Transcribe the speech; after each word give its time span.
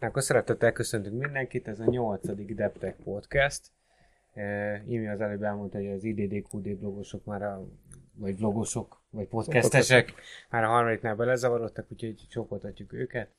Akkor 0.00 0.22
szeretettel 0.22 0.72
köszöntünk 0.72 1.22
mindenkit, 1.22 1.68
ez 1.68 1.80
a 1.80 1.84
nyolcadik 1.84 2.54
DevTech 2.54 2.96
Podcast. 3.02 3.72
E, 4.34 4.76
Imi 4.86 5.08
az 5.08 5.20
előbb 5.20 5.42
elmondta, 5.42 5.78
hogy 5.78 5.88
az 5.88 6.04
IDDQD 6.04 6.76
blogosok 6.76 7.24
már 7.24 7.42
a, 7.42 7.68
vagy 8.14 8.36
blogosok, 8.36 9.02
vagy 9.10 9.26
podcastesek 9.26 10.14
már 10.50 10.64
a 10.64 10.68
harmadiknál 10.68 11.14
belezavarodtak, 11.14 11.86
úgyhogy 11.90 12.26
csókoltatjuk 12.28 12.92
őket. 12.92 13.30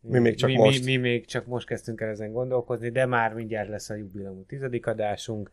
Mi 0.00 0.18
még 0.18 0.34
csak 0.34 0.50
mi, 0.50 0.56
most. 0.56 0.84
Mi, 0.84 0.96
mi 0.96 0.96
még 0.96 1.26
csak 1.26 1.46
most 1.46 1.66
kezdtünk 1.66 2.00
el 2.00 2.08
ezen 2.08 2.32
gondolkozni, 2.32 2.90
de 2.90 3.06
már 3.06 3.34
mindjárt 3.34 3.68
lesz 3.68 3.90
a 3.90 3.94
jubileum 3.94 4.46
tizedik 4.46 4.86
adásunk. 4.86 5.50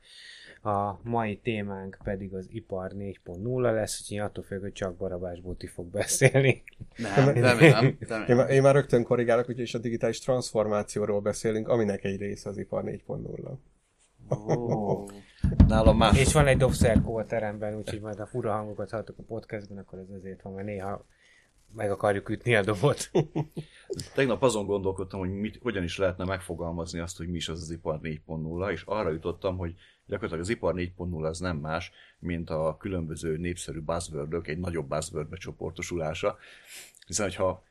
A 0.61 1.09
mai 1.09 1.37
témánk 1.37 1.97
pedig 2.03 2.33
az 2.33 2.47
ipar 2.51 2.91
4.0 2.91 3.61
lesz, 3.61 4.01
úgyhogy 4.01 4.17
attól 4.17 4.43
függ, 4.43 4.61
hogy 4.61 4.71
csak 4.71 4.95
Barabás 4.95 5.41
Bóti 5.41 5.67
fog 5.67 5.87
beszélni. 5.91 6.63
Nem, 6.97 7.29
remélem. 7.29 7.97
Én, 8.27 8.37
én 8.37 8.61
már 8.61 8.73
rögtön 8.73 9.03
korrigálok, 9.03 9.49
úgyis 9.49 9.73
a 9.73 9.79
digitális 9.79 10.19
transformációról 10.19 11.21
beszélünk, 11.21 11.67
aminek 11.67 12.03
egy 12.03 12.17
része 12.17 12.49
az 12.49 12.57
ipar 12.57 12.83
4.0. 12.83 13.57
Ó, 14.29 15.05
Nálam 15.67 15.97
más. 15.97 16.19
És 16.19 16.33
van 16.33 16.47
egy 16.47 16.57
dobszerkó 16.57 17.17
a 17.17 17.25
teremben, 17.25 17.77
úgyhogy 17.77 18.01
majd 18.01 18.19
a 18.19 18.25
fura 18.25 18.51
hangokat 18.51 18.89
hallottok 18.89 19.17
a 19.17 19.23
podcastben, 19.23 19.77
akkor 19.77 19.99
ez 19.99 20.09
azért 20.17 20.41
van, 20.41 20.53
mert 20.53 20.67
néha 20.67 21.05
meg 21.73 21.91
akarjuk 21.91 22.29
ütni 22.29 22.55
a 22.55 22.63
dobot. 22.63 23.11
Tegnap 24.15 24.43
azon 24.43 24.65
gondolkodtam, 24.65 25.19
hogy 25.19 25.31
mit, 25.31 25.59
hogyan 25.61 25.83
is 25.83 25.97
lehetne 25.97 26.25
megfogalmazni 26.25 26.99
azt, 26.99 27.17
hogy 27.17 27.27
mi 27.27 27.35
is 27.35 27.49
az 27.49 27.61
az 27.61 27.69
ipar 27.69 27.99
4.0, 28.01 28.71
és 28.71 28.83
arra 28.85 29.09
jutottam, 29.09 29.57
hogy 29.57 29.75
gyakorlatilag 30.05 30.43
az 30.43 30.49
ipar 30.49 30.73
4.0 30.73 31.23
az 31.23 31.39
nem 31.39 31.57
más, 31.57 31.91
mint 32.19 32.49
a 32.49 32.77
különböző 32.79 33.37
népszerű 33.37 33.81
buzzword 33.81 34.47
egy 34.47 34.59
nagyobb 34.59 34.87
buzzword 34.87 35.37
csoportosulása. 35.37 36.37
Hiszen, 37.07 37.31
ha 37.31 37.63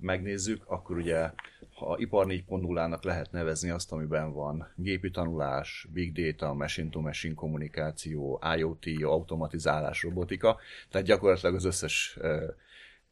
megnézzük, 0.00 0.62
akkor 0.66 0.96
ugye 0.96 1.30
ha 1.74 1.96
ipar 1.98 2.26
4.0-nak 2.26 3.04
lehet 3.04 3.32
nevezni 3.32 3.70
azt, 3.70 3.92
amiben 3.92 4.32
van 4.32 4.72
gépi 4.76 5.10
tanulás, 5.10 5.88
big 5.92 6.12
data, 6.12 6.54
machine-to-machine 6.54 7.34
kommunikáció, 7.34 8.42
IoT, 8.56 8.86
automatizálás, 9.02 10.02
robotika, 10.02 10.58
tehát 10.90 11.06
gyakorlatilag 11.06 11.54
az 11.54 11.64
összes 11.64 12.18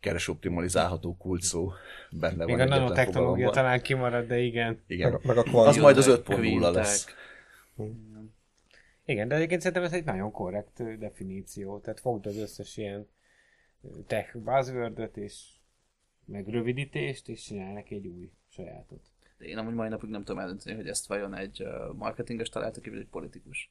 keresoptimalizálható 0.00 1.16
kulcsszó 1.16 1.72
benne 2.10 2.44
Még 2.44 2.46
van 2.46 2.58
a 2.58 2.62
egyetlen 2.62 2.80
nanotechnológia 2.80 3.50
talán 3.50 3.80
kimarad, 3.82 4.26
de 4.26 4.38
igen. 4.38 4.82
Igen. 4.86 5.10
Meg 5.12 5.20
a- 5.22 5.26
meg 5.26 5.36
a 5.36 5.40
az 5.40 5.46
kvantum. 5.48 5.80
majd 5.82 5.96
az 5.96 6.06
Jönnek 6.06 6.22
5.0 6.26 6.34
quintek. 6.36 6.72
lesz. 6.72 7.06
Igen, 9.04 9.28
de 9.28 9.34
egyébként 9.34 9.60
szerintem 9.60 9.84
ez 9.86 9.92
egy 9.92 10.04
nagyon 10.04 10.30
korrekt 10.30 10.98
definíció. 10.98 11.78
Tehát 11.78 12.00
fogd 12.00 12.26
az 12.26 12.36
összes 12.36 12.76
ilyen 12.76 13.08
tech 14.06 14.36
buzzword 14.38 15.10
és 15.14 15.42
meg 16.24 16.48
rövidítést, 16.48 17.28
és 17.28 17.42
csinálj 17.42 17.72
neki 17.72 17.94
egy 17.94 18.06
új 18.06 18.30
sajátot. 18.48 19.00
De 19.38 19.44
én 19.44 19.58
amúgy 19.58 19.74
mai 19.74 19.88
napig 19.88 20.10
nem 20.10 20.24
tudom 20.24 20.40
eldönteni, 20.40 20.76
hogy 20.76 20.88
ezt 20.88 21.06
vajon 21.06 21.34
egy 21.34 21.64
marketinges 21.96 22.48
találta 22.48 22.80
ki, 22.80 22.90
vagy 22.90 22.98
egy 22.98 23.06
politikus. 23.10 23.70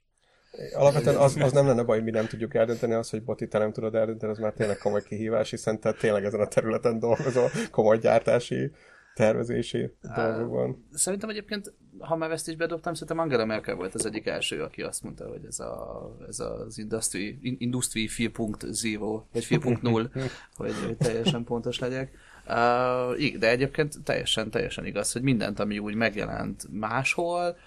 Alapvetően 0.73 1.15
az, 1.15 1.35
az 1.35 1.51
nem 1.51 1.67
lenne 1.67 1.83
baj, 1.83 1.95
hogy 1.95 2.05
mi 2.05 2.11
nem 2.11 2.27
tudjuk 2.27 2.55
eldönteni, 2.55 2.93
az, 2.93 3.09
hogy 3.09 3.23
Boti, 3.23 3.47
te 3.47 3.57
nem 3.57 3.71
tudod 3.71 3.95
eldönteni, 3.95 4.31
az 4.31 4.37
már 4.37 4.53
tényleg 4.53 4.77
komoly 4.77 5.03
kihívás, 5.03 5.49
hiszen 5.49 5.79
te 5.79 5.93
tényleg 5.93 6.25
ezen 6.25 6.39
a 6.39 6.47
területen 6.47 6.99
dolgozol, 6.99 7.49
komoly 7.71 7.97
gyártási, 7.97 8.71
tervezési 9.19 9.93
dolgokban. 10.15 10.87
Szerintem 10.93 11.29
egyébként, 11.29 11.73
ha 11.99 12.15
már 12.15 12.31
ezt 12.31 12.47
is 12.47 12.55
bedobtam, 12.55 12.93
szerintem 12.93 13.19
Angela 13.19 13.45
Merkel 13.45 13.75
volt 13.75 13.95
az 13.95 14.05
egyik 14.05 14.27
első, 14.27 14.61
aki 14.63 14.81
azt 14.81 15.03
mondta, 15.03 15.27
hogy 15.27 15.45
ez, 15.47 15.59
a, 15.59 16.15
ez 16.27 16.39
az 16.39 16.77
Industry, 16.77 17.39
in- 17.41 17.61
Industry 17.61 18.09
4.0, 18.17 19.21
vagy 19.31 19.47
4.0, 19.49 20.09
hogy, 20.55 20.73
hogy 20.85 20.97
teljesen 20.97 21.43
pontos 21.43 21.79
legyek. 21.79 22.11
Uh, 22.47 23.37
de 23.37 23.49
egyébként 23.49 24.03
teljesen, 24.03 24.49
teljesen 24.49 24.85
igaz, 24.85 25.11
hogy 25.11 25.21
mindent, 25.21 25.59
ami 25.59 25.79
úgy 25.79 25.95
megjelent 25.95 26.63
máshol, 26.71 27.57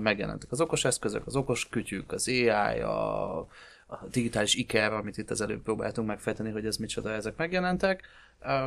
megjelentek 0.00 0.52
az 0.52 0.60
okos 0.60 0.84
eszközök, 0.84 1.26
az 1.26 1.36
okos 1.36 1.68
kütyük, 1.68 2.12
az 2.12 2.28
AI, 2.28 2.80
a, 2.80 3.38
a 3.86 4.06
digitális 4.10 4.54
iker, 4.54 4.92
amit 4.92 5.18
itt 5.18 5.30
az 5.30 5.40
előbb 5.40 5.62
próbáltunk 5.62 6.08
megfejteni, 6.08 6.50
hogy 6.50 6.66
ez 6.66 6.76
micsoda, 6.76 7.12
ezek 7.12 7.36
megjelentek, 7.36 8.02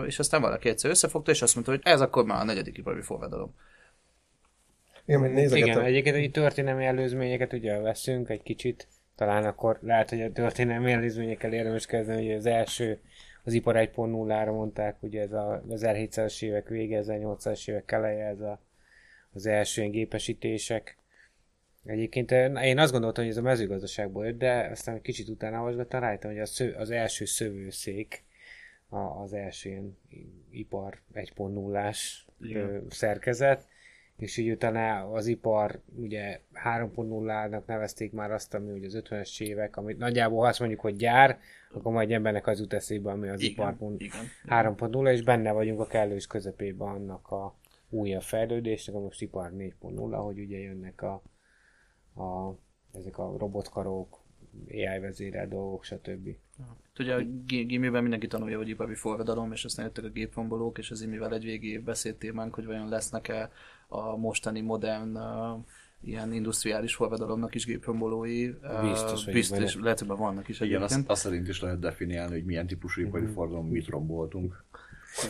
és 0.05 0.19
aztán 0.19 0.41
valaki 0.41 0.69
egyszer 0.69 0.89
összefogta, 0.89 1.31
és 1.31 1.41
azt 1.41 1.53
mondta, 1.53 1.71
hogy 1.71 1.81
ez 1.83 2.01
akkor 2.01 2.25
már 2.25 2.41
a 2.41 2.43
negyedik 2.43 2.77
ipari 2.77 3.01
forradalom. 3.01 3.53
Igen, 5.05 5.21
Igen, 5.21 5.33
nézegetem. 5.33 5.83
egyébként 5.83 6.15
egy 6.15 6.31
történelmi 6.31 6.85
előzményeket 6.85 7.53
ugye 7.53 7.79
veszünk 7.79 8.29
egy 8.29 8.43
kicsit, 8.43 8.87
talán 9.15 9.45
akkor 9.45 9.79
lehet, 9.81 10.09
hogy 10.09 10.21
a 10.21 10.31
történelmi 10.31 10.91
előzményekkel 10.91 11.53
érdemes 11.53 11.85
kezdeni, 11.85 12.27
hogy 12.27 12.35
az 12.35 12.45
első 12.45 12.99
az 13.43 13.53
ipar 13.53 13.75
1.0-ra 13.75 14.51
mondták, 14.51 14.95
ugye 14.99 15.21
ez 15.21 15.31
a 15.31 15.63
1700-as 15.69 16.43
évek 16.43 16.67
vége, 16.67 17.03
1800-as 17.03 17.69
évek 17.69 17.91
eleje, 17.91 18.25
ez 18.25 18.39
a, 18.39 18.59
az 19.33 19.45
első 19.45 19.81
ilyen 19.81 19.93
gépesítések. 19.93 20.97
Egyébként 21.89 22.31
eh, 22.31 22.65
én 22.65 22.79
azt 22.79 22.91
gondoltam, 22.91 23.23
hogy 23.23 23.33
ez 23.33 23.39
a 23.39 23.41
mezőgazdaságból 23.41 24.25
jött, 24.25 24.37
de 24.37 24.67
aztán 24.71 24.95
egy 24.95 25.01
kicsit 25.01 25.27
utána 25.27 25.59
olvasgattam, 25.59 25.99
rájöttem, 25.99 26.31
hogy 26.31 26.39
a 26.39 26.45
sző, 26.45 26.71
az 26.71 26.89
első 26.89 27.25
szövőszék 27.25 28.23
a, 28.89 28.97
az 28.97 29.33
első 29.33 29.69
ilyen 29.69 29.97
ipar 30.51 30.99
1.0-ás 31.13 32.25
Igen. 32.41 32.69
ö, 32.69 32.79
szerkezet, 32.89 33.67
és 34.17 34.37
így 34.37 34.49
utána 34.49 35.11
az 35.11 35.27
ipar 35.27 35.79
ugye 35.95 36.39
3.0-nak 36.65 37.65
nevezték 37.65 38.11
már 38.11 38.31
azt, 38.31 38.53
ami 38.53 38.71
ugye 38.71 38.87
az 38.87 39.01
50-es 39.09 39.41
évek, 39.41 39.77
amit 39.77 39.97
nagyjából 39.97 40.41
ha 40.41 40.47
azt 40.47 40.59
mondjuk, 40.59 40.79
hogy 40.79 40.95
gyár, 40.95 41.39
akkor 41.71 41.91
majd 41.91 42.11
embernek 42.11 42.47
az 42.47 42.59
jut 42.59 42.73
eszébe, 42.73 43.11
ami 43.11 43.29
az 43.29 43.41
ipar 43.41 43.75
igen. 43.97 44.25
3.0, 44.47 45.11
és 45.11 45.21
benne 45.21 45.51
vagyunk 45.51 45.79
a 45.79 45.87
kellős 45.87 46.27
közepében 46.27 46.87
annak 46.87 47.27
a 47.31 47.55
újabb 47.89 48.21
fejlődésnek, 48.21 48.95
a 48.95 48.99
most 48.99 49.21
ipar 49.21 49.51
4.0, 49.57 50.23
hogy 50.23 50.39
ugye 50.39 50.57
jönnek 50.57 51.01
a, 51.01 51.21
a 52.19 52.55
ezek 52.93 53.17
a 53.17 53.35
robotkarok, 53.37 54.17
AI 54.71 54.99
vezérelt 54.99 55.49
dolgok, 55.49 55.83
stb. 55.83 56.27
Ugye 56.99 57.15
a 57.15 57.21
gi- 57.45 57.63
gimiben 57.65 58.01
mindenki 58.01 58.27
tanulja, 58.27 58.57
hogy 58.57 58.69
ipari 58.69 58.95
forradalom, 58.95 59.51
és 59.51 59.65
aztán 59.65 59.85
jöttek 59.85 60.03
a 60.03 60.09
géprombolók, 60.09 60.77
és 60.77 60.91
az 60.91 61.01
imivel 61.01 61.33
egy 61.33 61.43
végi 61.43 61.77
beszédtémánk, 61.77 62.53
hogy 62.55 62.65
vajon 62.65 62.89
lesznek-e 62.89 63.51
a 63.87 64.15
mostani 64.17 64.61
modern 64.61 65.15
uh, 65.17 65.59
ilyen 66.01 66.33
industriális 66.33 66.95
forradalomnak 66.95 67.55
is 67.55 67.65
géprombolói. 67.65 68.47
Uh, 68.49 68.81
Biztos 68.89 69.19
vagyok 69.25 69.33
biztos, 69.33 69.73
benne. 69.73 69.83
lehet, 69.83 69.99
hogy 69.99 70.07
vannak 70.07 70.47
is 70.47 70.59
Igen, 70.59 70.81
azt, 70.81 70.91
egyébként. 70.91 71.11
azt 71.11 71.21
szerint 71.21 71.47
is 71.47 71.61
lehet 71.61 71.79
definiálni, 71.79 72.33
hogy 72.33 72.45
milyen 72.45 72.67
típusú 72.67 73.01
ipari 73.01 73.25
forradalom, 73.25 73.67
mit 73.67 73.87
romboltunk. 73.87 74.63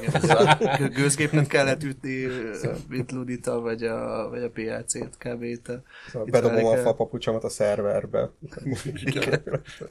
Igen, 0.02 0.16
ez 0.16 0.30
a 0.30 0.58
gő- 0.78 0.88
gőzgépnek 0.88 1.48
kellett 1.48 1.84
ütni, 1.84 2.26
uh, 2.26 2.78
mint 2.88 3.12
Ludita, 3.12 3.60
vagy 3.60 3.84
a, 3.84 4.30
vagy 4.30 4.44
a 4.44 4.50
PLC-t 4.50 5.18
kb. 5.18 5.44
Itt 5.44 5.66
Szóval 6.12 6.28
itt 6.28 6.32
bedobom 6.34 6.58
a 6.58 6.68
fel 6.68 6.74
kell- 6.74 6.84
fapapucsomat 6.84 7.44
a 7.44 7.50
szerverbe. 7.50 8.30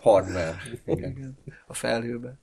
Hardware. 0.00 0.56
Igen. 0.86 1.10
igen, 1.10 1.38
a 1.66 1.74
felhőbe. 1.74 2.34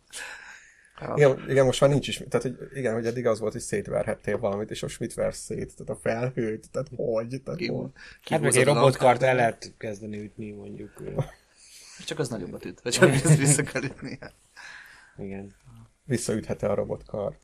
Igen, 1.15 1.43
igen, 1.49 1.65
most 1.65 1.81
már 1.81 1.89
nincs 1.89 2.07
is, 2.07 2.15
tehát 2.29 2.41
hogy, 2.41 2.57
igen, 2.73 2.93
hogy 2.93 3.05
eddig 3.05 3.27
az 3.27 3.39
volt, 3.39 3.51
hogy 3.51 3.61
szétverhettél 3.61 4.37
valamit, 4.37 4.71
és 4.71 4.81
most 4.81 4.99
mit 4.99 5.13
versz 5.13 5.37
szét? 5.39 5.73
Tehát 5.77 5.89
a 5.89 5.99
felhőt, 6.01 6.65
tehát 6.71 6.87
hogy? 6.95 7.41
Tehát 7.43 7.59
Ki, 7.59 7.67
hogy? 7.67 7.89
Hát 8.29 8.41
meg 8.41 8.55
egy 8.55 8.63
robotkart 8.65 9.21
el 9.23 9.35
lehet 9.35 9.73
kezdeni 9.77 10.19
ütni, 10.23 10.51
mondjuk. 10.51 10.91
Csak 12.05 12.19
az 12.19 12.29
nagyobbat 12.29 12.65
üt, 12.65 12.81
vagy 12.81 12.91
csak 12.93 13.09
ezt 13.23 13.37
vissza 13.37 13.63
kell 13.63 13.83
ütni. 13.83 14.19
Igen. 15.17 15.53
Visszaüthet-e 16.05 16.71
a 16.71 16.75
robotkar? 16.75 17.37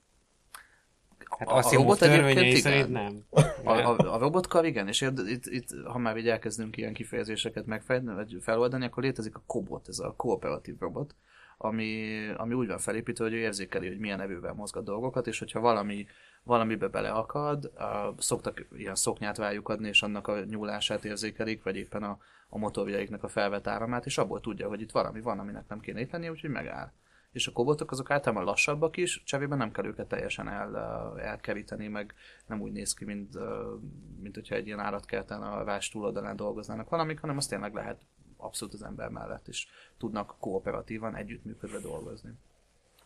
Hát 1.37 1.47
A- 1.47 1.55
a 1.55 1.71
robot 1.71 2.01
egyébként 2.01 2.45
igen. 2.45 2.61
szerint 2.61 2.89
nem. 2.89 3.25
A, 3.63 3.71
a, 3.71 4.13
a 4.13 4.17
robotkar 4.17 4.65
igen, 4.65 4.87
és 4.87 5.01
itt, 5.01 5.45
itt, 5.45 5.69
ha 5.85 5.97
már 5.97 6.17
így 6.17 6.27
elkezdünk 6.27 6.77
ilyen 6.77 6.93
kifejezéseket 6.93 7.65
megfejteni, 7.65 8.15
vagy 8.15 8.37
feloldani, 8.41 8.85
akkor 8.85 9.03
létezik 9.03 9.35
a 9.35 9.43
kobot, 9.45 9.87
ez 9.87 9.99
a 9.99 10.13
kooperatív 10.17 10.75
robot, 10.79 11.15
ami, 11.57 12.27
ami 12.37 12.53
úgy 12.53 12.67
van 12.67 12.77
felépítve, 12.77 13.23
hogy 13.23 13.33
ő 13.33 13.37
érzékeli, 13.37 13.87
hogy 13.87 13.99
milyen 13.99 14.21
erővel 14.21 14.53
mozgat 14.53 14.83
dolgokat, 14.83 15.27
és 15.27 15.39
hogyha 15.39 15.59
valami, 15.59 16.07
valamibe 16.43 16.87
beleakad, 16.87 17.71
uh, 17.75 18.17
szoktak 18.17 18.67
ilyen 18.77 18.95
szoknyát 18.95 19.37
rájuk 19.37 19.69
adni, 19.69 19.87
és 19.87 20.01
annak 20.01 20.27
a 20.27 20.43
nyúlását 20.43 21.05
érzékelik, 21.05 21.63
vagy 21.63 21.75
éppen 21.75 22.03
a, 22.03 22.17
a 22.49 22.57
motorjaiknak 22.57 23.23
a 23.23 23.27
felvett 23.27 23.67
áramát, 23.67 24.05
és 24.05 24.17
abból 24.17 24.41
tudja, 24.41 24.67
hogy 24.67 24.81
itt 24.81 24.91
valami 24.91 25.21
van, 25.21 25.39
aminek 25.39 25.67
nem 25.67 25.79
kéne 25.79 25.99
itt 25.99 26.11
lenni, 26.11 26.29
úgyhogy 26.29 26.49
megáll. 26.49 26.91
És 27.31 27.47
a 27.47 27.51
kobotok 27.51 27.91
azok 27.91 28.11
általában 28.11 28.45
lassabbak 28.45 28.97
is, 28.97 29.23
cserébe 29.23 29.55
nem 29.55 29.71
kell 29.71 29.85
őket 29.85 30.07
teljesen 30.07 30.47
el, 30.47 30.75
elkeríteni, 31.19 31.87
meg 31.87 32.13
nem 32.45 32.61
úgy 32.61 32.71
néz 32.71 32.93
ki, 32.93 33.05
mint, 33.05 33.37
mint 34.21 34.35
hogyha 34.35 34.55
egy 34.55 34.65
ilyen 34.65 34.79
állatkerten 34.79 35.41
a 35.41 35.63
vás 35.63 35.89
túloldalán 35.89 36.35
dolgoznának 36.35 36.89
valamik, 36.89 37.19
hanem 37.19 37.37
azt 37.37 37.49
tényleg 37.49 37.73
lehet 37.73 38.01
abszolút 38.37 38.73
az 38.73 38.83
ember 38.83 39.09
mellett 39.09 39.47
is 39.47 39.67
tudnak 39.97 40.35
kooperatívan 40.39 41.15
együttműködve 41.15 41.79
dolgozni. 41.79 42.31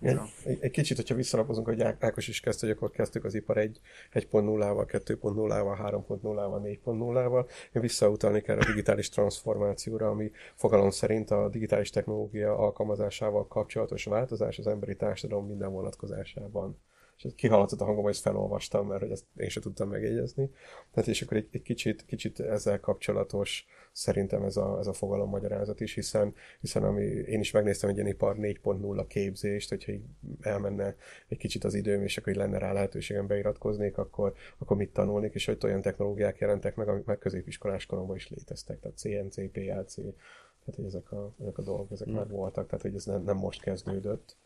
Egy, 0.06 0.20
egy, 0.44 0.58
egy 0.62 0.72
kicsit, 0.72 0.98
hogyha 0.98 1.16
visszalapozunk, 1.16 1.68
hogy 1.68 1.82
Ákos 1.82 2.28
is 2.28 2.40
kezdte, 2.40 2.68
hogy 2.68 2.76
akkor 2.76 2.92
kezdtük 2.92 3.24
az 3.24 3.34
ipar 3.34 3.58
1, 3.58 3.80
1.0-val, 4.14 4.86
2.0-val, 4.92 5.78
3.0-val, 6.08 6.80
4.0-val. 6.86 7.50
Én 7.74 7.82
visszautalnék 7.82 8.48
erre 8.48 8.60
a 8.62 8.66
digitális 8.66 9.10
transformációra, 9.10 10.08
ami 10.08 10.32
fogalom 10.56 10.90
szerint 10.90 11.32
a 11.32 11.50
digitális 11.50 11.90
technológia 11.90 12.58
alkalmazásával 12.58 13.48
kapcsolatos 13.48 14.04
változás 14.06 14.58
az 14.58 14.68
emberi 14.68 14.96
társadalom 14.96 15.48
minden 15.48 15.72
vonatkozásában. 15.72 16.78
És 17.18 17.32
kihallatott 17.36 17.82
a 17.82 17.86
hangom, 17.86 18.04
hogy 18.04 18.14
ezt 18.14 18.22
felolvastam, 18.22 18.88
mert 18.88 19.02
hogy 19.02 19.12
ezt 19.12 19.26
én 19.38 19.50
sem 19.50 19.62
tudtam 19.62 19.90
megjegyezni. 19.90 20.50
Tehát 20.92 21.10
és 21.10 21.22
akkor 21.22 21.38
egy, 21.38 21.48
egy 21.52 21.62
kicsit, 21.62 22.06
kicsit 22.06 22.40
ezzel 22.40 22.80
kapcsolatos 22.80 23.66
szerintem 23.92 24.44
ez 24.44 24.58
a, 24.58 24.78
ez 24.80 24.88
a 24.88 24.94
fogalom 24.94 25.30
magyarázat 25.30 25.80
is, 25.80 25.94
hiszen, 25.94 26.34
hiszen 26.60 26.84
ami, 26.84 27.04
én 27.04 27.40
is 27.40 27.52
megnéztem 27.52 27.90
egy 27.90 27.96
ilyen 27.96 28.08
ipar 28.08 28.36
4.0 28.40 29.06
képzést, 29.08 29.70
hogyha 29.70 29.92
így 29.92 30.04
elmenne 30.42 30.96
egy 31.28 31.38
kicsit 31.38 31.64
az 31.64 31.74
időm, 31.74 32.04
és 32.04 32.18
akkor 32.18 32.34
így 32.34 32.40
lenne 32.40 32.58
rá 32.58 32.74
lehetőségem 32.74 33.28
beiratkoznék, 33.28 33.98
akkor, 33.98 34.34
akkor 34.58 34.78
mit 34.78 34.94
tanulnék, 34.94 35.34
és 35.34 35.46
hogy 35.46 35.58
olyan 35.64 35.82
technológiák 35.82 36.38
jelentek 36.38 36.76
meg, 36.76 36.88
amik 36.88 37.06
meg 37.06 37.18
középiskolás 37.18 37.86
koromban 37.86 38.16
is 38.16 38.30
léteztek, 38.30 38.80
tehát 38.80 38.98
CNC, 38.98 39.52
PLC, 39.52 39.96
tehát 39.96 40.76
hogy 40.76 40.86
ezek 40.86 41.12
a, 41.12 41.34
ezek 41.42 41.58
a 41.58 41.62
dolgok, 41.62 41.92
ezek 41.92 42.10
mm. 42.10 42.14
már 42.14 42.28
voltak, 42.28 42.66
tehát 42.66 42.82
hogy 42.82 42.96
ez 42.96 43.06
nem, 43.06 43.24
nem 43.24 43.38
most 43.38 43.62
kezdődött 43.62 44.38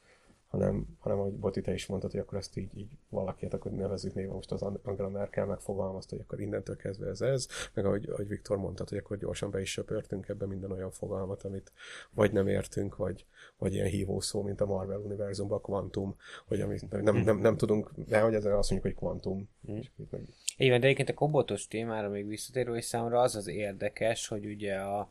hanem, 0.49 0.85
hanem 0.99 1.19
ahogy 1.19 1.33
Boti, 1.33 1.61
te 1.61 1.73
is 1.73 1.85
mondtad, 1.85 2.11
hogy 2.11 2.19
akkor 2.19 2.37
ezt 2.37 2.57
így, 2.57 2.77
így 2.77 2.97
valakiet, 3.09 3.53
akkor 3.53 3.71
nevezzük 3.71 4.13
néven 4.13 4.33
most 4.33 4.51
az 4.51 4.61
Angela 4.61 5.09
Merkel 5.09 5.45
megfogalmazta, 5.45 6.15
hogy 6.15 6.25
akkor 6.27 6.39
innentől 6.39 6.75
kezdve 6.75 7.07
ez 7.07 7.21
ez, 7.21 7.47
meg 7.73 7.85
ahogy, 7.85 8.09
ahogy 8.09 8.27
Viktor 8.27 8.57
mondta, 8.57 8.85
hogy 8.89 8.97
akkor 8.97 9.17
gyorsan 9.17 9.51
be 9.51 9.61
is 9.61 9.71
söpörtünk 9.71 10.27
ebbe 10.27 10.45
minden 10.45 10.71
olyan 10.71 10.91
fogalmat, 10.91 11.43
amit 11.43 11.71
vagy 12.11 12.31
nem 12.31 12.47
értünk, 12.47 12.95
vagy, 12.95 13.25
vagy 13.57 13.73
ilyen 13.73 13.87
hívószó, 13.87 14.41
mint 14.41 14.61
a 14.61 14.65
Marvel 14.65 14.99
univerzumban 14.99 15.57
a 15.57 15.61
kvantum, 15.61 16.15
hogy 16.45 16.61
amit 16.61 17.01
nem, 17.03 17.15
nem, 17.15 17.37
nem, 17.37 17.57
tudunk, 17.57 17.91
de 17.95 18.19
hogy 18.19 18.33
ezzel 18.33 18.57
azt 18.57 18.69
mondjuk, 18.69 18.93
hogy 18.93 19.01
kvantum. 19.01 19.49
Mm. 19.71 19.79
Igen, 20.57 20.79
de 20.79 20.85
egyébként 20.85 21.09
a 21.09 21.13
kobotos 21.13 21.67
témára 21.67 22.09
még 22.09 22.27
visszatérő, 22.27 22.75
és 22.75 22.85
számomra 22.85 23.21
az 23.21 23.35
az 23.35 23.47
érdekes, 23.47 24.27
hogy 24.27 24.45
ugye 24.45 24.75
a, 24.75 25.09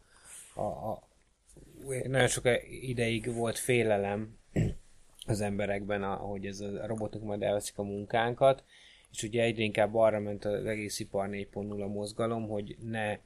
a, 0.55 0.63
a 0.63 1.07
nagyon 1.85 2.29
sok 2.29 2.45
ideig 2.83 3.35
volt 3.35 3.59
félelem 3.59 4.38
az 5.29 5.41
emberekben, 5.41 6.17
hogy 6.17 6.47
ez 6.47 6.61
a 6.61 6.87
robotok 6.87 7.23
majd 7.23 7.43
elveszik 7.43 7.79
a 7.79 7.83
munkánkat, 7.83 8.65
és 9.11 9.23
ugye 9.23 9.43
egyre 9.43 9.63
inkább 9.63 9.95
arra 9.95 10.21
ment 10.21 10.45
az 10.45 10.65
egész 10.65 10.99
ipar 10.99 11.29
4.0 11.29 11.93
mozgalom, 11.93 12.49
hogy 12.49 12.77
ne 12.81 13.19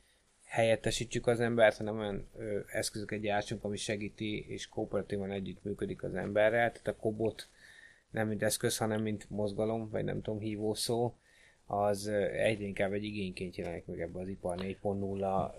helyettesítsük 0.45 1.27
az 1.27 1.41
embert, 1.41 1.77
hanem 1.77 1.99
olyan 1.99 2.29
ö, 2.37 2.61
eszközöket 2.67 3.21
gyártsunk, 3.21 3.65
ami 3.65 3.77
segíti 3.77 4.47
és 4.49 4.69
kooperatívan 4.69 5.31
együtt 5.31 5.65
működik 5.65 6.03
az 6.03 6.15
emberrel. 6.15 6.73
Tehát 6.73 6.87
a 6.87 6.97
kobot 6.97 7.49
nem 8.11 8.29
mint 8.29 8.43
eszköz, 8.43 8.77
hanem 8.77 9.03
mint 9.03 9.31
mozgalom, 9.31 9.91
vagy 9.91 10.05
nem 10.05 10.23
tudom, 10.23 10.41
hívó 10.41 10.75
szó, 10.75 11.15
az 11.67 12.07
egyre 12.33 12.65
inkább 12.65 12.93
egy 12.93 13.05
igényként 13.05 13.57
jelenik 13.57 13.87
meg 13.87 14.01
ebbe 14.01 14.21
az 14.21 14.29
ipar 14.29 14.59
4.0 14.59 15.51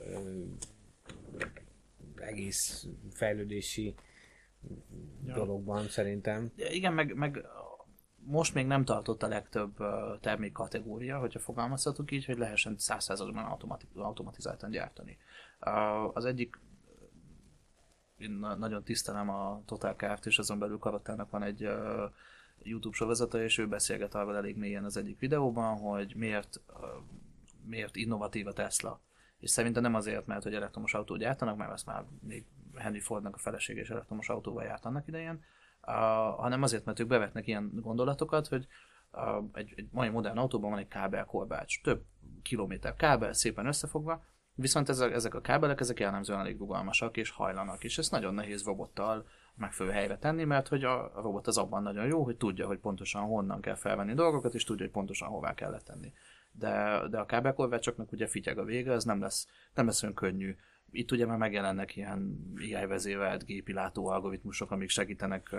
egész 2.16 2.88
fejlődési 3.14 3.96
ja. 5.26 5.34
dologban 5.34 5.88
szerintem. 5.88 6.52
Igen, 6.56 6.94
meg, 6.94 7.16
meg 7.16 7.46
most 8.26 8.54
még 8.54 8.66
nem 8.66 8.86
tartott 8.86 9.24
a 9.24 9.28
legtöbb 9.28 9.78
termék 10.20 10.52
kategória, 10.52 11.20
hogyha 11.20 11.40
fogalmazhatunk 11.40 12.12
így, 12.12 12.26
hogy 12.26 12.38
lehessen 12.38 12.76
100%-ban 12.80 13.46
automati- 13.46 13.88
automatizáltan 13.96 14.70
gyártani. 14.70 15.18
Az 16.14 16.26
egyik 16.26 16.60
én 18.18 18.32
nagyon 18.58 18.84
tisztelem 18.84 19.30
a 19.30 19.62
Total 19.66 19.96
Kft. 19.96 20.26
és 20.26 20.40
azon 20.40 20.60
belül 20.60 20.78
Karatának 20.78 21.30
van 21.30 21.44
egy 21.44 21.70
YouTube 22.62 22.96
sorozata, 22.96 23.44
és 23.44 23.58
ő 23.58 23.68
beszélget 23.68 24.16
arról 24.16 24.36
elég 24.36 24.58
mélyen 24.58 24.84
az 24.84 24.98
egyik 24.98 25.20
videóban, 25.20 25.78
hogy 25.78 26.14
miért, 26.16 26.62
miért 27.66 27.96
innovatív 27.96 28.48
a 28.48 28.54
Tesla. 28.54 29.02
És 29.40 29.50
szerintem 29.50 29.82
nem 29.82 29.96
azért, 29.96 30.26
mert 30.26 30.44
hogy 30.44 30.54
elektromos 30.54 30.94
autót 30.94 31.20
gyártanak, 31.20 31.58
mert 31.58 31.72
ezt 31.72 31.86
már 31.86 32.06
még 32.22 32.46
Henry 32.76 33.00
Fordnak 33.00 33.36
a 33.36 33.40
felesége 33.40 33.82
és 33.82 33.90
elektromos 33.90 34.30
autóval 34.30 34.64
járt 34.64 34.86
annak 34.86 35.08
idején, 35.08 35.44
uh, 35.82 35.94
hanem 36.40 36.62
azért, 36.62 36.86
mert 36.86 37.00
ők 37.00 37.08
bevetnek 37.08 37.48
ilyen 37.48 37.72
gondolatokat, 37.74 38.48
hogy 38.48 38.68
uh, 39.12 39.44
egy, 39.54 39.74
egy 39.76 39.88
mai 39.92 40.10
modern 40.10 40.38
autóban 40.38 40.70
van 40.70 40.80
egy 40.80 40.88
kábelkorbács, 40.88 41.82
több 41.82 42.04
kilométer 42.42 42.96
kábel 42.96 43.34
szépen 43.34 43.66
összefogva, 43.66 44.24
viszont 44.56 44.90
ezek, 44.90 45.14
ezek 45.14 45.34
a 45.34 45.42
kábelek, 45.42 45.80
ezek 45.80 46.00
jellemzően 46.00 46.40
elég 46.40 46.58
rugalmasak 46.58 47.18
és 47.18 47.30
hajlanak, 47.30 47.84
és 47.84 47.98
ezt 47.98 48.12
nagyon 48.12 48.34
nehéz 48.34 48.64
robottal 48.64 49.26
megfelelő 49.56 49.96
helyre 49.96 50.18
tenni, 50.18 50.44
mert 50.44 50.68
hogy 50.68 50.84
a, 50.84 51.12
robot 51.16 51.48
az 51.48 51.58
abban 51.58 51.84
nagyon 51.84 52.06
jó, 52.06 52.24
hogy 52.24 52.38
tudja, 52.38 52.68
hogy 52.68 52.80
pontosan 52.80 53.22
honnan 53.22 53.62
kell 53.62 53.76
felvenni 53.76 54.14
dolgokat, 54.14 54.54
és 54.54 54.64
tudja, 54.64 54.86
hogy 54.86 54.94
pontosan 54.94 55.28
hová 55.28 55.54
kell 55.54 55.82
tenni. 55.82 56.14
De, 56.52 57.02
de 57.10 57.20
a 57.20 57.26
kábelkorvácsoknak 57.26 58.12
ugye 58.12 58.28
fityeg 58.28 58.58
a 58.58 58.64
vége, 58.64 58.92
ez 58.92 59.04
nem 59.04 59.22
lesz, 59.22 59.48
nem 59.74 59.86
lesz 59.86 60.04
olyan 60.04 60.16
könnyű 60.16 60.56
itt 60.94 61.12
ugye 61.12 61.26
már 61.26 61.38
megjelennek 61.38 61.96
ilyen 61.96 62.52
AI 62.58 62.86
vezévelt 62.86 63.46
gépi 63.46 63.74
látó 63.74 64.08
algoritmusok, 64.08 64.72
amik 64.72 64.90
segítenek 64.90 65.54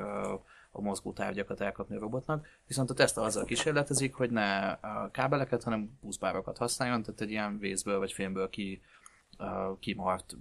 a 0.71 0.81
mozgó 0.81 1.13
tárgyakat 1.13 1.61
elkapni 1.61 1.97
a 1.97 2.01
robotnak, 2.01 2.47
viszont 2.67 2.91
a 2.91 2.95
Tesla 2.95 3.23
azzal 3.23 3.45
kísérletezik, 3.45 4.15
hogy 4.15 4.31
ne 4.31 4.79
kábeleket, 5.11 5.63
hanem 5.63 5.99
buszbárokat 6.01 6.59
használjon, 6.59 7.03
tehát 7.03 7.21
egy 7.21 7.31
ilyen 7.31 7.59
vészből 7.59 7.99
vagy 7.99 8.13
fémből 8.13 8.49
ki, 8.49 8.83
kimart 9.79 10.37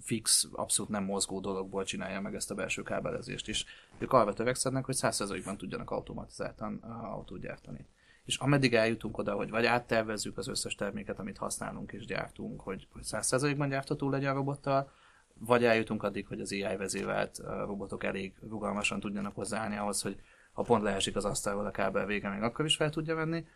fix, 0.00 0.48
abszolút 0.52 0.90
nem 0.90 1.04
mozgó 1.04 1.40
dologból 1.40 1.84
csinálja 1.84 2.20
meg 2.20 2.34
ezt 2.34 2.50
a 2.50 2.54
belső 2.54 2.82
kábelezést 2.82 3.48
is. 3.48 3.64
Ők 3.98 4.12
arra 4.12 4.32
törekszednek, 4.32 4.84
hogy 4.84 4.96
100%-ban 4.98 5.56
tudjanak 5.56 5.90
automatizáltan 5.90 6.74
autót 7.02 7.40
gyártani 7.40 7.86
és 8.24 8.36
ameddig 8.36 8.74
eljutunk 8.74 9.18
oda, 9.18 9.34
hogy 9.34 9.50
vagy 9.50 9.64
áttervezzük 9.64 10.38
az 10.38 10.48
összes 10.48 10.74
terméket, 10.74 11.18
amit 11.18 11.38
használunk 11.38 11.92
és 11.92 12.06
gyártunk, 12.06 12.60
hogy, 12.60 12.88
hogy 12.92 13.02
100%-ban 13.06 13.68
gyártható 13.68 14.10
legyen 14.10 14.32
a 14.32 14.34
robottal, 14.34 14.90
vagy 15.34 15.64
eljutunk 15.64 16.02
addig, 16.02 16.26
hogy 16.26 16.40
az 16.40 16.52
AI 16.52 16.76
vezévelt 16.76 17.42
robotok 17.64 18.04
elég 18.04 18.34
rugalmasan 18.48 19.00
tudjanak 19.00 19.34
hozzáállni 19.34 19.76
ahhoz, 19.76 20.02
hogy 20.02 20.20
ha 20.52 20.62
pont 20.62 20.82
leesik 20.82 21.16
az 21.16 21.24
asztalról 21.24 21.66
a 21.66 21.70
kábel 21.70 22.06
vége, 22.06 22.28
még 22.28 22.42
akkor 22.42 22.64
is 22.64 22.76
fel 22.76 22.90
tudja 22.90 23.14
venni, 23.14 23.46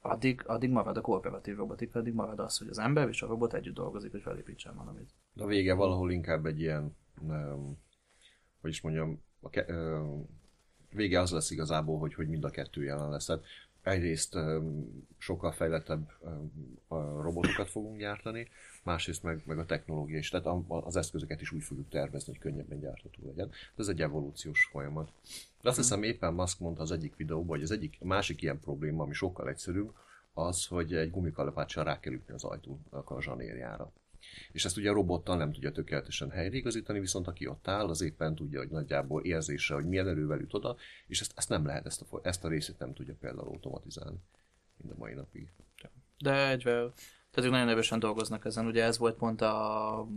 addig, 0.00 0.42
addig 0.46 0.70
marad 0.70 0.96
a 0.96 1.00
kooperatív 1.00 1.56
robotika, 1.56 1.98
addig 1.98 2.14
marad 2.14 2.38
az, 2.38 2.58
hogy 2.58 2.68
az 2.68 2.78
ember 2.78 3.08
és 3.08 3.22
a 3.22 3.26
robot 3.26 3.54
együtt 3.54 3.74
dolgozik, 3.74 4.10
hogy 4.10 4.22
felépítsen 4.22 4.76
valamit. 4.76 5.10
De 5.32 5.42
a 5.42 5.46
vége 5.46 5.74
valahol 5.74 6.10
inkább 6.10 6.46
egy 6.46 6.60
ilyen, 6.60 6.96
nem, 7.26 7.78
hogy 8.60 8.70
is 8.70 8.80
mondjam, 8.80 9.22
a 9.40 9.48
ke- 9.48 9.72
vége 10.90 11.20
az 11.20 11.30
lesz 11.30 11.50
igazából, 11.50 11.98
hogy, 11.98 12.14
hogy 12.14 12.28
mind 12.28 12.44
a 12.44 12.50
kettő 12.50 12.84
jelen 12.84 13.10
lesz. 13.10 13.24
Tehát 13.24 13.44
egyrészt 13.86 14.38
sokkal 15.18 15.52
fejlettebb 15.52 16.12
robotokat 17.20 17.68
fogunk 17.68 17.98
gyártani, 17.98 18.48
másrészt 18.82 19.22
meg, 19.22 19.42
meg 19.46 19.58
a 19.58 19.64
technológia 19.64 20.18
is, 20.18 20.28
tehát 20.28 20.46
az 20.68 20.96
eszközöket 20.96 21.40
is 21.40 21.52
úgy 21.52 21.62
fogjuk 21.62 21.88
tervezni, 21.88 22.32
hogy 22.32 22.42
könnyebben 22.42 22.80
gyártható 22.80 23.18
legyen. 23.26 23.48
De 23.48 23.82
ez 23.82 23.88
egy 23.88 24.02
evolúciós 24.02 24.68
folyamat. 24.70 25.12
De 25.62 25.68
azt 25.68 25.78
hiszem 25.78 26.02
éppen 26.02 26.34
Musk 26.34 26.60
mondta 26.60 26.82
az 26.82 26.90
egyik 26.90 27.16
videóban, 27.16 27.48
hogy 27.48 27.62
az 27.62 27.70
egyik 27.70 27.98
másik 28.00 28.42
ilyen 28.42 28.60
probléma, 28.60 29.02
ami 29.02 29.14
sokkal 29.14 29.48
egyszerűbb, 29.48 29.92
az, 30.34 30.66
hogy 30.66 30.94
egy 30.94 31.10
gumikalapáccsal 31.10 31.84
rá 31.84 32.00
kell 32.00 32.12
ütni 32.12 32.34
az 32.34 32.44
ajtónak 32.44 33.10
a 33.10 33.22
zsanérjára. 33.22 33.92
És 34.52 34.64
ezt 34.64 34.76
ugye 34.76 34.90
a 34.90 34.94
robottal 34.94 35.36
nem 35.36 35.52
tudja 35.52 35.72
tökéletesen 35.72 36.30
helyreigazítani, 36.30 37.00
viszont 37.00 37.26
aki 37.26 37.46
ott 37.46 37.68
áll, 37.68 37.88
az 37.88 38.00
éppen 38.00 38.34
tudja, 38.34 38.58
hogy 38.58 38.68
nagyjából 38.68 39.24
érzése, 39.24 39.74
hogy 39.74 39.86
milyen 39.86 40.08
erővel 40.08 40.40
üt 40.40 40.54
oda, 40.54 40.76
és 41.06 41.20
ezt, 41.20 41.32
ezt 41.34 41.48
nem 41.48 41.66
lehet, 41.66 41.86
ezt 41.86 42.02
a, 42.10 42.20
ezt 42.22 42.44
a 42.44 42.48
részét 42.48 42.78
nem 42.78 42.94
tudja 42.94 43.14
például 43.20 43.48
automatizálni 43.48 44.18
mind 44.76 44.92
a 44.92 44.98
mai 44.98 45.14
napig. 45.14 45.48
De 46.18 46.48
egyvel, 46.48 46.92
tehát 47.30 47.44
ők 47.44 47.50
nagyon 47.50 47.66
nevesen 47.66 47.98
dolgoznak 47.98 48.44
ezen, 48.44 48.66
ugye 48.66 48.84
ez 48.84 48.98
volt 48.98 49.16
pont 49.16 49.40
a 49.40 50.08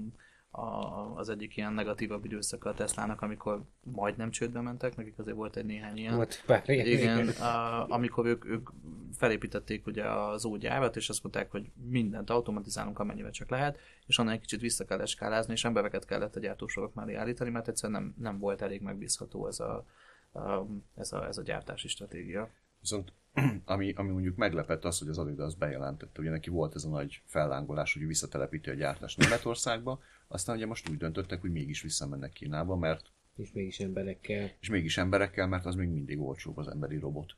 a, 0.51 1.15
az 1.15 1.29
egyik 1.29 1.57
ilyen 1.57 1.73
negatívabb 1.73 2.25
időszaka 2.25 2.69
a 2.69 2.73
Teslának, 2.73 3.21
amikor 3.21 3.63
majdnem 3.83 4.31
csődbe 4.31 4.61
mentek, 4.61 4.95
nekik 4.95 5.19
azért 5.19 5.35
volt 5.35 5.55
egy 5.55 5.65
néhány 5.65 5.97
ilyen. 5.97 6.15
Volt 6.15 6.43
pár, 6.45 6.69
igen. 6.69 6.85
igen 6.85 7.27
a, 7.27 7.85
amikor 7.89 8.25
ők, 8.25 8.45
ők 8.45 8.69
felépítették 9.17 9.85
ugye 9.85 10.09
az 10.09 10.45
új 10.45 10.59
gyárat, 10.59 10.95
és 10.95 11.09
azt 11.09 11.23
mondták, 11.23 11.51
hogy 11.51 11.71
mindent 11.89 12.29
automatizálunk, 12.29 12.99
amennyivel 12.99 13.31
csak 13.31 13.49
lehet, 13.49 13.79
és 14.05 14.17
onnan 14.17 14.33
egy 14.33 14.39
kicsit 14.39 14.61
vissza 14.61 14.85
kell 14.85 15.01
eskálázni, 15.01 15.53
és 15.53 15.65
embereket 15.65 16.05
kellett 16.05 16.35
a 16.35 16.39
gyártósorok 16.39 16.93
mellé 16.93 17.13
állítani, 17.13 17.49
mert 17.49 17.67
egyszerűen 17.67 18.01
nem, 18.01 18.13
nem 18.17 18.39
volt 18.39 18.61
elég 18.61 18.81
megbízható 18.81 19.47
ez 19.47 19.59
a, 19.59 19.85
a, 20.31 20.65
ez, 20.95 21.11
a, 21.11 21.27
ez 21.27 21.37
a 21.37 21.43
gyártási 21.43 21.87
stratégia. 21.87 22.49
Viszont 22.79 23.13
ami, 23.65 23.93
ami 23.93 24.09
mondjuk 24.09 24.35
meglepett 24.35 24.85
az, 24.85 24.99
hogy 24.99 25.07
az 25.07 25.17
Adidas 25.17 25.55
bejelentette, 25.55 26.21
ugye 26.21 26.29
neki 26.29 26.49
volt 26.49 26.75
ez 26.75 26.83
a 26.83 26.89
nagy 26.89 27.21
fellángolás, 27.25 27.93
hogy 27.93 28.07
visszatelepíti 28.07 28.69
a 28.69 28.73
gyártást 28.73 29.17
Németországba, 29.17 30.01
aztán 30.27 30.55
ugye 30.55 30.65
most 30.65 30.89
úgy 30.89 30.97
döntöttek, 30.97 31.41
hogy 31.41 31.51
mégis 31.51 31.81
visszamennek 31.81 32.31
Kínába, 32.31 32.75
mert... 32.75 33.11
És 33.35 33.51
mégis 33.51 33.79
emberekkel. 33.79 34.51
És 34.59 34.69
mégis 34.69 34.97
emberekkel, 34.97 35.47
mert 35.47 35.65
az 35.65 35.75
még 35.75 35.89
mindig 35.89 36.19
olcsóbb 36.19 36.57
az 36.57 36.67
emberi 36.67 36.97
robot, 36.97 37.35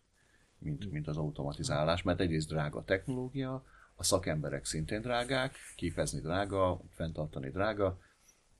mint, 0.57 0.91
mint 0.91 1.07
az 1.07 1.17
automatizálás, 1.17 2.01
mert 2.01 2.19
egyrészt 2.19 2.47
drága 2.47 2.79
a 2.79 2.83
technológia, 2.83 3.63
a 3.95 4.03
szakemberek 4.03 4.65
szintén 4.65 5.01
drágák, 5.01 5.55
képezni 5.75 6.19
drága, 6.19 6.81
fenntartani 6.89 7.49
drága, 7.49 7.99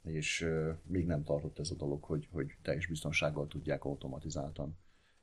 és 0.03 0.41
uh, 0.41 0.75
még 0.87 1.05
nem 1.05 1.23
tartott 1.23 1.59
ez 1.59 1.71
a 1.71 1.75
dolog, 1.75 2.03
hogy, 2.03 2.27
hogy 2.31 2.55
teljes 2.61 2.87
biztonsággal 2.87 3.47
tudják 3.47 3.83
automatizáltan 3.83 4.77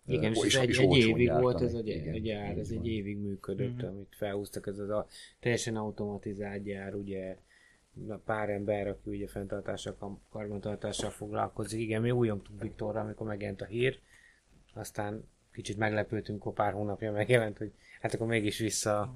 igen, 0.09 0.33
és, 0.33 0.45
és 0.45 0.55
ez 0.55 0.63
egy, 0.63 0.79
egy 0.79 0.97
évig 0.97 1.33
volt 1.33 1.61
ez 1.61 1.75
a 1.75 1.81
gyár, 2.23 2.59
ez 2.59 2.71
egy 2.71 2.87
évig 2.87 3.19
működött, 3.19 3.77
mm-hmm. 3.77 3.87
amit 3.87 4.15
felhúztak, 4.17 4.67
ez 4.67 4.79
az 4.79 4.91
a 4.91 5.07
teljesen 5.41 5.77
automatizált 5.77 6.63
gyár, 6.63 6.95
ugye 6.95 7.37
pár 8.25 8.51
ember, 8.51 8.89
aki 8.89 9.11
ugye 9.11 9.29
fenntartással, 9.29 10.19
karbantartással 10.31 11.11
foglalkozik. 11.11 11.81
Igen, 11.81 12.01
mi 12.01 12.11
újongtunk 12.11 12.63
Viktorra, 12.63 13.01
amikor 13.01 13.27
megjelent 13.27 13.61
a 13.61 13.65
hír, 13.65 13.99
aztán 14.75 15.25
kicsit 15.53 15.77
meglepődtünk, 15.77 16.41
akkor 16.41 16.53
pár 16.53 16.73
hónapja 16.73 17.13
megjelent, 17.13 17.59
hogy 17.59 17.73
hát 18.01 18.15
akkor 18.15 18.27
mégis 18.27 18.59
vissza... 18.59 19.15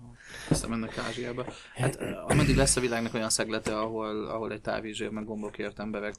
Visszamennek 0.48 0.98
Ázsiába. 0.98 1.44
Hát 1.74 1.96
ameddig 2.26 2.56
lesz 2.56 2.76
a 2.76 2.80
világnak 2.80 3.14
olyan 3.14 3.30
szeglete, 3.30 3.78
ahol, 3.78 4.26
ahol 4.26 4.52
egy 4.52 4.60
távvizsér 4.60 5.10
meg 5.10 5.24
gombokért 5.24 5.78
emberek 5.78 6.14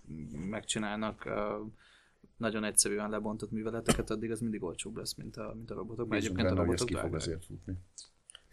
megcsinálnak 0.49 1.23
uh, 1.25 1.33
nagyon 2.43 2.63
egyszerűen 2.63 3.09
lebontott 3.09 3.51
műveleteket, 3.51 4.09
addig 4.09 4.31
az 4.31 4.39
mindig 4.39 4.63
olcsóbb 4.63 4.97
lesz, 4.97 5.15
mint 5.15 5.37
a, 5.37 5.53
mint 5.55 5.71
a 5.71 5.73
robotok. 5.73 6.07
Bízunk 6.07 6.39
egyébként 6.39 6.47
a 6.47 6.53
benne, 6.53 6.65
hogy 6.65 6.73
ez 6.73 6.79
robotok 6.79 7.01
ki 7.01 7.07
fog 7.07 7.15
azért 7.15 7.45
futni. 7.45 7.73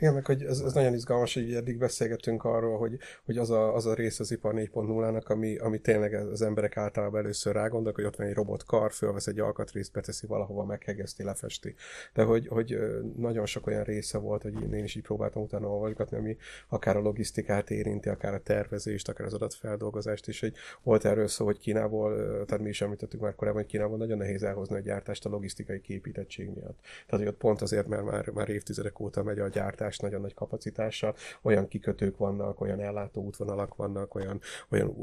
Igen, 0.00 0.14
meg 0.14 0.26
hogy 0.26 0.42
ez, 0.42 0.60
ez 0.60 0.72
nagyon 0.72 0.94
izgalmas, 0.94 1.34
hogy 1.34 1.54
eddig 1.54 1.78
beszélgettünk 1.78 2.44
arról, 2.44 2.78
hogy, 2.78 2.98
hogy 3.24 3.38
az, 3.38 3.50
a, 3.50 3.74
az 3.74 3.86
a 3.86 3.94
rész 3.94 4.20
az 4.20 4.30
ipar 4.30 4.54
4.0-nak, 4.54 5.26
ami, 5.26 5.56
ami 5.56 5.78
tényleg 5.78 6.14
az 6.14 6.42
emberek 6.42 6.76
általában 6.76 7.20
először 7.20 7.54
rágondolnak, 7.54 7.94
hogy 7.94 8.04
ott 8.04 8.16
van 8.16 8.26
egy 8.26 8.34
robotkar, 8.34 8.92
fölvesz 8.92 9.26
egy 9.26 9.38
alkatrészt, 9.38 9.92
beteszi 9.92 10.26
valahova, 10.26 10.64
meghegeszti, 10.64 11.22
lefesti. 11.22 11.74
De 12.14 12.22
hogy, 12.22 12.46
hogy 12.46 12.78
nagyon 13.16 13.46
sok 13.46 13.66
olyan 13.66 13.84
része 13.84 14.18
volt, 14.18 14.42
hogy 14.42 14.72
én 14.72 14.84
is 14.84 14.94
így 14.94 15.02
próbáltam 15.02 15.42
utána 15.42 15.66
olvasgatni, 15.66 16.16
ami 16.16 16.36
akár 16.68 16.96
a 16.96 17.00
logisztikát 17.00 17.70
érinti, 17.70 18.08
akár 18.08 18.34
a 18.34 18.40
tervezést, 18.40 19.08
akár 19.08 19.26
az 19.26 19.34
adatfeldolgozást 19.34 20.28
is, 20.28 20.40
hogy 20.40 20.54
volt 20.82 21.04
erről 21.04 21.28
szó, 21.28 21.44
hogy 21.44 21.58
Kínából, 21.58 22.16
tehát 22.46 22.62
mi 22.62 22.68
is 22.68 22.80
említettük 22.80 23.20
már 23.20 23.34
korábban, 23.34 23.60
hogy 23.62 23.70
Kínából 23.70 23.96
nagyon 23.96 24.18
nehéz 24.18 24.42
elhozni 24.42 24.76
a 24.76 24.80
gyártást 24.80 25.26
a 25.26 25.28
logisztikai 25.28 25.80
képítettség 25.80 26.46
miatt. 26.46 26.78
Tehát, 27.06 27.24
hogy 27.24 27.26
ott 27.26 27.40
pont 27.40 27.62
azért, 27.62 27.86
mert 27.86 28.04
már, 28.04 28.28
már 28.28 28.48
évtizedek 28.48 29.00
óta 29.00 29.22
megy 29.22 29.38
a 29.38 29.48
gyártás 29.48 29.89
nagyon 29.98 30.20
nagy 30.20 30.34
kapacitással, 30.34 31.14
olyan 31.42 31.68
kikötők 31.68 32.16
vannak, 32.16 32.60
olyan 32.60 32.80
ellátó 32.80 33.22
útvonalak 33.22 33.74
vannak, 33.74 34.14
olyan, 34.14 34.40
olyan 34.68 34.94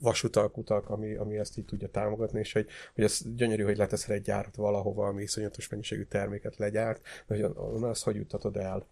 vasutak, 0.00 0.56
utak, 0.56 0.90
ami, 0.90 1.14
ami 1.14 1.38
ezt 1.38 1.58
így 1.58 1.64
tudja 1.64 1.88
támogatni, 1.88 2.38
és 2.38 2.52
hogy, 2.52 2.66
hogy 2.94 3.04
ez 3.04 3.20
gyönyörű, 3.36 3.62
hogy 3.62 3.76
leteszel 3.76 4.14
egy 4.14 4.22
gyárat 4.22 4.56
valahova, 4.56 5.06
ami 5.06 5.22
iszonyatos 5.22 5.68
mennyiségű 5.68 6.04
terméket 6.04 6.56
legyárt, 6.56 7.02
de 7.26 7.34
hogy 7.34 7.52
azt 7.82 8.04
hogy 8.04 8.16
juttatod 8.16 8.56
el? 8.56 8.86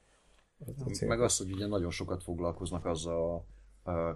Ez 0.67 0.75
a 0.87 0.91
cél. 0.91 1.09
Meg 1.09 1.21
az, 1.21 1.39
hogy 1.39 1.53
ugye 1.53 1.67
nagyon 1.67 1.91
sokat 1.91 2.23
foglalkoznak 2.23 2.85
azzal 2.85 3.31
a 3.35 3.45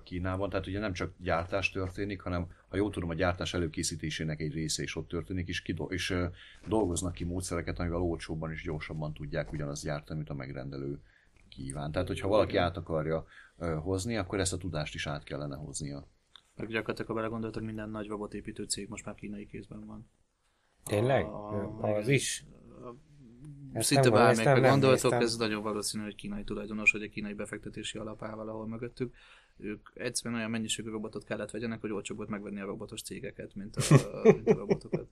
Kínában, 0.05 0.51
tehát 0.51 0.67
ugye 0.67 0.79
nem 0.79 0.93
csak 0.93 1.13
gyártás 1.19 1.71
történik, 1.71 2.21
hanem 2.21 2.47
ha 2.69 2.77
jól 2.77 2.91
tudom, 2.91 3.09
a 3.09 3.15
gyártás 3.15 3.55
előkészítésének 3.55 4.41
egy 4.41 4.53
része 4.53 4.83
is 4.83 4.97
ott 4.97 5.09
történik, 5.09 5.49
és, 5.49 5.63
kido- 5.63 5.93
és 5.93 6.15
dolgoznak 6.67 7.13
ki 7.13 7.25
módszereket, 7.25 7.79
amivel 7.79 8.01
olcsóbban 8.01 8.51
és 8.53 8.63
gyorsabban 8.63 9.13
tudják 9.13 9.53
ugyanazt 9.53 9.85
gyártani, 9.85 10.19
mint 10.19 10.31
a 10.31 10.35
megrendelő 10.35 11.01
kíván. 11.49 11.93
Tehát, 11.93 12.09
hogyha 12.09 12.29
valaki 12.29 12.57
át 12.57 12.77
akarja 12.77 13.25
hozni, 13.83 14.17
akkor 14.17 14.41
ezt 14.41 14.53
a 14.53 14.57
tudást 14.57 14.95
is 14.95 15.07
át 15.07 15.25
kellene 15.25 15.57
hoznia. 15.57 16.07
Meg 16.57 16.69
gyakorlatilag, 16.69 17.11
ha 17.11 17.15
belegondoltak, 17.17 17.63
minden 17.63 17.91
nagy 17.91 18.07
robotépítő 18.07 18.65
cég 18.65 18.89
most 18.89 19.05
már 19.05 19.15
kínai 19.15 19.47
kézben 19.47 19.87
van. 19.87 20.11
Tényleg? 20.85 21.25
A- 21.25 21.97
Az 21.97 22.09
is? 22.09 22.45
Ezt 23.73 23.87
Szinte 23.87 24.11
bármelyikre 24.11 24.69
gondoltok, 24.69 25.11
néztem. 25.11 25.21
ez 25.21 25.37
nagyon 25.37 25.63
valószínű, 25.63 26.05
hogy 26.05 26.15
kínai 26.15 26.45
tulajdonos, 26.45 26.93
vagy 26.93 27.03
egy 27.03 27.11
kínai 27.11 27.35
befektetési 27.35 27.99
alap 27.99 28.23
áll 28.23 28.35
valahol 28.35 28.67
mögöttük. 28.67 29.15
Ők 29.59 29.89
egyszerűen 29.95 30.39
olyan 30.39 30.51
mennyiségű 30.51 30.91
robotot 30.91 31.25
kellett 31.25 31.51
vegyenek, 31.51 31.81
hogy 31.81 31.93
olcsóbb 31.93 32.17
volt 32.17 32.29
megvenni 32.29 32.61
a 32.61 32.67
robotos 32.67 33.03
cégeket, 33.03 33.55
mint 33.55 33.77
a, 33.77 33.83
mint 34.23 34.49
a 34.49 34.55
robotokat. 34.55 35.09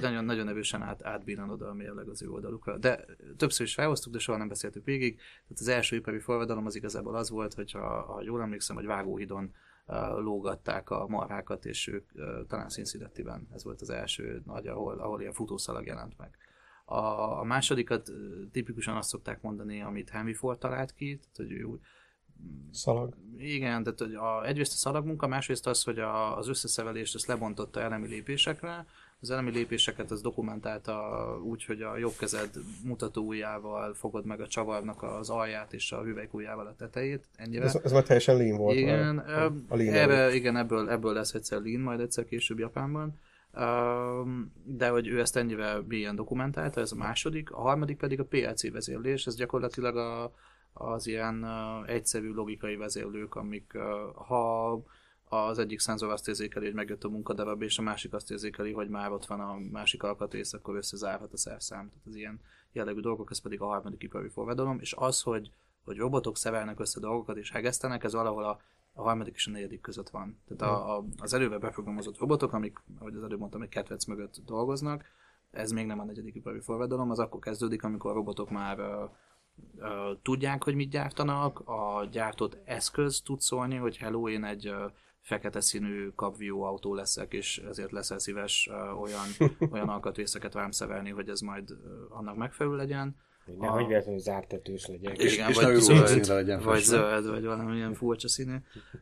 Nagyon, 0.00 0.24
nagyon 0.24 0.48
erősen 0.48 0.82
át, 0.82 1.04
átbíran 1.04 1.50
oda 1.50 1.68
a 1.68 1.74
mérleg 1.74 2.08
az 2.08 2.22
ő 2.22 2.30
oldalukra. 2.30 2.78
De 2.78 3.04
többször 3.36 3.66
is 3.66 3.74
felhoztuk, 3.74 4.12
de 4.12 4.18
soha 4.18 4.38
nem 4.38 4.48
beszéltük 4.48 4.84
végig. 4.84 5.14
Tehát 5.16 5.60
az 5.60 5.68
első 5.68 5.96
ipari 5.96 6.18
forradalom 6.18 6.66
az 6.66 6.74
igazából 6.74 7.16
az 7.16 7.30
volt, 7.30 7.54
hogy 7.54 7.70
ha, 7.70 8.02
ha 8.02 8.22
jól 8.22 8.42
emlékszem, 8.42 8.76
hogy 8.76 8.86
Vágóhidon 8.86 9.54
uh, 9.86 9.96
lógatták 10.18 10.90
a 10.90 11.06
marhákat, 11.06 11.64
és 11.64 11.86
ők 11.86 12.10
uh, 12.14 12.46
talán 12.46 12.68
Cincinnati-ben. 12.68 13.48
Ez 13.54 13.64
volt 13.64 13.80
az 13.80 13.90
első 13.90 14.42
nagy, 14.46 14.66
ahol, 14.66 14.98
ahol 14.98 15.20
ilyen 15.20 15.32
futószalag 15.32 15.86
jelent 15.86 16.18
meg. 16.18 16.36
A, 16.84 16.98
a 17.38 17.44
másodikat 17.44 18.12
tipikusan 18.52 18.96
azt 18.96 19.08
szokták 19.08 19.42
mondani, 19.42 19.82
amit 19.82 20.10
Henry 20.10 20.34
Ford 20.34 20.58
talált 20.58 20.94
ki, 20.94 21.16
tehát, 21.16 21.36
hogy 21.36 21.52
ő 21.52 21.62
úgy, 21.62 21.80
Szalag. 22.72 23.14
igen, 23.38 23.82
tehát 23.82 23.98
hogy 23.98 24.14
a, 24.14 24.46
egyrészt 24.46 24.72
a 24.72 24.76
szalagmunka, 24.76 25.26
másrészt 25.26 25.66
az, 25.66 25.82
hogy 25.82 25.98
a, 25.98 26.38
az 26.38 26.48
összeszevelést 26.48 27.14
ezt 27.14 27.26
lebontotta 27.26 27.80
elemi 27.80 28.08
lépésekre, 28.08 28.86
az 29.24 29.30
elemi 29.30 29.50
lépéseket 29.50 30.10
az 30.10 30.20
dokumentálta 30.20 30.94
úgy, 31.42 31.64
hogy 31.64 31.82
a 31.82 31.96
jobb 31.96 32.12
kezed 32.18 32.50
mutató 32.84 33.22
ujjával 33.22 33.94
fogod 33.94 34.24
meg 34.24 34.40
a 34.40 34.46
csavarnak 34.46 35.02
az 35.02 35.30
alját 35.30 35.72
és 35.72 35.92
a 35.92 36.02
hüvelykujjával 36.02 36.66
a 36.66 36.74
tetejét, 36.76 37.28
ennyire. 37.36 37.64
Ez, 37.64 37.80
ez 37.84 37.92
már 37.92 38.02
teljesen 38.02 38.36
lean 38.36 38.56
volt. 38.56 38.76
Igen, 38.76 39.24
ö, 39.28 39.48
a 39.68 39.76
lean 39.76 39.94
erre, 39.94 40.34
igen 40.34 40.56
ebből, 40.56 40.90
ebből 40.90 41.12
lesz 41.12 41.34
egyszer 41.34 41.60
Lean, 41.60 41.80
majd 41.80 42.00
egyszer 42.00 42.24
később 42.24 42.58
Japánban. 42.58 43.18
De 44.64 44.88
hogy 44.88 45.06
ő 45.06 45.20
ezt 45.20 45.36
ennyire 45.36 45.76
mélyen 45.88 46.16
dokumentálta, 46.16 46.80
ez 46.80 46.92
a 46.92 46.96
második. 46.96 47.50
A 47.50 47.60
harmadik 47.60 47.96
pedig 47.96 48.20
a 48.20 48.24
PLC 48.24 48.72
vezérlés, 48.72 49.26
ez 49.26 49.36
gyakorlatilag 49.36 49.96
a, 49.96 50.32
az 50.74 51.06
ilyen 51.06 51.46
egyszerű 51.86 52.32
logikai 52.32 52.76
vezérlők, 52.76 53.34
amik 53.34 53.72
ha 54.14 54.82
az 55.24 55.58
egyik 55.58 55.80
szenzor 55.80 56.10
azt 56.10 56.28
érzékeli, 56.28 56.64
hogy 56.64 56.74
megjött 56.74 57.04
a 57.04 57.08
munkadarab, 57.08 57.62
és 57.62 57.78
a 57.78 57.82
másik 57.82 58.12
azt 58.12 58.30
érzékeli, 58.30 58.72
hogy 58.72 58.88
már 58.88 59.12
ott 59.12 59.26
van 59.26 59.40
a 59.40 59.58
másik 59.70 60.02
alkatrész, 60.02 60.52
akkor 60.52 60.76
összezárhat 60.76 61.32
a 61.32 61.36
szerszám. 61.36 61.88
Tehát 61.88 62.06
az 62.06 62.14
ilyen 62.14 62.40
jellegű 62.72 63.00
dolgok, 63.00 63.30
ez 63.30 63.40
pedig 63.40 63.60
a 63.60 63.66
harmadik 63.66 64.02
ipari 64.02 64.28
forradalom, 64.28 64.78
és 64.80 64.94
az, 64.98 65.22
hogy, 65.22 65.50
hogy 65.84 65.96
robotok 65.96 66.36
szerelnek 66.36 66.80
össze 66.80 67.00
dolgokat 67.00 67.36
és 67.36 67.50
hegesztenek, 67.50 68.04
ez 68.04 68.12
valahol 68.12 68.44
a, 68.44 68.60
a 68.92 69.02
harmadik 69.02 69.34
és 69.34 69.46
a 69.46 69.50
negyedik 69.50 69.80
között 69.80 70.08
van. 70.08 70.38
Tehát 70.46 70.74
a, 70.74 70.96
a, 70.96 71.04
az 71.18 71.32
előbe 71.32 71.58
beprogramozott 71.58 72.18
robotok, 72.18 72.52
amik, 72.52 72.78
ahogy 72.98 73.14
az 73.14 73.22
előbb 73.22 73.38
mondtam, 73.38 73.62
egy 73.62 73.68
ketvec 73.68 74.04
mögött 74.04 74.40
dolgoznak, 74.46 75.04
ez 75.50 75.70
még 75.70 75.86
nem 75.86 76.00
a 76.00 76.04
negyedik 76.04 76.34
ipari 76.34 76.60
forradalom, 76.60 77.10
az 77.10 77.18
akkor 77.18 77.40
kezdődik, 77.40 77.84
amikor 77.84 78.10
a 78.10 78.14
robotok 78.14 78.50
már 78.50 78.78
tudják, 80.22 80.64
hogy 80.64 80.74
mit 80.74 80.90
gyártanak, 80.90 81.58
a 81.64 82.08
gyártott 82.10 82.56
eszköz 82.64 83.20
tud 83.20 83.40
szólni, 83.40 83.76
hogy 83.76 83.96
hello, 83.96 84.28
én 84.28 84.44
egy 84.44 84.74
fekete 85.20 85.60
színű 85.60 86.08
kapvió 86.08 86.62
autó 86.62 86.94
leszek, 86.94 87.32
és 87.32 87.58
ezért 87.58 87.90
leszel 87.90 88.18
szíves 88.18 88.70
olyan, 89.00 89.26
olyan 89.72 89.88
alkatrészeket 89.88 90.54
rám 90.54 90.70
szerelni, 90.70 91.10
hogy 91.10 91.28
ez 91.28 91.40
majd 91.40 91.70
annak 92.08 92.36
megfelelő 92.36 92.76
legyen. 92.76 93.16
Nehogy 93.58 93.86
véletlenül 93.86 94.20
zártetős 94.20 94.86
legyek. 94.86 95.18
És- 95.18 95.34
Igen, 95.34 95.48
és 95.48 95.56
vagy 95.56 95.74
zöld, 95.74 96.26
legyen 96.26 96.60
vagy 96.62 96.80
zöld, 96.82 97.26
vagy 97.28 97.44
valamilyen 97.44 97.94
furcsa 97.94 98.28
színű. 98.28 98.54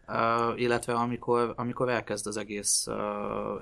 Uh, 0.09 0.61
illetve 0.61 0.93
amikor, 0.95 1.53
amikor 1.57 1.89
elkezd 1.89 2.27
az 2.27 2.37
egész 2.37 2.87
uh, 2.87 2.95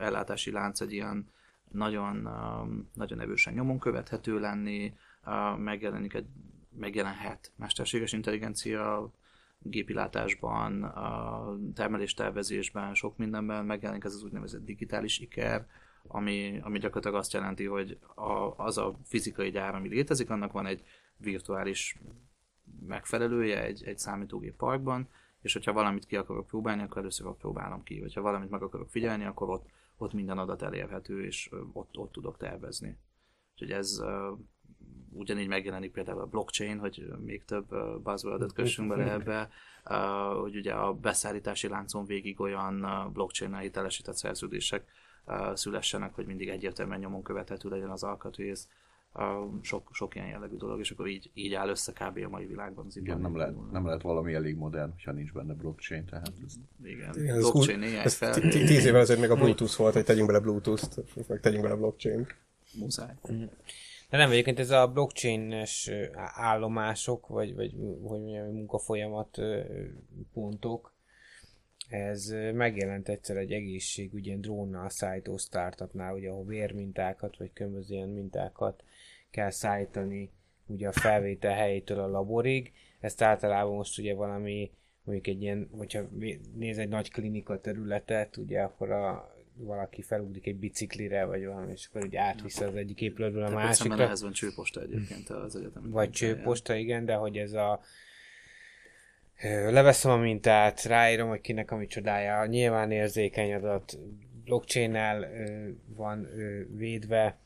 ellátási 0.03 0.51
lánc 0.51 0.81
egy 0.81 0.93
ilyen 0.93 1.31
nagyon, 1.71 2.27
um, 2.27 2.91
nagyon 2.95 3.21
erősen 3.21 3.53
nyomon 3.53 3.79
követhető 3.79 4.39
lenni, 4.39 4.95
uh, 5.27 5.59
megjelenik 5.59 6.15
egy, 6.15 6.27
megjelenhet 6.79 7.53
mesterséges 7.57 8.13
intelligencia 8.13 9.11
gépilátásban, 9.63 10.83
a 10.83 11.57
termeléstervezésben, 11.75 12.95
sok 12.95 13.17
mindenben 13.17 13.65
megjelenik 13.65 14.05
ez 14.05 14.15
az 14.15 14.23
úgynevezett 14.23 14.65
digitális 14.65 15.19
iker, 15.19 15.67
ami, 16.07 16.61
ami 16.63 16.79
gyakorlatilag 16.79 17.17
azt 17.17 17.33
jelenti, 17.33 17.65
hogy 17.65 17.99
a, 18.15 18.55
az 18.57 18.79
a 18.79 18.95
fizikai 19.05 19.51
gyár, 19.51 19.75
ami 19.75 19.89
létezik, 19.89 20.31
annak 20.31 20.53
van 20.53 20.67
egy 20.67 20.85
virtuális 21.17 21.99
megfelelője 22.87 23.63
egy, 23.63 23.85
egy 23.85 23.99
számítógép 23.99 24.57
parkban, 24.57 25.09
és 25.41 25.53
hogyha 25.53 25.73
valamit 25.73 26.07
ki 26.07 26.17
akarok 26.17 26.47
próbálni, 26.47 26.83
akkor 26.83 26.99
először 26.99 27.35
próbálom 27.39 27.83
ki. 27.83 28.01
Hogyha 28.01 28.21
valamit 28.21 28.51
meg 28.51 28.63
akarok 28.63 28.91
figyelni, 28.91 29.25
akkor 29.25 29.49
ott, 29.49 29.67
ott 29.97 30.13
minden 30.13 30.39
adat 30.39 30.63
elérhető, 30.63 31.25
és 31.25 31.51
ott, 31.73 31.97
ott 31.97 32.13
tudok 32.13 32.37
tervezni. 32.37 32.99
Úgyhogy 33.53 33.71
ez 33.71 34.01
ugyanígy 35.13 35.49
megjelenik 35.49 35.93
például 35.93 36.21
a 36.21 36.27
blockchain, 36.27 36.79
hogy 36.79 37.13
még 37.25 37.45
több 37.45 37.73
uh, 37.73 38.01
buzzword 38.03 38.53
kössünk 38.53 38.89
bele 38.89 39.13
ebbe, 39.13 39.51
hogy 40.41 40.57
ugye 40.57 40.73
a 40.73 40.93
beszállítási 40.95 41.69
láncon 41.69 42.05
végig 42.05 42.41
olyan 42.41 42.87
blockchain-nel 43.13 43.61
hitelesített 43.61 44.17
szerződések 44.17 44.85
szülessenek, 45.55 46.15
hogy 46.15 46.27
mindig 46.27 46.49
egyértelműen 46.49 47.01
nyomon 47.01 47.23
követhető 47.23 47.69
legyen 47.69 47.91
az 47.91 48.03
alkatrész. 48.03 48.69
Sok, 49.61 49.89
sok 49.93 50.15
ilyen 50.15 50.27
jellegű 50.27 50.57
dolog, 50.57 50.79
és 50.81 50.91
akkor 50.91 51.09
így, 51.09 51.31
így 51.35 51.55
áll 51.55 51.69
össze 51.69 51.93
kb. 51.93 52.25
a 52.25 52.29
mai 52.29 52.47
világban 52.47 52.87
az 52.87 52.97
Igen, 52.97 53.21
nem 53.21 53.37
lehet, 53.37 53.71
nem 53.71 53.87
lehet 53.87 54.03
valami 54.03 54.35
elég 54.35 54.57
modern, 54.57 54.93
ha 55.05 55.13
nincs 55.13 55.33
benne 55.33 55.55
blockchain, 55.55 56.05
tehát 56.05 56.33
ez 56.47 56.55
Igen, 56.85 57.15
Igen, 57.15 57.39
blockchain 57.39 57.83
ez 57.83 58.15
fel, 58.15 58.35
Tíz 58.35 58.85
évvel 58.85 59.01
ezelőtt 59.01 59.23
még 59.23 59.31
a 59.31 59.35
Bluetooth 59.35 59.77
volt, 59.77 59.95
hogy 59.95 60.05
tegyünk 60.05 60.27
bele 60.27 60.41
Bluetooth-t, 60.41 61.29
meg 61.29 61.41
tegyünk 61.41 61.63
bele 61.63 61.75
blockchain 61.75 62.27
muszáj. 62.79 63.15
De 64.11 64.17
nem, 64.17 64.31
egyébként 64.31 64.59
ez 64.59 64.71
a 64.71 64.89
blockchain-es 64.89 65.91
állomások, 66.35 67.27
vagy, 67.27 67.55
vagy 67.55 67.75
hogy 68.03 68.21
mondjam, 68.21 68.47
munkafolyamat 68.47 69.39
pontok, 70.33 70.95
ez 71.89 72.35
megjelent 72.55 73.09
egyszer 73.09 73.37
egy 73.37 73.53
egészségügyi 73.53 74.27
ilyen 74.27 74.41
drónnal 74.41 74.89
szállító 74.89 75.37
startupnál, 75.37 76.15
ugye, 76.15 76.29
ahol 76.29 76.45
vérmintákat, 76.45 77.37
vagy 77.37 77.53
különböző 77.53 77.95
ilyen 77.95 78.09
mintákat 78.09 78.85
kell 79.31 79.51
szállítani 79.51 80.31
ugye 80.67 80.89
a 80.89 80.93
felvétel 80.93 81.55
helyétől 81.55 81.99
a 81.99 82.09
laborig. 82.09 82.73
Ezt 83.01 83.23
általában 83.23 83.75
most 83.75 83.99
ugye 83.99 84.15
valami, 84.15 84.71
mondjuk 85.03 85.27
egy 85.27 85.43
ilyen, 85.43 85.69
hogyha 85.73 86.03
néz 86.55 86.79
egy 86.79 86.89
nagy 86.89 87.11
klinika 87.11 87.61
területet, 87.61 88.37
ugye 88.37 88.61
akkor 88.61 88.91
a 88.91 89.30
valaki 89.55 90.03
felugrik 90.03 90.47
egy 90.47 90.57
biciklire, 90.57 91.25
vagy 91.25 91.47
valami, 91.47 91.73
és 91.73 91.87
akkor 91.87 92.05
úgy 92.05 92.17
átvisz 92.17 92.61
az 92.61 92.75
egyik 92.75 93.01
épületből 93.01 93.43
a 93.43 93.47
szemben 93.47 93.65
másikra. 93.65 94.05
ehhez 94.05 94.23
van 94.23 94.33
csőposta 94.33 94.81
egyébként 94.81 95.29
az 95.29 95.57
egyetem. 95.57 95.91
Vagy 95.91 96.11
csőposta, 96.11 96.75
igen, 96.75 97.05
de 97.05 97.15
hogy 97.15 97.37
ez 97.37 97.53
a 97.53 97.81
leveszem 99.71 100.11
a 100.11 100.17
mintát, 100.17 100.83
ráírom, 100.83 101.29
hogy 101.29 101.41
kinek 101.41 101.71
a 101.71 101.77
micsodája, 101.77 102.47
nyilván 102.47 102.91
érzékeny 102.91 103.55
adat, 103.55 103.99
blockchain-nel 104.45 105.29
van 105.87 106.29
védve, 106.77 107.39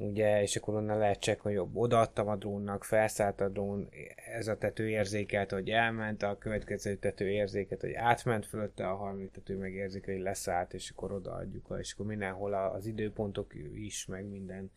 ugye, 0.00 0.42
és 0.42 0.56
akkor 0.56 0.74
onnan 0.74 0.98
lehet 0.98 1.22
check, 1.22 1.40
hogy 1.40 1.52
jobb 1.52 1.76
odaadtam 1.76 2.28
a 2.28 2.36
drónnak, 2.36 2.84
felszállt 2.84 3.40
a 3.40 3.48
drón, 3.48 3.88
ez 4.34 4.48
a 4.48 4.58
tető 4.58 4.88
érzékelt, 4.88 5.50
hogy 5.50 5.70
elment, 5.70 6.22
a 6.22 6.38
következő 6.38 6.94
tető 6.94 7.28
érzékelt, 7.28 7.80
hogy 7.80 7.92
átment 7.92 8.46
fölötte, 8.46 8.88
a 8.88 8.94
harmadik 8.94 9.30
tető 9.30 9.56
meg 9.56 10.02
hogy 10.04 10.20
leszállt, 10.20 10.74
és 10.74 10.90
akkor 10.90 11.12
odaadjuk, 11.12 11.74
és 11.78 11.92
akkor 11.92 12.06
mindenhol 12.06 12.54
az 12.54 12.86
időpontok 12.86 13.52
is, 13.74 14.06
meg 14.06 14.24
minden. 14.24 14.70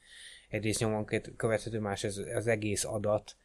Egyrészt 0.50 0.80
nyomon 0.80 1.06
kö- 1.06 1.36
követhető, 1.36 1.80
más 1.80 2.04
ez 2.04 2.18
az 2.18 2.48
egész 2.48 2.86
adat, 2.86 3.36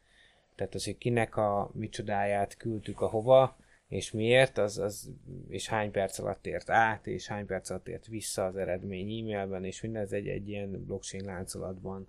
tehát 0.55 0.75
az, 0.75 0.85
hogy 0.85 0.97
kinek 0.97 1.35
a 1.37 1.71
micsodáját 1.73 2.57
küldtük 2.57 3.01
a 3.01 3.07
hova, 3.07 3.57
és 3.89 4.11
miért, 4.11 4.57
az, 4.57 4.77
az, 4.77 5.11
és 5.47 5.67
hány 5.67 5.91
perc 5.91 6.19
alatt 6.19 6.45
ért 6.45 6.69
át, 6.69 7.07
és 7.07 7.27
hány 7.27 7.45
perc 7.45 7.69
alatt 7.69 7.87
ért 7.87 8.07
vissza 8.07 8.45
az 8.45 8.55
eredmény 8.55 9.19
e-mailben, 9.19 9.65
és 9.65 9.81
mindez 9.81 10.11
egy, 10.11 10.27
egy 10.27 10.49
ilyen 10.49 10.85
blockchain 10.85 11.25
láncolatban 11.25 12.07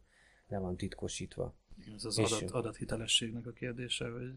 le 0.49 0.58
van 0.58 0.76
titkosítva. 0.76 1.54
Ez 1.94 2.04
az 2.04 2.18
És- 2.18 2.32
adat, 2.32 2.50
adathitelességnek 2.50 3.46
a 3.46 3.52
kérdése, 3.52 4.08
hogy 4.08 4.32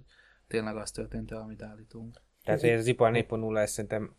tényleg 0.47 0.75
az 0.75 0.91
történt-e, 0.91 1.35
amit 1.35 1.61
állítunk. 1.61 2.21
Tehát 2.43 2.59
hogy 2.59 2.69
ez 2.69 2.79
az 2.79 2.87
ipar 2.87 3.11
4.0, 3.13 3.57
ez 3.57 3.71
szerintem 3.71 4.15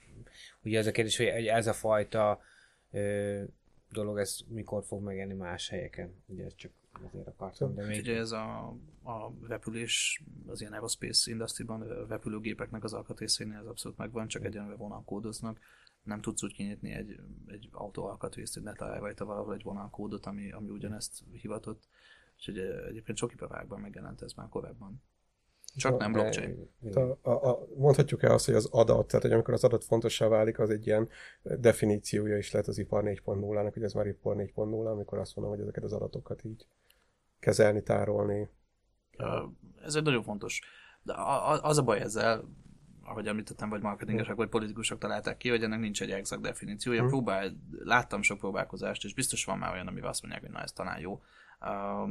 ugye 0.63 0.79
ez 0.79 0.87
a 0.87 0.91
kérdés, 0.93 1.17
hogy 1.17 1.31
hogy 1.31 1.47
ez 1.47 1.67
a 1.67 1.73
fajta 1.73 2.41
ö, 2.91 3.43
dolog, 3.91 4.19
ez 4.19 4.39
mikor 4.49 4.85
fog 4.85 5.03
megjelenni 5.03 5.39
más 5.39 5.69
helyeken. 5.69 6.23
Ugye 6.27 6.45
ez 6.45 6.55
csak 6.55 6.73
azért 7.07 7.27
akartam, 7.27 7.75
de 7.75 7.87
még... 7.87 8.01
Ugye 8.01 8.17
ez 8.17 8.33
a, 8.33 8.69
a 9.03 9.33
repülés, 9.47 10.23
az 10.47 10.61
ilyen 10.61 10.73
aerospace 10.73 11.31
industry-ban 11.31 11.81
a 11.81 12.07
repülőgépeknek 12.07 12.85
az 12.85 12.93
alkatrészeinél 12.93 13.59
ez 13.59 13.67
abszolút 13.67 13.99
megvan, 13.99 14.29
csak 14.29 14.45
egyenlően 14.45 14.79
vonalkódoznak. 14.79 15.59
Nem 16.03 16.21
tudsz 16.21 16.43
úgy 16.43 16.53
kinyitni 16.53 16.93
egy, 16.93 17.21
egy 17.47 17.69
autó 17.73 18.05
alkatrészt, 18.05 18.55
hogy 18.55 18.63
ne 18.63 18.73
találj 18.73 19.01
rajta 19.01 19.25
valahol 19.25 19.55
egy 19.55 19.63
vonalkódot, 19.63 20.27
ami, 20.27 20.53
ami 20.53 20.69
ugyanezt 20.69 21.23
hivatott. 21.33 21.89
Úgyhogy 22.37 22.59
egyébként 22.59 23.19
sok 23.19 23.33
iparágban 23.33 23.81
megjelent 23.81 24.23
ez 24.23 24.33
már 24.33 24.49
korábban. 24.49 25.03
Csak 25.77 25.99
nem 25.99 26.13
blockchain. 26.13 26.71
A, 26.95 27.31
a, 27.31 27.49
a, 27.51 27.67
mondhatjuk-e 27.77 28.33
azt, 28.33 28.45
hogy 28.45 28.55
az 28.55 28.69
adat, 28.71 29.07
tehát 29.07 29.23
hogy 29.23 29.33
amikor 29.33 29.55
az 29.55 29.65
adat 29.65 29.85
fontossá 29.85 30.29
válik, 30.29 30.59
az 30.59 30.71
egy 30.71 30.87
ilyen 30.87 31.09
definíciója 31.43 32.37
is 32.37 32.53
lehet 32.53 32.69
az 32.69 32.79
ipar 32.79 33.05
4.0-nak, 33.05 33.71
hogy 33.73 33.83
ez 33.83 33.93
már 33.93 34.07
ipar 34.07 34.37
4.0, 34.37 34.91
amikor 34.91 35.19
azt 35.19 35.37
mondom, 35.37 35.55
hogy 35.55 35.63
ezeket 35.63 35.85
az 35.85 35.93
adatokat 35.93 36.45
így 36.45 36.67
kezelni, 37.45 37.83
tárolni. 37.83 38.49
Ez 39.85 39.95
egy 39.95 40.03
nagyon 40.03 40.23
fontos. 40.23 40.61
De 41.03 41.15
az 41.63 41.79
a 41.79 41.83
baj 41.83 42.01
ezzel, 42.01 42.45
ahogy 43.05 43.27
említettem, 43.27 43.69
vagy 43.69 43.83
marketingesek, 43.83 44.35
vagy 44.35 44.49
politikusok 44.49 44.99
találták 44.99 45.37
ki, 45.37 45.49
hogy 45.49 45.63
ennek 45.63 45.79
nincs 45.79 46.03
egy 46.03 46.11
exakt 46.11 46.43
definíciója. 46.43 47.01
Mhm. 47.01 47.11
Próbál, 47.11 47.57
láttam 47.79 48.23
sok 48.23 48.39
próbálkozást, 48.39 49.05
és 49.05 49.15
biztos 49.15 49.45
van 49.45 49.59
már 49.59 49.73
olyan, 49.73 49.87
amivel 49.87 50.09
azt 50.09 50.23
mondják, 50.23 50.43
hogy 50.43 50.53
na 50.53 50.61
ez 50.61 50.73
talán 50.73 51.01
jó, 51.01 51.23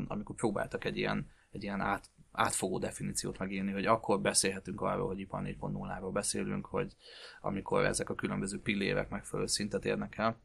amikor 0.07 0.35
próbáltak 0.35 0.85
egy 0.85 0.97
ilyen, 0.97 1.29
egy 1.51 1.63
ilyen 1.63 1.81
át, 1.81 2.09
átfogó 2.31 2.77
definíciót 2.77 3.37
megírni, 3.37 3.71
hogy 3.71 3.85
akkor 3.85 4.21
beszélhetünk 4.21 4.81
arról, 4.81 5.07
hogy 5.07 5.19
ipar 5.19 5.41
4.0-ról 5.43 6.09
beszélünk, 6.13 6.65
hogy 6.65 6.95
amikor 7.41 7.85
ezek 7.85 8.09
a 8.09 8.15
különböző 8.15 8.61
pillérek 8.61 9.09
megfelelő 9.09 9.47
szintet 9.47 9.85
érnek 9.85 10.17
el. 10.17 10.37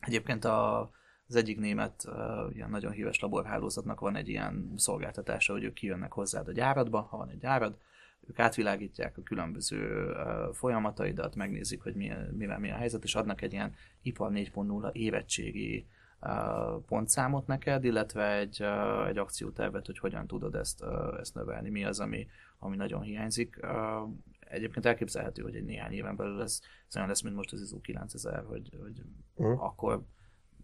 Egyébként 0.00 0.44
a, 0.44 0.90
az 1.32 1.38
egyik 1.38 1.58
német 1.58 2.04
uh, 2.06 2.54
ilyen 2.54 2.70
nagyon 2.70 2.92
híres 2.92 3.20
laborhálózatnak 3.20 4.00
van 4.00 4.16
egy 4.16 4.28
ilyen 4.28 4.72
szolgáltatása, 4.76 5.52
hogy 5.52 5.64
ők 5.64 5.72
kijönnek 5.72 6.12
hozzád 6.12 6.48
a 6.48 6.52
gyáradba, 6.52 7.00
ha 7.00 7.16
van 7.16 7.28
egy 7.28 7.38
gyárad, 7.38 7.76
ők 8.28 8.38
átvilágítják 8.38 9.18
a 9.18 9.22
különböző 9.22 10.10
uh, 10.10 10.54
folyamataidat, 10.54 11.34
megnézik, 11.34 11.82
hogy 11.82 11.94
milyen, 11.94 12.34
mivel 12.38 12.58
mi 12.58 12.70
a 12.70 12.74
helyzet, 12.74 13.04
és 13.04 13.14
adnak 13.14 13.42
egy 13.42 13.52
ilyen 13.52 13.74
ipar 14.02 14.30
4.0 14.32 14.92
érettségi 14.92 15.86
uh, 16.20 16.82
pontszámot 16.86 17.46
neked, 17.46 17.84
illetve 17.84 18.36
egy, 18.36 18.58
uh, 18.60 19.06
egy 19.08 19.18
akciótervet, 19.18 19.86
hogy 19.86 19.98
hogyan 19.98 20.26
tudod 20.26 20.54
ezt, 20.54 20.82
uh, 20.82 21.18
ezt 21.20 21.34
növelni, 21.34 21.70
mi 21.70 21.84
az, 21.84 22.00
ami, 22.00 22.26
ami 22.58 22.76
nagyon 22.76 23.02
hiányzik. 23.02 23.58
Uh, 23.62 24.10
egyébként 24.40 24.86
elképzelhető, 24.86 25.42
hogy 25.42 25.56
egy 25.56 25.64
néhány 25.64 25.92
éven 25.92 26.16
belül 26.16 26.42
ez, 26.42 26.60
ez 26.88 26.96
olyan 26.96 27.08
lesz, 27.08 27.22
mint 27.22 27.36
most 27.36 27.52
az 27.52 27.60
ISO 27.60 27.80
9000, 27.80 28.44
hogy, 28.44 28.70
hogy 28.80 29.02
Mhm. 29.36 29.60
akkor 29.60 30.02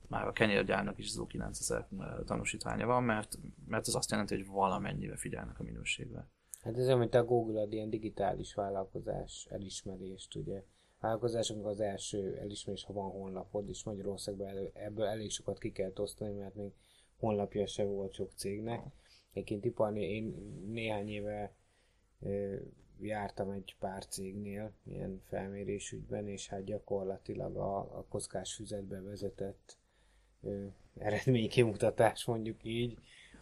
már 0.08 0.26
a 0.26 0.32
kenyérgyárnak 0.32 0.98
is 0.98 1.06
ISO 1.06 1.26
9000 1.26 1.88
tanúsítványa 2.24 2.86
van, 2.86 3.02
mert, 3.02 3.38
mert 3.66 3.86
ez 3.88 3.94
azt 3.94 4.10
jelenti, 4.10 4.34
hogy 4.36 4.46
valamennyire 4.46 5.16
figyelnek 5.16 5.60
a 5.60 5.62
minőségre. 5.62 6.28
Hát 6.60 6.76
ez 6.76 6.86
olyan, 6.86 6.98
mint 6.98 7.14
a 7.14 7.24
Google 7.24 7.60
ad 7.60 7.72
ilyen 7.72 7.90
digitális 7.90 8.54
vállalkozás 8.54 9.46
elismerést, 9.50 10.34
ugye. 10.34 10.64
Vállalkozásoknak 11.00 11.66
az 11.66 11.80
első 11.80 12.36
elismerés, 12.36 12.84
ha 12.84 12.92
van 12.92 13.10
honlapod, 13.10 13.68
és 13.68 13.84
Magyarországban 13.84 14.48
elő, 14.48 14.70
ebből 14.74 15.06
elég 15.06 15.30
sokat 15.30 15.58
ki 15.58 15.72
kell 15.72 15.92
osztani, 15.94 16.32
mert 16.32 16.54
még 16.54 16.72
honlapja 17.16 17.66
se 17.66 17.84
volt 17.84 18.12
sok 18.12 18.32
cégnek. 18.34 18.82
Egyébként 19.32 19.64
iparni, 19.64 20.00
én 20.00 20.24
néhány 20.66 21.08
éve 21.08 21.54
ö, 22.20 22.56
jártam 23.00 23.50
egy 23.50 23.76
pár 23.78 24.06
cégnél, 24.06 24.72
ilyen 24.84 25.20
felmérésügyben, 25.24 26.28
és 26.28 26.48
hát 26.48 26.64
gyakorlatilag 26.64 27.56
a, 27.56 27.78
a 27.78 28.04
kockás 28.08 28.54
füzetbe 28.54 29.00
vezetett 29.00 29.78
eredménykimutatás 30.98 32.24
mondjuk 32.24 32.64
így, 32.64 32.98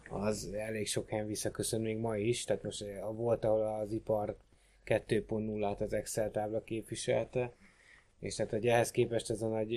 az 0.09 0.53
elég 0.53 0.87
sok 0.87 1.09
helyen 1.09 1.27
visszaköszön 1.27 1.81
még 1.81 1.97
ma 1.97 2.17
is, 2.17 2.43
tehát 2.43 2.63
most 2.63 2.85
volt, 3.15 3.45
ahol 3.45 3.79
az 3.81 3.91
ipar 3.91 4.37
2.0-át 4.85 5.81
az 5.81 5.93
Excel 5.93 6.31
tábla 6.31 6.63
képviselte, 6.63 7.53
és 8.19 8.35
tehát 8.35 8.51
hogy 8.51 8.67
ehhez 8.67 8.91
képest 8.91 9.29
ez 9.29 9.41
a 9.41 9.47
nagy 9.47 9.71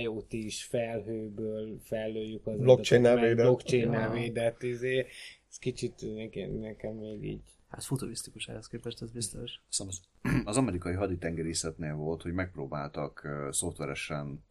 IoT 0.00 0.32
is 0.32 0.64
felhőből 0.64 1.78
fellőjük 1.84 2.46
az 2.46 2.58
Blockchain-nel 2.58 3.20
védett. 3.20 3.44
blockchain-nel 3.44 4.14
Ja. 4.14 4.20
védett, 4.20 4.62
izé, 4.62 5.06
ez 5.50 5.58
kicsit 5.58 6.14
nekem, 6.14 6.50
nekem 6.50 6.94
még 6.94 7.24
így 7.24 7.40
Hát 7.72 7.84
futurisztikus 7.84 8.48
ehhez 8.48 8.66
képest, 8.66 9.02
ez 9.02 9.10
biztos. 9.10 9.60
Hiszem, 9.68 9.86
az, 9.88 10.00
az 10.44 10.56
amerikai 10.56 10.92
haditengerészetnél 10.92 11.94
volt, 11.94 12.22
hogy 12.22 12.32
megpróbáltak 12.32 13.22
uh, 13.24 13.50
szoftveresen, 13.50 14.44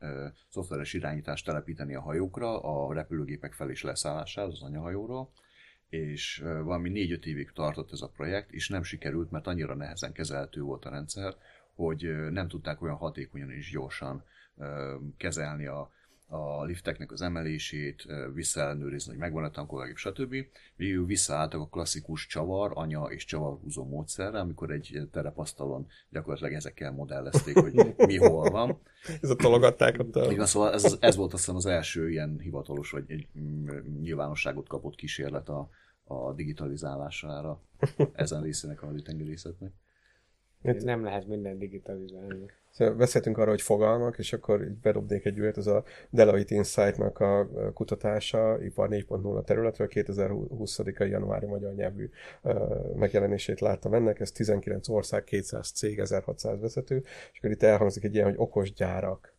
szoftveres 0.50 0.94
irányítást 0.94 1.46
telepíteni 1.46 1.96
a 1.96 2.02
hajókra, 2.02 2.60
a 2.62 2.94
repülőgépek 2.94 3.54
fel 3.54 3.70
és 3.70 3.84
leszállásához 3.84 4.54
az 4.54 4.62
anyahajóról, 4.62 5.32
és 5.90 6.42
uh, 6.44 6.62
valami 6.62 6.90
négy-öt 6.90 7.26
évig 7.26 7.52
tartott 7.52 7.92
ez 7.92 8.02
a 8.02 8.10
projekt, 8.10 8.52
és 8.52 8.70
nem 8.70 8.84
sikerült, 8.84 9.32
mert 9.32 9.48
annyira 9.48 9.76
nehezen 9.76 10.12
kezelhető 10.12 10.62
volt 10.62 10.86
a 10.86 10.90
rendszer, 10.90 11.36
hogy 11.76 12.30
nem 12.32 12.48
tudták 12.48 12.82
olyan 12.82 12.96
hatékonyan 12.96 13.52
és 13.52 13.72
gyorsan 13.72 14.24
kezelni 15.18 15.66
a, 15.66 15.92
a 16.32 16.64
lifteknek 16.64 17.12
az 17.12 17.22
emelését, 17.22 18.06
visszaellenőrizni, 18.34 19.12
hogy 19.12 19.20
megvan 19.20 19.44
a 19.44 19.50
tankológép, 19.50 19.98
stb. 19.98 20.36
Végül 20.76 21.06
visszaálltak 21.06 21.62
a 21.62 21.68
klasszikus 21.68 22.28
csavar, 22.28 22.72
anya 22.74 23.04
és 23.04 23.26
csavarhúzó 23.26 23.86
módszerre, 23.86 24.40
amikor 24.40 24.72
egy 24.72 25.08
terepasztalon 25.12 25.88
gyakorlatilag 26.10 26.54
ezekkel 26.54 26.92
modellezték, 26.92 27.58
hogy 27.58 27.74
mi 28.08 28.18
hol 28.18 28.50
van. 28.50 28.80
Ez 29.22 29.30
a 29.30 29.36
tologatták 29.36 30.00
ott 30.00 30.16
a... 30.16 30.36
Van, 30.36 30.46
szóval 30.46 30.74
ez, 30.74 30.98
ez 31.00 31.16
volt 31.16 31.34
azt 31.34 31.42
hiszem 31.44 31.56
az 31.56 31.66
első 31.66 32.10
ilyen 32.10 32.40
hivatalos, 32.40 32.92
vagy 32.92 33.04
egy 33.08 33.28
mm, 33.40 33.70
nyilvánosságot 34.02 34.68
kapott 34.68 34.96
kísérlet 34.96 35.50
a, 35.50 35.70
a 36.04 36.34
digitalizálására 36.34 37.62
ezen 38.14 38.42
részének 38.42 38.82
a 38.82 38.86
haditengerészetnek. 38.86 39.72
Ez 40.62 40.84
nem 40.84 41.04
lehet 41.04 41.28
minden 41.28 41.58
digitalizálni. 41.58 42.46
Szóval 42.70 42.96
beszéltünk 42.96 43.38
arról, 43.38 43.50
hogy 43.50 43.62
fogalmak, 43.62 44.18
és 44.18 44.34
akkor 44.34 44.64
így 44.64 44.76
bedobnék 44.76 45.26
egy 45.26 45.38
ez 45.38 45.68
a 45.68 45.84
Deloitte 46.10 46.56
Insight-nak 46.56 47.20
a 47.20 47.50
kutatása 47.74 48.64
ipar 48.64 48.90
4.0 48.90 49.44
területről, 49.44 49.88
2020 49.88 50.80
januári 50.98 51.46
magyar 51.46 51.74
nyelvű 51.74 52.10
megjelenését 52.96 53.60
láttam 53.60 53.94
ennek, 53.94 54.20
ez 54.20 54.32
19 54.32 54.90
ország, 54.90 55.24
200 55.24 55.72
cég, 55.72 56.00
1600 56.00 56.60
vezető, 56.60 57.04
és 57.32 57.38
akkor 57.38 57.52
itt 57.52 57.64
elhangzik 57.64 58.04
egy 58.04 58.14
ilyen, 58.14 58.26
hogy 58.26 58.38
okos 58.38 58.74
gyárak. 58.74 59.34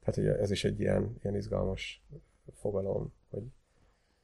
Tehát 0.00 0.16
ugye 0.16 0.38
ez 0.38 0.50
is 0.50 0.64
egy 0.64 0.80
ilyen, 0.80 1.16
ilyen 1.22 1.36
izgalmas 1.36 2.02
fogalom, 2.54 3.12
hogy 3.30 3.42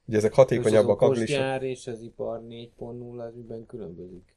ugye 0.07 0.17
ezek 0.17 0.33
hatékonyabbak, 0.33 1.01
az 1.01 1.09
okos 1.09 1.25
gyár 1.25 1.63
és 1.63 1.87
az 1.87 2.01
ipar 2.01 2.41
4.0 2.49 3.19
az 3.19 3.35
miben 3.35 3.67
különbözik? 3.67 4.34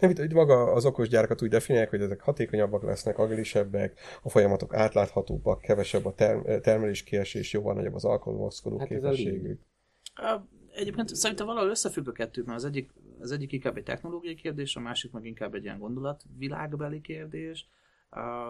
Nem, 0.00 0.10
itt, 0.10 0.18
itt 0.18 0.32
maga 0.32 0.72
az 0.72 0.84
okos 0.84 1.08
gyárakat 1.08 1.42
úgy 1.42 1.48
definiálják, 1.48 1.90
hogy 1.90 2.00
ezek 2.00 2.20
hatékonyabbak 2.20 2.82
lesznek, 2.82 3.18
agilisebbek, 3.18 4.00
a 4.22 4.28
folyamatok 4.28 4.74
átláthatóbbak, 4.74 5.60
kevesebb 5.60 6.04
a 6.06 6.14
term- 6.14 6.60
termelés 6.60 7.02
kiesés, 7.02 7.52
jóval 7.52 7.74
nagyobb 7.74 7.94
az 7.94 8.04
alkalmazkodó 8.04 8.78
Hát 8.78 8.90
a 8.90 8.94
képességük. 8.94 9.60
Ö, 10.22 10.34
Egyébként 10.74 11.08
szerintem 11.08 11.46
valahol 11.46 11.70
összefügg 11.70 12.08
a 12.08 12.12
kettő, 12.12 12.42
mert 12.42 12.58
az 12.58 12.64
egyik, 12.64 12.90
az 13.20 13.30
egyik 13.32 13.52
inkább 13.52 13.76
egy 13.76 13.82
technológiai 13.82 14.34
kérdés, 14.34 14.76
a 14.76 14.80
másik 14.80 15.12
meg 15.12 15.24
inkább 15.24 15.54
egy 15.54 15.64
ilyen 15.64 15.78
gondolatvilágbeli 15.78 17.00
kérdés. 17.00 17.68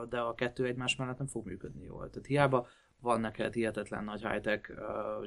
de 0.08 0.18
a 0.18 0.34
kettő 0.34 0.64
egymás 0.64 0.96
mellett 0.96 1.18
nem 1.18 1.26
fog 1.26 1.46
működni 1.46 1.84
jól. 1.84 2.10
Tehát 2.10 2.26
hiába 2.26 2.66
van 3.00 3.20
neked 3.20 3.52
hihetetlen 3.54 4.04
nagy 4.04 4.26
high-tech 4.26 4.70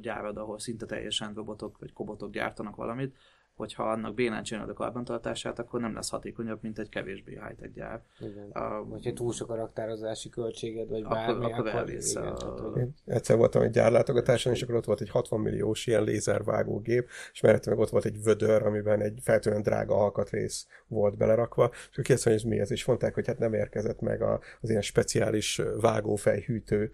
gyárad, 0.02 0.38
ahol 0.38 0.60
szinte 0.60 0.86
teljesen 0.86 1.34
robotok 1.34 1.78
vagy 1.78 1.94
kobotok 1.94 2.32
gyártanak 2.32 2.76
valamit, 2.76 3.16
hogyha 3.58 3.92
annak 3.92 4.14
bénán 4.14 4.44
csinálod 4.44 4.70
a 4.70 4.74
karbantartását, 4.74 5.60
akkor 5.60 5.80
nem 5.80 5.94
lesz 5.94 6.10
hatékonyabb, 6.10 6.60
mint 6.62 6.80
egy 6.80 6.90
kevésbé 6.90 7.32
high-tech 7.32 7.74
gyár. 7.74 8.02
Igen. 8.20 8.52
Uh, 8.54 8.90
Vagy 8.90 9.06
ha 9.06 9.14
túl 9.14 9.34
sok 9.34 9.50
a 9.50 9.56
raktározási 9.56 10.30
költséged, 10.30 10.90
vagy 10.90 11.02
Akkor- 11.04 11.16
bármi, 11.16 11.52
akkor 11.52 11.68
elvész 11.68 12.16
a- 12.16 12.56
hogy- 12.74 12.82
Én 12.82 12.94
egyszer 13.06 13.38
voltam 13.38 13.62
egy 13.62 13.70
gyárlátogatáson, 13.72 14.54
és 14.54 14.62
akkor 14.62 14.76
ott 14.76 14.86
volt 14.86 15.02
egy 15.02 15.10
60 15.10 15.40
milliós 15.40 15.88
ilyen 15.88 16.04
lézervágógép, 16.04 17.08
és 17.34 17.42
mellette 17.42 17.70
meg 17.70 17.80
ott 17.80 17.90
volt 17.90 18.06
egy 18.06 18.24
vödör, 18.24 18.66
amiben 18.66 19.02
egy 19.02 19.20
feltűnően 19.24 19.62
drága 19.62 19.96
alkatrész 19.96 20.68
volt 20.88 21.18
belerakva, 21.18 21.70
és 21.74 21.88
akkor 21.92 22.04
kérdeztem, 22.04 22.32
hogy 22.34 22.42
ez 22.42 22.48
mi 22.50 22.60
ez, 22.60 22.72
és 22.72 22.86
mondták, 22.86 23.14
hogy 23.14 23.28
hát 23.28 23.40
nem 23.40 23.54
érkezett 23.54 24.00
meg 24.02 24.22
a, 24.22 24.40
az 24.62 24.70
ilyen 24.70 24.82
speciális 24.82 25.62
vágófejhűtő 25.82 26.92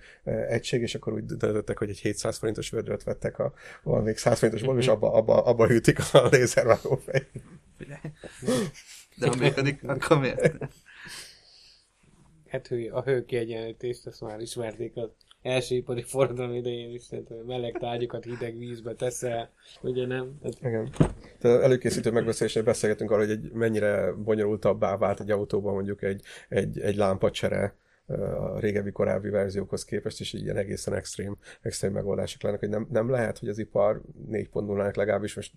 egység, 0.47 0.81
és 0.81 0.95
akkor 0.95 1.13
úgy 1.13 1.25
döntöttek, 1.25 1.77
hogy 1.77 1.89
egy 1.89 1.99
700 1.99 2.37
forintos 2.37 2.69
vödröt 2.69 3.03
vettek 3.03 3.39
a 3.39 3.53
valamelyik 3.83 4.17
100 4.17 4.37
forintosból, 4.39 4.77
és 4.77 4.87
abba, 4.87 5.13
abba, 5.13 5.43
abba 5.43 5.67
hűtik 5.67 5.99
a 5.99 6.29
lézervágófej. 6.55 7.27
figyelj. 7.77 7.99
De 9.17 9.27
ha 9.27 9.35
működik, 9.35 9.83
akkor 9.83 10.19
miért? 10.19 10.67
Hát 12.47 12.67
hő, 12.67 12.89
a 12.89 13.01
hőkiegyenlítést, 13.01 14.07
azt 14.07 14.21
már 14.21 14.39
ismerték 14.39 14.91
az 14.95 15.09
első 15.41 15.75
ipari 15.75 16.01
forradalom 16.01 16.53
idején 16.53 16.89
is, 16.89 17.07
tehát 17.07 17.29
a 17.29 17.43
meleg 17.45 17.77
tárgyakat 17.79 18.23
hideg 18.23 18.57
vízbe 18.57 18.93
teszel, 18.93 19.51
ugye 19.81 20.07
nem? 20.07 20.39
Hát, 20.43 20.53
Igen. 20.59 20.89
Tehát 21.39 21.61
előkészítő 21.61 22.11
megbeszélésnél 22.11 22.63
beszélgetünk 22.63 23.11
arról, 23.11 23.25
hogy 23.25 23.35
egy 23.35 23.51
mennyire 23.51 24.11
bonyolultabbá 24.11 24.97
vált 24.97 25.19
egy 25.19 25.31
autóban 25.31 25.73
mondjuk 25.73 26.01
egy, 26.01 26.21
egy, 26.49 26.79
egy 26.79 26.95
lámpacsere 26.95 27.75
a 28.07 28.59
régebbi 28.59 28.91
korábbi 28.91 29.29
verziókhoz 29.29 29.85
képest, 29.85 30.19
és 30.19 30.33
ilyen 30.33 30.57
egészen 30.57 30.93
extrém, 30.93 31.37
extrém 31.61 31.91
megoldások 31.91 32.41
lennek, 32.41 32.59
hogy 32.59 32.69
nem, 32.69 32.87
nem 32.91 33.09
lehet, 33.09 33.37
hogy 33.37 33.49
az 33.49 33.57
ipar 33.57 34.01
4.0-nak 34.31 34.95
legalábbis 34.95 35.35
most 35.35 35.53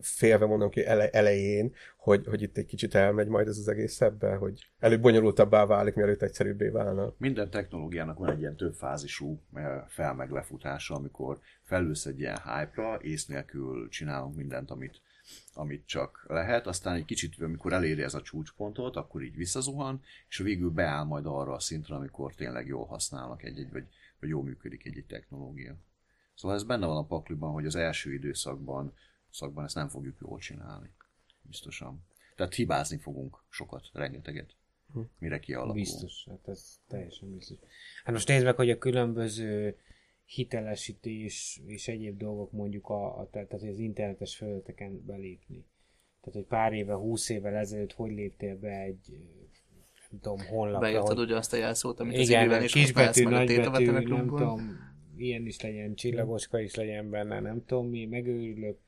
félve 0.00 0.46
mondom 0.46 0.70
ki 0.70 0.84
ele, 0.84 1.10
elején, 1.10 1.74
hogy, 1.96 2.26
hogy 2.26 2.42
itt 2.42 2.56
egy 2.56 2.66
kicsit 2.66 2.94
elmegy 2.94 3.28
majd 3.28 3.48
ez 3.48 3.58
az 3.58 3.68
egész 3.68 4.00
ebbe, 4.00 4.34
hogy 4.34 4.70
előbb 4.78 5.00
bonyolultabbá 5.00 5.66
válik, 5.66 5.94
mielőtt 5.94 6.22
egyszerűbbé 6.22 6.68
válna. 6.68 7.14
Minden 7.18 7.50
technológiának 7.50 8.18
van 8.18 8.30
egy 8.30 8.40
ilyen 8.40 8.56
több 8.56 8.74
fázisú 8.74 9.40
eh, 9.54 9.82
felmeglefutása, 9.88 10.94
amikor 10.94 11.40
felülsz 11.62 12.06
egy 12.06 12.18
ilyen 12.18 12.38
hype-ra, 12.44 12.98
ész 13.00 13.26
nélkül 13.26 13.88
csinálunk 13.88 14.36
mindent, 14.36 14.70
amit, 14.70 15.00
amit 15.54 15.86
csak 15.86 16.24
lehet, 16.28 16.66
aztán 16.66 16.94
egy 16.94 17.04
kicsit, 17.04 17.40
amikor 17.40 17.72
eléri 17.72 18.02
ez 18.02 18.14
a 18.14 18.22
csúcspontot, 18.22 18.96
akkor 18.96 19.22
így 19.22 19.36
visszazuhan, 19.36 20.02
és 20.28 20.38
végül 20.38 20.70
beáll 20.70 21.04
majd 21.04 21.26
arra 21.26 21.52
a 21.52 21.60
szintre, 21.60 21.94
amikor 21.94 22.34
tényleg 22.34 22.66
jól 22.66 22.86
használnak 22.86 23.42
egy-egy, 23.42 23.72
vagy, 23.72 23.84
vagy 24.20 24.28
jól 24.28 24.42
működik 24.42 24.86
egy-egy 24.86 25.06
technológia. 25.06 25.76
Szóval 26.34 26.56
ez 26.56 26.64
benne 26.64 26.86
van 26.86 26.96
a 26.96 27.06
pakliban, 27.06 27.52
hogy 27.52 27.66
az 27.66 27.76
első 27.76 28.12
időszakban 28.12 28.92
szakban 29.32 29.64
ezt 29.64 29.74
nem 29.74 29.88
fogjuk 29.88 30.18
jól 30.20 30.38
csinálni. 30.38 30.90
Biztosan. 31.42 32.04
Tehát 32.36 32.54
hibázni 32.54 32.98
fogunk 32.98 33.44
sokat, 33.48 33.90
rengeteget. 33.92 34.54
Mire 35.18 35.38
kialakul. 35.38 35.74
Biztos, 35.74 36.26
hát 36.28 36.48
ez 36.48 36.80
teljesen 36.88 37.32
biztos. 37.32 37.58
Hát 38.04 38.14
most 38.14 38.28
nézd 38.28 38.44
meg, 38.44 38.56
hogy 38.56 38.70
a 38.70 38.78
különböző 38.78 39.76
hitelesítés 40.24 41.60
és 41.66 41.88
egyéb 41.88 42.18
dolgok 42.18 42.52
mondjuk 42.52 42.88
a, 42.88 43.18
a 43.18 43.28
tehát 43.30 43.52
az 43.52 43.62
internetes 43.62 44.36
felületeken 44.36 45.04
belépni. 45.04 45.64
Tehát, 46.20 46.38
hogy 46.38 46.44
pár 46.44 46.72
éve, 46.72 46.94
húsz 46.94 47.28
évvel 47.28 47.54
ezelőtt 47.54 47.92
hogy 47.92 48.10
léptél 48.10 48.58
be 48.58 48.80
egy 48.80 49.08
nem 50.10 50.20
tudom, 50.20 50.46
honlapra, 50.46 50.80
Beírtad 50.80 51.16
hogy 51.16 51.18
ugye 51.18 51.36
azt 51.36 51.52
a 51.52 51.56
jelszót, 51.56 52.00
amit 52.00 52.18
az 52.18 52.28
igen, 52.28 52.44
időben 52.44 52.62
is 52.62 52.72
kisbetű, 52.72 53.24
nagybetű, 53.24 53.90
nem 53.90 54.26
tudom, 54.26 54.78
ilyen 55.16 55.46
is 55.46 55.60
legyen, 55.60 55.94
csillagoska 55.94 56.60
is 56.60 56.74
legyen 56.74 57.10
benne, 57.10 57.40
nem 57.40 57.64
tudom 57.64 57.88
mi, 57.88 58.06
megőrülök. 58.06 58.78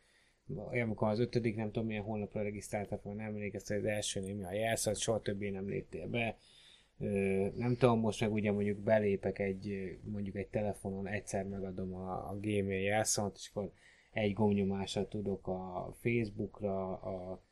Amikor 0.82 1.08
az 1.08 1.18
ötödik, 1.18 1.56
nem 1.56 1.70
tudom 1.70 1.86
milyen 1.86 2.02
honlapra 2.02 2.42
regisztráltak, 2.42 3.02
van, 3.02 3.16
nem 3.16 3.26
emlékeztek, 3.26 3.78
az 3.78 3.84
első 3.84 4.20
mi 4.20 4.44
a 4.44 4.52
jelszó, 4.52 4.92
soha 4.92 5.20
többé 5.20 5.50
nem 5.50 5.68
léptél 5.68 6.08
be. 6.08 6.36
Nem 7.54 7.76
tudom, 7.76 8.00
most 8.00 8.20
meg 8.20 8.32
ugye 8.32 8.52
mondjuk 8.52 8.78
belépek 8.78 9.38
egy, 9.38 9.98
mondjuk 10.04 10.36
egy 10.36 10.48
telefonon, 10.48 11.06
egyszer 11.06 11.44
megadom 11.44 11.94
a, 11.94 12.30
a 12.30 12.38
Gmail 12.40 12.80
jelszót, 12.80 13.36
és 13.36 13.50
akkor 13.52 13.72
egy 14.12 14.32
gomnyomással 14.32 15.08
tudok 15.08 15.46
a 15.46 15.90
Facebookra, 16.00 16.92
a 16.92 17.42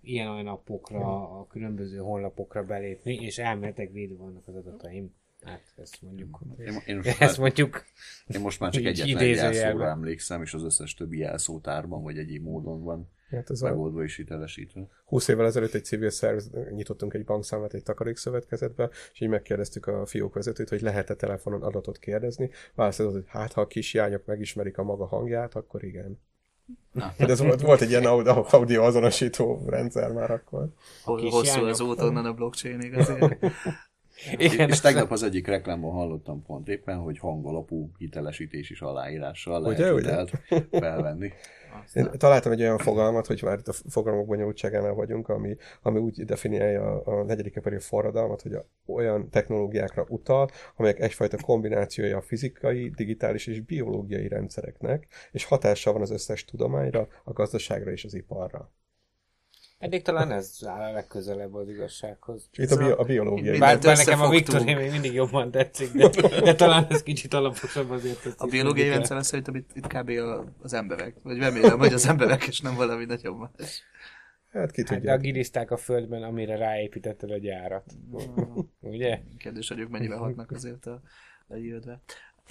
ilyen 0.00 0.28
olyan 0.28 0.46
appokra, 0.46 1.38
a 1.38 1.46
különböző 1.46 1.98
honlapokra 1.98 2.64
belépni, 2.64 3.14
és 3.14 3.38
elméletek 3.38 3.90
védve 3.90 4.16
vannak 4.16 4.48
az 4.48 4.54
adataim. 4.54 5.14
Hát 5.44 5.72
ezt 5.76 6.02
mondjuk, 6.02 6.40
Én, 6.58 6.82
én, 6.86 6.96
most 6.96 7.08
ezt 7.08 7.20
már, 7.20 7.38
mondjuk 7.38 7.84
én 8.26 8.40
most 8.40 8.60
már 8.60 8.72
csak 8.72 8.84
egyetlen 8.84 9.26
jelszóra 9.26 9.88
emlékszem, 9.88 10.42
és 10.42 10.54
az 10.54 10.62
összes 10.62 10.94
többi 10.94 11.18
jelszótárban, 11.18 12.02
vagy 12.02 12.18
egyéb 12.18 12.42
módon 12.42 12.82
van 12.82 13.08
Hát 13.30 13.50
ez 13.50 13.62
a, 13.62 13.68
megoldva 13.68 14.02
és 14.02 14.16
hitelesítve. 14.16 14.88
20 15.04 15.28
évvel 15.28 15.46
ezelőtt 15.46 15.74
egy 15.74 15.84
civil 15.84 16.10
szerv, 16.10 16.38
nyitottunk 16.70 17.14
egy 17.14 17.24
bankszámlát 17.24 17.74
egy 17.74 17.82
takarékszövetkezetbe, 17.82 18.90
és 19.12 19.20
így 19.20 19.28
megkérdeztük 19.28 19.86
a 19.86 20.06
fiók 20.06 20.34
vezetőt, 20.34 20.68
hogy 20.68 20.80
lehet-e 20.80 21.14
telefonon 21.14 21.62
adatot 21.62 21.98
kérdezni. 21.98 22.50
Válaszolt, 22.74 23.12
hogy 23.12 23.24
hát, 23.26 23.52
ha 23.52 23.60
a 23.60 23.66
kisjányok 23.66 24.26
megismerik 24.26 24.78
a 24.78 24.82
maga 24.82 25.06
hangját, 25.06 25.54
akkor 25.54 25.84
igen. 25.84 26.20
Na. 26.92 27.14
De 27.18 27.26
ez 27.26 27.40
volt, 27.40 27.60
volt 27.60 27.80
egy 27.80 27.90
ilyen 27.90 28.04
audio, 28.04 28.84
azonosító 28.84 29.64
rendszer 29.66 30.12
már 30.12 30.30
akkor. 30.30 30.68
Hol- 31.04 31.20
kis 31.20 31.32
Hosszú 31.32 31.64
az 31.64 31.80
út 31.80 32.00
onnan 32.00 32.24
a 32.24 32.32
blockchainig 32.32 32.94
azért. 32.94 33.38
igen, 34.36 34.68
és 34.68 34.80
tegnap 34.80 35.10
az 35.10 35.22
egyik 35.22 35.46
reklámban 35.46 35.92
hallottam 35.92 36.42
pont 36.42 36.68
éppen, 36.68 36.96
hogy 36.96 37.18
hangalapú 37.18 37.90
hitelesítés 37.98 38.70
is 38.70 38.80
aláírással 38.80 39.60
lehet 39.60 39.78
Ugye, 39.78 39.92
ugye? 39.92 40.08
hitelt 40.08 40.30
felvenni. 40.70 41.32
Én 41.92 42.10
találtam 42.16 42.52
egy 42.52 42.60
olyan 42.60 42.78
fogalmat, 42.78 43.26
hogy 43.26 43.42
már 43.42 43.58
itt 43.58 43.68
a 43.68 43.72
fogalmak 43.88 44.26
bonyolultságánál 44.26 44.92
vagyunk, 44.92 45.28
ami, 45.28 45.56
ami 45.82 45.98
úgy 45.98 46.24
definiálja 46.24 47.00
a, 47.00 47.18
a 47.18 47.24
negyedik 47.24 47.56
ipari 47.56 47.78
forradalmat, 47.78 48.42
hogy 48.42 48.52
a, 48.52 48.64
olyan 48.86 49.28
technológiákra 49.28 50.04
utal, 50.08 50.48
amelyek 50.76 51.00
egyfajta 51.00 51.36
kombinációja 51.42 52.16
a 52.16 52.22
fizikai, 52.22 52.90
digitális 52.90 53.46
és 53.46 53.60
biológiai 53.60 54.28
rendszereknek, 54.28 55.06
és 55.30 55.44
hatással 55.44 55.92
van 55.92 56.02
az 56.02 56.10
összes 56.10 56.44
tudományra, 56.44 57.08
a 57.24 57.32
gazdaságra 57.32 57.90
és 57.90 58.04
az 58.04 58.14
iparra. 58.14 58.70
Eddig 59.80 60.02
talán 60.02 60.30
ez 60.30 60.58
áll 60.66 60.90
a 60.90 60.92
legközelebb 60.92 61.54
az 61.54 61.68
igazsághoz. 61.68 62.48
Itt 62.52 62.70
a, 62.70 62.76
bio, 62.76 63.00
a 63.00 63.04
biológiai. 63.04 63.58
Bár, 63.58 63.78
bár 63.78 63.96
nekem 63.96 64.20
a. 64.20 64.28
Victoria 64.28 64.76
még 64.76 64.90
mindig 64.90 65.12
jobban 65.12 65.50
tetszik, 65.50 65.92
de, 65.92 66.08
de 66.40 66.54
talán 66.54 66.86
ez 66.88 67.02
kicsit 67.02 67.34
alaposabb 67.34 67.90
azért. 67.90 68.24
A 68.24 68.46
biológiai 68.46 68.62
mondjuk 68.64 68.86
el. 68.86 68.92
rendszer 68.92 69.24
szerintem 69.24 69.54
itt, 69.54 69.70
itt 69.74 69.86
kb. 69.86 70.08
A, 70.08 70.44
az 70.62 70.72
emberek. 70.72 71.16
Vagy 71.22 71.38
remélem, 71.38 71.78
hogy 71.78 71.92
az 71.92 72.06
emberek, 72.06 72.46
és 72.46 72.60
nem 72.60 72.74
valami 72.74 73.04
nagyobb 73.04 73.38
más. 73.38 73.82
Hát 74.52 74.70
ki 74.70 74.84
Hát 74.86 74.96
tudja. 74.96 75.12
a 75.12 75.16
giliszták 75.16 75.70
a 75.70 75.76
földben, 75.76 76.22
amire 76.22 76.56
ráépítetted 76.56 77.30
a 77.30 77.38
gyárat. 77.38 77.84
Ugye? 78.80 79.20
Kérdés, 79.38 79.68
hogy 79.68 79.78
ők 79.78 79.88
mennyivel 79.88 80.18
hatnak 80.18 80.50
azért 80.50 80.86
a, 80.86 81.02
a 81.48 81.56
jövőbe. 81.56 82.00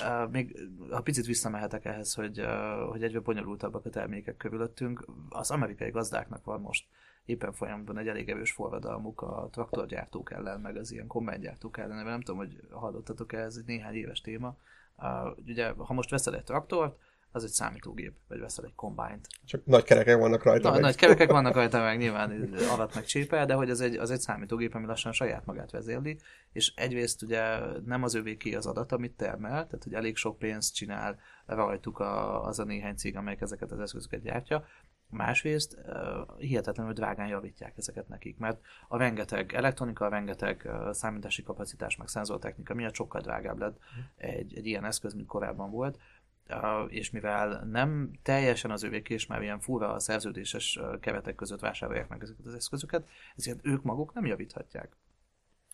Uh, 0.04 0.32
még 0.32 0.58
ha 0.90 1.02
picit 1.02 1.26
visszamehetek 1.26 1.86
ehhez, 1.86 2.14
hogy, 2.14 2.40
uh, 2.40 2.90
hogy 2.90 3.04
egyre 3.04 3.20
bonyolultabbak 3.20 3.86
a 3.86 3.90
termékek 3.90 4.38
körülöttünk, 4.38 5.06
az 5.30 5.52
amerikai 5.52 5.90
gazdáknak 5.90 6.44
van 6.46 6.62
most 6.62 6.86
éppen 7.30 7.54
folyamatban 7.54 7.98
egy 7.98 8.08
elég 8.08 8.30
erős 8.30 8.52
forradalmuk 8.52 9.22
a 9.22 9.50
traktorgyártók 9.52 10.32
ellen, 10.32 10.60
meg 10.60 10.76
az 10.76 10.92
ilyen 10.92 11.08
kommentgyártók 11.08 11.78
ellen, 11.78 11.96
mert 11.96 12.08
nem 12.08 12.22
tudom, 12.22 12.38
hogy 12.38 12.62
hallottatok-e, 12.72 13.38
ez 13.38 13.56
egy 13.56 13.66
néhány 13.66 13.96
éves 13.96 14.22
téma. 14.22 14.58
Uh, 14.98 15.38
ugye, 15.46 15.70
ha 15.78 15.94
most 15.94 16.10
veszel 16.10 16.36
egy 16.36 16.44
traktort, 16.44 16.98
az 17.32 17.44
egy 17.44 17.50
számítógép, 17.50 18.14
vagy 18.28 18.40
veszel 18.40 18.66
egy 18.66 18.76
kombányt. 18.76 19.28
Csak 19.46 19.66
nagy 19.66 19.84
kerekek 19.84 20.18
vannak 20.18 20.44
rajta. 20.44 20.68
Na, 20.68 20.74
meg. 20.74 20.82
nagy 20.82 20.96
kerekek 20.96 21.32
vannak 21.32 21.54
rajta, 21.54 21.82
meg 21.82 21.98
nyilván 21.98 22.54
alatt 22.72 22.96
meg 22.96 23.06
csépel, 23.06 23.46
de 23.46 23.54
hogy 23.54 23.70
az 23.70 23.82
egy, 23.82 23.96
az 23.96 24.12
egy 24.12 24.20
számítógép, 24.20 24.76
ami 24.76 24.86
lassan 24.86 25.12
saját 25.12 25.46
magát 25.46 25.72
vezérli, 25.72 26.20
és 26.52 26.74
egyrészt 26.76 27.22
ugye 27.22 27.60
nem 27.86 28.04
az 28.04 28.14
övéké 28.14 28.54
az 28.54 28.66
adat, 28.66 28.92
amit 28.92 29.18
termel, 29.18 29.52
tehát 29.52 29.84
hogy 29.84 29.94
elég 29.94 30.16
sok 30.16 30.38
pénzt 30.38 30.76
csinál 30.76 31.20
rajtuk 31.46 32.00
a, 32.00 32.44
az 32.46 32.60
a 32.60 32.64
néhány 32.64 32.96
cég, 32.96 33.16
amelyik 33.16 33.42
ezeket 33.42 33.72
az 33.72 33.80
eszközöket 33.80 34.22
gyártja, 34.22 34.66
Másrészt 35.10 35.78
uh, 35.86 36.38
hihetetlenül 36.38 36.94
drágán 36.94 37.28
javítják 37.28 37.78
ezeket 37.78 38.08
nekik, 38.08 38.38
mert 38.38 38.62
a 38.88 38.98
rengeteg 38.98 39.54
elektronika, 39.54 40.06
a 40.06 40.10
rengeteg 40.10 40.62
uh, 40.66 40.92
számítási 40.92 41.44
kapacitás, 41.44 41.96
meg 41.96 42.08
szenzortechnika 42.08 42.74
miatt 42.74 42.94
sokkal 42.94 43.22
drágább 43.22 43.60
lett 43.60 43.80
egy, 44.16 44.58
egy 44.58 44.66
ilyen 44.66 44.86
eszköz, 44.86 45.14
mint 45.14 45.28
korábban 45.28 45.72
volt, 45.72 46.00
Uh, 46.52 46.94
és 46.94 47.10
mivel 47.10 47.64
nem 47.72 48.12
teljesen 48.24 48.72
az 48.72 48.84
övék, 48.84 49.10
és 49.10 49.26
már 49.26 49.42
ilyen 49.42 49.60
furra 49.60 49.94
a 49.94 50.00
szerződéses 50.00 50.80
keretek 51.00 51.36
között 51.36 51.60
vásárolják 51.60 52.08
meg 52.08 52.22
ezeket 52.22 52.46
az 52.46 52.54
eszközöket, 52.54 53.08
ezért 53.36 53.60
ők 53.62 53.84
maguk 53.84 54.14
nem 54.14 54.26
javíthatják. 54.26 54.96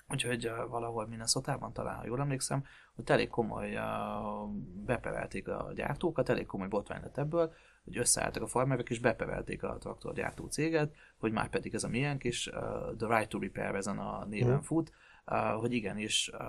Úgyhogy 0.09 0.47
uh, 0.47 0.69
valahol 0.69 1.07
Minnesota-ban 1.07 1.73
talán, 1.73 1.95
ha 1.95 2.05
jól 2.05 2.19
emlékszem, 2.19 2.65
hogy 2.95 3.09
elég 3.11 3.29
komoly 3.29 3.75
uh, 3.75 4.49
beperelték 4.85 5.47
a 5.47 5.71
gyártókat, 5.75 6.29
elég 6.29 6.45
komoly 6.45 6.67
botrány 6.67 7.01
lett 7.01 7.17
ebből, 7.17 7.53
hogy 7.85 7.97
összeálltak 7.97 8.43
a 8.43 8.47
farmerek, 8.47 8.89
és 8.89 8.99
beperelték 8.99 9.63
a 9.63 9.77
traktorgyártó 9.77 10.45
céget, 10.45 10.93
hogy 11.17 11.31
már 11.31 11.49
pedig 11.49 11.73
ez 11.73 11.83
a 11.83 11.87
miénk, 11.87 12.23
és 12.23 12.47
uh, 12.47 12.95
The 12.97 13.17
Right 13.17 13.29
to 13.29 13.39
Repair 13.39 13.75
ezen 13.75 13.97
a 13.99 14.25
néven 14.25 14.49
Mhm. 14.55 14.63
fut, 14.63 14.91
uh, 15.25 15.37
hogy 15.59 15.73
igenis 15.73 16.31
uh, 16.33 16.39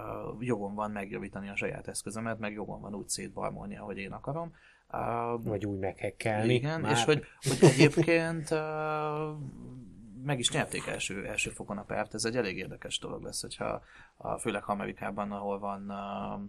jogom 0.46 0.74
van 0.74 0.90
megjavítani 0.90 1.48
a 1.48 1.56
saját 1.56 1.88
eszközömet, 1.88 2.38
meg 2.38 2.52
jogom 2.52 2.80
van 2.80 2.94
úgy 2.94 3.08
szétbarmolni, 3.08 3.76
ahogy 3.76 3.98
én 3.98 4.12
akarom. 4.12 4.54
Uh, 4.92 5.42
Vagy 5.44 5.66
úgy 5.66 5.78
meghekkelni. 5.78 6.54
Igen, 6.54 6.80
már. 6.80 6.92
és 6.92 7.04
hogy, 7.04 7.24
hogy 7.40 7.58
egyébként 7.70 8.50
uh, 8.50 9.36
meg 10.24 10.38
is 10.38 10.50
nyerték 10.50 10.86
első, 10.86 11.26
első 11.26 11.50
fokon 11.50 11.78
a 11.78 11.82
pert. 11.82 12.14
Ez 12.14 12.24
egy 12.24 12.36
elég 12.36 12.56
érdekes 12.56 12.98
dolog 12.98 13.22
lesz, 13.22 13.40
hogyha 13.40 13.82
a, 14.16 14.38
főleg 14.38 14.62
Amerikában, 14.66 15.32
ahol 15.32 15.58
van 15.58 15.90
uh, 15.90 16.34
uh, 16.34 16.40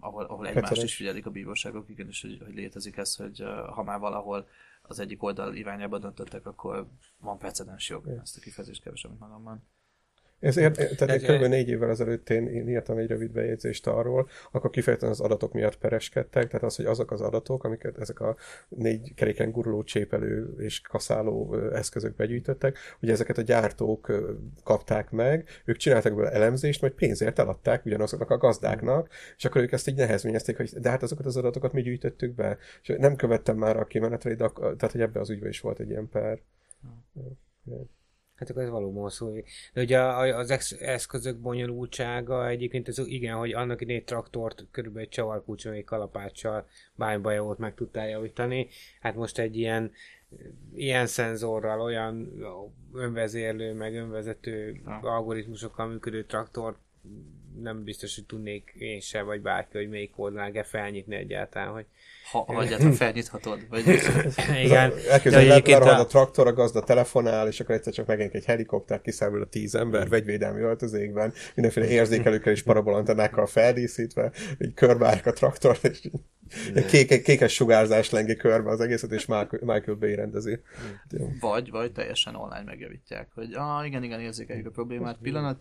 ahol, 0.00 0.24
ahol 0.24 0.46
egymást 0.46 0.82
is 0.82 0.96
figyelik 0.96 1.26
a 1.26 1.30
bíróságok, 1.30 1.88
igenis, 1.88 2.22
hogy, 2.22 2.40
hogy 2.44 2.54
létezik 2.54 2.96
ez, 2.96 3.14
hogy 3.16 3.42
uh, 3.42 3.68
ha 3.68 3.82
már 3.82 3.98
valahol 3.98 4.48
az 4.82 4.98
egyik 4.98 5.22
oldal 5.22 5.54
irányába 5.54 5.98
döntöttek, 5.98 6.46
akkor 6.46 6.88
van 7.18 7.38
precedens 7.38 7.88
jog. 7.88 8.08
Ezt 8.08 8.36
a 8.36 8.40
kifejezést 8.40 8.82
keresem 8.82 9.16
magamban. 9.18 9.62
Ez 10.40 10.56
ér, 10.56 10.72
tehát 10.72 11.10
egy 11.10 11.22
kb. 11.22 11.44
négy 11.44 11.68
évvel 11.68 11.90
ezelőtt 11.90 12.30
én, 12.30 12.46
én 12.46 12.68
írtam 12.68 12.98
egy 12.98 13.08
rövid 13.08 13.30
bejegyzést 13.30 13.86
arról, 13.86 14.28
akkor 14.52 14.70
kifejezetten 14.70 15.12
az 15.12 15.20
adatok 15.20 15.52
miatt 15.52 15.78
pereskedtek, 15.78 16.46
tehát 16.46 16.62
az, 16.62 16.76
hogy 16.76 16.84
azok 16.84 17.10
az 17.10 17.20
adatok, 17.20 17.64
amiket 17.64 17.98
ezek 17.98 18.20
a 18.20 18.36
négy 18.68 19.14
keréken 19.14 19.50
guruló, 19.50 19.82
csépelő 19.82 20.54
és 20.58 20.80
kaszáló 20.80 21.56
eszközök 21.72 22.16
begyűjtöttek, 22.16 22.78
hogy 23.00 23.10
ezeket 23.10 23.38
a 23.38 23.42
gyártók 23.42 24.12
kapták 24.64 25.10
meg, 25.10 25.48
ők 25.64 25.76
csináltak 25.76 26.14
belőle 26.14 26.34
elemzést, 26.34 26.80
majd 26.80 26.92
pénzért 26.92 27.38
eladták 27.38 27.84
ugyanazoknak 27.84 28.30
a 28.30 28.36
gazdáknak, 28.36 29.08
és 29.36 29.44
akkor 29.44 29.60
ők 29.60 29.72
ezt 29.72 29.88
így 29.88 29.96
nehezményezték, 29.96 30.56
hogy 30.56 30.70
de 30.80 30.90
hát 30.90 31.02
azokat 31.02 31.26
az 31.26 31.36
adatokat 31.36 31.72
mi 31.72 31.82
gyűjtöttük 31.82 32.34
be. 32.34 32.58
És 32.82 32.94
nem 32.98 33.16
követtem 33.16 33.56
már 33.56 33.76
a 33.76 33.86
kimenetre, 33.86 34.34
tehát 34.34 34.92
hogy 34.92 35.00
ebbe 35.00 35.20
az 35.20 35.30
ügybe 35.30 35.48
is 35.48 35.60
volt 35.60 35.80
egy 35.80 35.90
ilyen 35.90 36.08
per. 36.08 36.40
Hmm. 37.64 37.94
Hát 38.36 38.50
akkor 38.50 38.62
ez 38.62 38.68
valóban 38.68 39.10
szó. 39.10 39.34
De 39.72 39.80
ugye 39.80 40.00
az 40.34 40.76
eszközök 40.80 41.36
bonyolultsága 41.36 42.48
egyébként 42.48 42.88
ez 42.88 42.98
igen, 42.98 43.36
hogy 43.36 43.52
annak 43.52 43.80
idején 43.80 44.04
traktort 44.04 44.66
körülbelül 44.70 45.06
egy 45.06 45.14
csavarkulcson, 45.14 45.72
egy 45.72 45.84
kalapáccsal 45.84 46.66
bányba 46.94 47.42
volt 47.42 47.58
meg 47.58 47.74
tudtál 47.74 48.08
javítani. 48.08 48.68
Hát 49.00 49.14
most 49.14 49.38
egy 49.38 49.56
ilyen 49.56 49.92
ilyen 50.74 51.06
szenzorral, 51.06 51.80
olyan 51.80 52.30
önvezérlő, 52.94 53.72
meg 53.72 53.94
önvezető 53.94 54.80
ha. 54.84 54.92
algoritmusokkal 55.02 55.86
működő 55.86 56.24
traktort 56.24 56.78
nem 57.62 57.84
biztos, 57.84 58.14
hogy 58.14 58.24
tudnék 58.24 58.74
én 58.78 59.00
se, 59.00 59.22
vagy 59.22 59.40
bárki, 59.40 59.76
hogy 59.76 59.88
melyik 59.88 60.12
oldalán 60.16 60.52
kell 60.52 60.62
felnyitni 60.62 61.16
egyáltalán, 61.16 61.72
hogy 61.72 61.84
ha, 62.30 62.44
ha 62.46 62.62
egyáltalán 62.62 62.92
felnyithatod. 62.92 63.66
Vagy... 63.68 63.84
Igen. 64.64 64.92
Elképzelni, 65.10 65.70
le, 65.70 65.76
a... 65.76 66.00
a 66.00 66.06
traktor, 66.06 66.46
a 66.46 66.52
gazda 66.52 66.82
telefonál, 66.82 67.46
és 67.46 67.60
akkor 67.60 67.74
egyszer 67.74 67.92
csak 67.92 68.06
megint 68.06 68.34
egy 68.34 68.44
helikopter, 68.44 69.00
kiszámol 69.00 69.42
a 69.42 69.46
tíz 69.46 69.74
ember, 69.74 70.08
vegyvédelmi 70.08 70.60
öltözékben, 70.60 71.32
mindenféle 71.54 71.88
érzékelőkkel 71.88 72.52
és 72.52 72.62
parabolantenákkal 72.62 73.46
feldíszítve, 73.46 74.32
így 74.58 74.74
körbárk 74.74 75.26
a 75.26 75.32
traktor, 75.32 75.78
és 75.82 76.08
kéke, 76.88 77.20
kékes 77.20 77.54
sugárzás 77.54 78.10
lengi 78.10 78.36
körbe 78.36 78.70
az 78.70 78.80
egészet, 78.80 79.12
és 79.12 79.26
Michael 79.26 79.96
Bay 79.98 80.14
rendezi. 80.14 80.60
Vagy, 81.40 81.70
vagy 81.70 81.92
teljesen 81.92 82.34
online 82.34 82.64
megjavítják, 82.64 83.28
hogy 83.34 83.54
ah, 83.54 83.86
igen, 83.86 84.02
igen, 84.02 84.20
érzékeljük 84.20 84.66
a 84.66 84.70
problémát, 84.70 85.18
pillanat, 85.22 85.60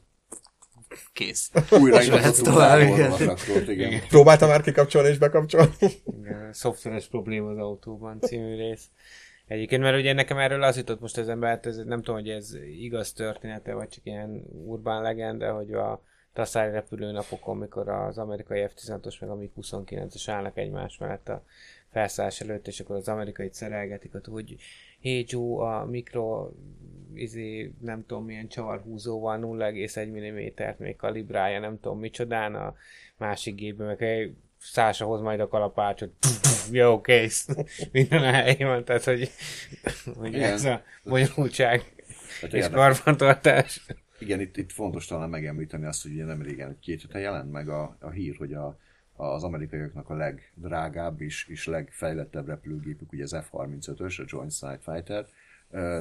kész. 1.13 1.51
Újra 1.71 2.01
is 2.01 2.07
lehet 2.07 2.43
tovább. 2.43 2.79
Igen. 3.67 4.01
Próbáltam 4.07 4.49
már 4.49 4.61
kikapcsolni 4.61 5.09
és 5.09 5.17
bekapcsolni? 5.17 5.71
Igen, 6.19 6.53
szoftveres 6.53 7.07
probléma 7.07 7.49
az 7.49 7.57
autóban 7.57 8.19
című 8.19 8.55
rész. 8.55 8.89
Egyébként, 9.47 9.81
mert 9.81 9.97
ugye 9.97 10.13
nekem 10.13 10.37
erről 10.37 10.63
az 10.63 10.77
jutott 10.77 10.99
most 10.99 11.17
az 11.17 11.29
ember, 11.29 11.59
ez, 11.63 11.77
nem 11.77 12.01
tudom, 12.01 12.15
hogy 12.15 12.29
ez 12.29 12.53
igaz 12.79 13.13
története, 13.13 13.73
vagy 13.73 13.89
csak 13.89 14.05
ilyen 14.05 14.43
urbán 14.65 15.01
legenda, 15.01 15.53
hogy 15.53 15.73
a 15.73 16.01
taszári 16.33 16.71
repülőnapokon, 16.71 17.57
mikor 17.57 17.89
az 17.89 18.17
amerikai 18.17 18.67
F-16-os 18.67 19.19
meg 19.19 19.29
a 19.29 19.35
MiG-29-es 19.35 20.23
állnak 20.25 20.57
egymás 20.57 20.97
mellett 20.97 21.29
a 21.29 21.43
felszállás 21.91 22.41
előtt, 22.41 22.67
és 22.67 22.79
akkor 22.79 22.95
az 22.95 23.07
amerikai 23.07 23.49
szerelgetik, 23.51 24.11
hogy 24.11 24.55
hey 25.01 25.25
Joe, 25.27 25.75
a 25.75 25.85
mikro 25.85 26.49
izé, 27.13 27.73
nem 27.81 28.05
tudom 28.05 28.25
milyen 28.25 28.47
csavarhúzóval 28.47 29.39
0,1 29.41 30.07
mm-t 30.07 30.79
még 30.79 30.95
kalibrálja, 30.95 31.59
nem 31.59 31.79
tudom 31.79 31.99
micsodán, 31.99 32.55
a 32.55 32.75
másik 33.17 33.55
gépben 33.55 33.87
meg 33.87 34.03
egy 34.03 34.35
Szása 34.57 35.05
hoz 35.05 35.21
majd 35.21 35.39
a 35.39 35.47
kalapácsot, 35.47 36.11
jó, 36.71 37.01
kész, 37.01 37.47
minden 37.91 38.23
a 38.23 38.31
helyén 38.31 38.67
van, 38.67 38.83
tehát 38.83 39.03
hogy, 39.03 39.29
hogy 40.19 40.35
ez 40.35 40.65
a 40.65 40.83
bonyolultság 41.03 41.83
hát 42.41 42.53
és 42.53 42.69
karbantartás. 42.69 43.85
Igen, 44.19 44.39
itt, 44.39 44.57
itt 44.57 44.71
fontos 44.71 45.05
talán 45.05 45.29
megemlíteni 45.29 45.85
azt, 45.85 46.03
hogy 46.03 46.11
ugye 46.11 46.25
nem 46.25 46.41
régen, 46.41 46.77
két 46.81 47.01
hete 47.01 47.19
jelent 47.19 47.51
meg 47.51 47.69
a, 47.69 47.97
a 47.99 48.09
hír, 48.09 48.35
hogy 48.35 48.53
a, 48.53 48.77
az 49.15 49.43
amerikaiaknak 49.43 50.09
a 50.09 50.15
legdrágább 50.15 51.21
és, 51.21 51.47
és 51.47 51.65
legfejlettebb 51.65 52.47
repülőgépük, 52.47 53.11
ugye 53.11 53.23
az 53.23 53.35
F-35-ös, 53.35 54.21
a 54.21 54.25
Joint 54.27 54.51
Strike 54.51 54.79
Fighter, 54.91 55.25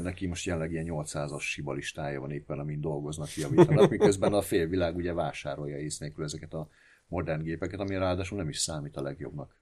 neki 0.02 0.26
most 0.26 0.44
jelenleg 0.46 0.72
ilyen 0.72 0.86
800-as 0.88 1.40
siba 1.40 1.72
listája 1.72 2.20
van 2.20 2.30
éppen, 2.30 2.58
amin 2.58 2.80
dolgoznak, 2.80 3.34
javítanak, 3.34 3.90
miközben 3.90 4.32
a 4.32 4.42
félvilág 4.42 4.96
ugye 4.96 5.12
vásárolja 5.12 5.78
ész 5.78 5.98
nélkül 5.98 6.24
ezeket 6.24 6.52
a 6.52 6.68
modern 7.06 7.42
gépeket, 7.42 7.80
ami 7.80 7.94
ráadásul 7.94 8.38
nem 8.38 8.48
is 8.48 8.58
számít 8.58 8.96
a 8.96 9.02
legjobbnak 9.02 9.54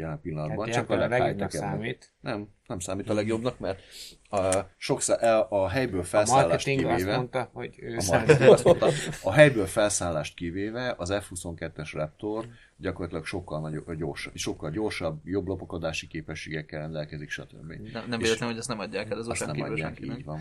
jelen 0.00 0.20
pillanatban, 0.20 0.66
hát 0.66 0.74
csak 0.74 0.90
a 0.90 0.96
legjobbnak 0.96 1.50
számít. 1.50 2.12
Nem, 2.20 2.48
nem 2.66 2.78
számít 2.78 3.08
a 3.10 3.14
legjobbnak, 3.14 3.58
mert 3.58 3.82
a, 4.30 4.56
sokszor 4.76 5.22
a, 5.22 5.50
a 5.50 5.68
helyből 5.68 6.02
felszállást 6.02 6.66
a 6.66 6.70
kivéve... 6.70 6.94
Azt 6.94 7.16
mondta, 7.16 7.50
hogy 7.52 7.74
ő 7.78 7.96
a, 7.96 8.50
azt 8.50 8.64
mondta, 8.64 8.88
a 9.22 9.32
helyből 9.32 9.66
felszállást 9.66 10.34
kivéve 10.34 10.94
az 10.98 11.12
F-22-es 11.20 11.90
Raptor 11.92 12.46
gyakorlatilag 12.76 13.24
sokkal, 13.24 13.60
nagyobb, 13.60 13.94
gyorsabb, 13.94 14.36
sokkal 14.36 14.70
gyorsabb, 14.70 15.20
jobb 15.24 15.46
lopakodási 15.46 16.06
képességekkel 16.06 16.80
rendelkezik, 16.80 17.30
stb. 17.30 17.72
Nem, 17.92 18.04
nem 18.08 18.18
véletlen, 18.18 18.48
hogy 18.48 18.58
ezt 18.58 18.68
nem 18.68 18.78
adják 18.78 19.10
el 19.10 19.18
az 19.18 19.26
USA 19.26 19.46
nem 19.46 19.60
adják, 19.60 20.00
így 20.00 20.24
van. 20.24 20.40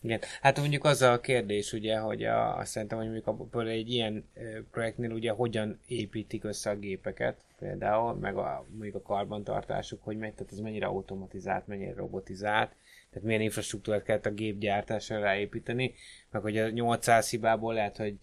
Igen, 0.00 0.20
hát 0.40 0.58
mondjuk 0.58 0.84
az 0.84 1.02
a 1.02 1.20
kérdés, 1.20 1.72
ugye, 1.72 1.98
hogy 1.98 2.24
a, 2.24 2.58
azt 2.58 2.70
szerintem, 2.70 2.98
hogy 2.98 3.06
mondjuk 3.06 3.26
abból 3.26 3.68
egy 3.68 3.90
ilyen 3.90 4.28
projektnél 4.70 5.10
ugye 5.10 5.30
hogyan 5.30 5.80
építik 5.86 6.44
össze 6.44 6.70
a 6.70 6.76
gépeket, 6.76 7.40
például, 7.58 8.14
meg 8.14 8.36
a, 8.36 8.66
mondjuk 8.70 8.94
a 8.94 9.02
karbantartásuk, 9.02 10.02
hogy 10.02 10.16
megy, 10.16 10.34
tehát 10.34 10.52
ez 10.52 10.58
mennyire 10.58 10.86
automatizált, 10.86 11.66
mennyire 11.66 11.94
robotizált, 11.94 12.70
tehát 13.10 13.26
milyen 13.26 13.40
infrastruktúrát 13.40 14.02
kellett 14.02 14.26
a 14.26 14.30
gépgyártásra 14.30 15.18
ráépíteni, 15.18 15.94
meg 16.30 16.42
hogy 16.42 16.58
a 16.58 16.70
800 16.70 17.30
hibából 17.30 17.74
lehet, 17.74 17.96
hogy 17.96 18.16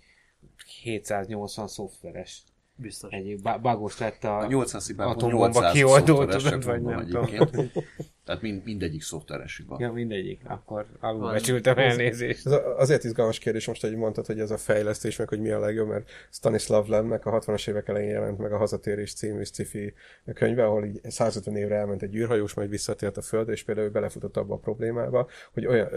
780 0.82 1.68
szoftveres 1.68 2.44
Biztos. 2.76 3.12
Egy 3.12 3.42
bagos 3.42 3.98
lett 3.98 4.24
a, 4.24 4.38
a 4.40 4.48
800 4.48 4.88
hibából 4.88 5.14
atombomba 5.14 5.72
kioldó, 5.72 6.26
tudod, 6.26 6.64
vagy 6.64 6.82
nem 6.82 7.06
tudom. 7.06 7.28
Tehát 8.26 8.42
mind, 8.42 8.64
mindegyik 8.64 9.02
szoftveres 9.02 9.58
hiba. 9.58 9.78
Ja, 9.80 9.92
mindegyik. 9.92 10.42
Akkor 10.48 10.86
alulbecsültem 11.00 11.78
elnézést. 11.78 12.46
Ez 12.46 12.54
azért 12.78 13.04
izgalmas 13.04 13.40
kérdés 13.40 13.68
most, 13.68 13.82
hogy 13.82 13.96
mondtad, 13.96 14.26
hogy 14.26 14.40
ez 14.40 14.52
a 14.52 14.58
fejlesztés, 14.58 15.18
meg 15.18 15.28
hogy 15.30 15.40
mi 15.40 15.50
a 15.50 15.60
legjobb, 15.60 15.88
mert 15.88 16.10
Stanislav 16.32 16.88
Lemnek 16.88 17.26
a 17.26 17.40
60-as 17.40 17.70
évek 17.70 17.88
elején 17.88 18.10
jelent 18.10 18.38
meg 18.38 18.52
a 18.52 18.58
Hazatérés 18.58 19.14
című 19.14 19.44
sci 19.44 19.94
könyve, 20.34 20.66
ahol 20.66 20.86
így 20.86 21.00
150 21.04 21.56
évre 21.56 21.76
elment 21.76 22.02
egy 22.02 22.16
űrhajós, 22.16 22.54
majd 22.54 22.70
visszatért 22.70 23.18
a 23.18 23.22
Földre, 23.22 23.54
és 23.54 23.64
például 23.64 23.90
belefutott 23.90 24.38
abba 24.38 24.54
a 24.54 24.58
problémába, 24.58 25.28
hogy 25.54 25.66
olyan 25.66 25.90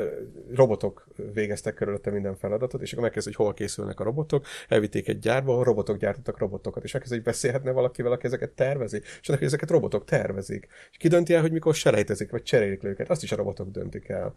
robotok 0.54 1.06
végeztek 1.32 1.74
körülötte 1.74 2.10
minden 2.10 2.36
feladatot, 2.36 2.82
és 2.82 2.92
akkor 2.92 3.04
megkezdő, 3.04 3.30
hogy 3.36 3.44
hol 3.44 3.54
készülnek 3.54 4.00
a 4.00 4.04
robotok, 4.04 4.46
elvitték 4.68 5.08
egy 5.08 5.18
gyárba, 5.18 5.52
ahol 5.52 5.64
robotok 5.64 5.96
gyártottak 5.96 6.38
robotokat, 6.38 6.84
és 6.84 6.92
megkezdő, 6.92 7.16
hogy 7.16 7.24
beszélhetne 7.24 7.70
valakivel, 7.70 8.12
aki 8.12 8.26
ezeket 8.26 8.50
tervezi, 8.50 9.00
és 9.20 9.28
ezeket 9.28 9.70
robotok 9.70 10.04
tervezik. 10.04 10.68
És 10.90 10.96
ki 10.96 11.08
dönti 11.08 11.34
el, 11.34 11.40
hogy 11.40 11.52
mikor 11.52 11.74
selejtezik, 12.16 12.30
vagy 12.30 12.42
cserélik 12.42 12.82
le 12.82 12.88
őket, 12.88 13.10
azt 13.10 13.22
is 13.22 13.32
a 13.32 13.36
robotok 13.36 13.70
döntik 13.70 14.08
el. 14.08 14.34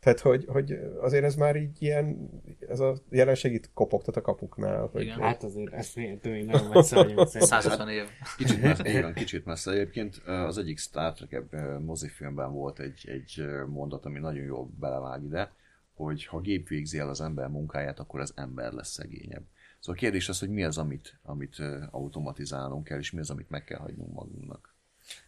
Tehát, 0.00 0.20
hogy, 0.20 0.44
hogy 0.46 0.78
azért 1.00 1.24
ez 1.24 1.34
már 1.34 1.56
így 1.56 1.82
ilyen, 1.82 2.30
ez 2.68 2.80
a 2.80 2.96
jelenség 3.10 3.52
itt 3.52 3.70
kopogtat 3.74 4.16
a 4.16 4.20
kapuknál. 4.20 4.88
Hogy 4.92 5.02
Igen, 5.02 5.20
hát 5.20 5.42
azért 5.42 5.72
ezt 5.72 5.94
tőle 5.94 6.44
nagyon 6.44 6.68
messze 6.68 6.96
vagyunk. 6.96 7.28
150 7.28 7.88
év. 7.88 8.04
Kicsit 8.36 8.62
messze, 8.62 8.88
igen, 8.90 9.14
kicsit 9.14 9.44
messze. 9.44 9.70
Egyébként 9.70 10.16
az 10.26 10.58
egyik 10.58 10.78
Star 10.78 11.12
Trek 11.12 11.44
mozifilmben 11.80 12.52
volt 12.52 12.78
egy, 12.78 13.08
egy 13.08 13.44
mondat, 13.66 14.04
ami 14.04 14.18
nagyon 14.18 14.44
jól 14.44 14.70
belevág 14.80 15.24
ide, 15.24 15.52
hogy 15.94 16.26
ha 16.26 16.40
gép 16.40 16.68
végzi 16.68 16.98
el 16.98 17.08
az 17.08 17.20
ember 17.20 17.48
munkáját, 17.48 17.98
akkor 17.98 18.20
az 18.20 18.32
ember 18.36 18.72
lesz 18.72 18.90
szegényebb. 18.90 19.44
Szóval 19.78 19.94
a 19.94 19.98
kérdés 19.98 20.28
az, 20.28 20.38
hogy 20.38 20.50
mi 20.50 20.64
az, 20.64 20.78
amit, 20.78 21.18
amit 21.22 21.62
automatizálnunk 21.90 22.84
kell, 22.84 22.98
és 22.98 23.10
mi 23.10 23.20
az, 23.20 23.30
amit 23.30 23.50
meg 23.50 23.64
kell 23.64 23.78
hagynunk 23.78 24.12
magunknak. 24.12 24.67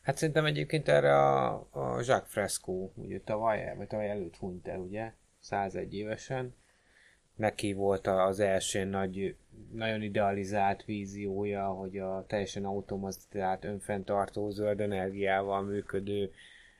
Hát 0.02 0.16
szerintem 0.16 0.44
egyébként 0.44 0.88
erre 0.88 1.16
a, 1.16 1.52
a 1.70 2.00
Jacques 2.00 2.30
Fresco, 2.30 2.90
ugye 2.94 3.20
tavaly, 3.20 3.74
vagy 3.76 3.86
tavaly 3.86 4.10
előtt 4.10 4.36
hunyt 4.36 4.68
el, 4.68 4.78
ugye, 4.78 5.12
101 5.40 5.94
évesen. 5.94 6.54
Neki 7.34 7.72
volt 7.72 8.06
az 8.06 8.40
első 8.40 8.84
nagy, 8.84 9.36
nagyon 9.72 10.02
idealizált 10.02 10.84
víziója, 10.84 11.66
hogy 11.66 11.98
a 11.98 12.24
teljesen 12.26 12.64
automatizált, 12.64 13.64
önfenntartó 13.64 14.50
zöld 14.50 14.80
energiával 14.80 15.62
működő 15.62 16.32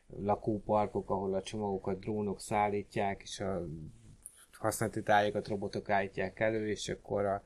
lakóparkok, 0.06 1.10
ahol 1.10 1.34
a 1.34 1.42
csomagokat 1.42 1.98
drónok 1.98 2.40
szállítják, 2.40 3.22
és 3.22 3.40
a 3.40 3.66
használati 4.52 5.02
tárgyakat 5.02 5.48
robotok 5.48 5.90
állítják 5.90 6.40
elő, 6.40 6.68
és 6.68 6.88
akkor 6.88 7.24
a, 7.24 7.42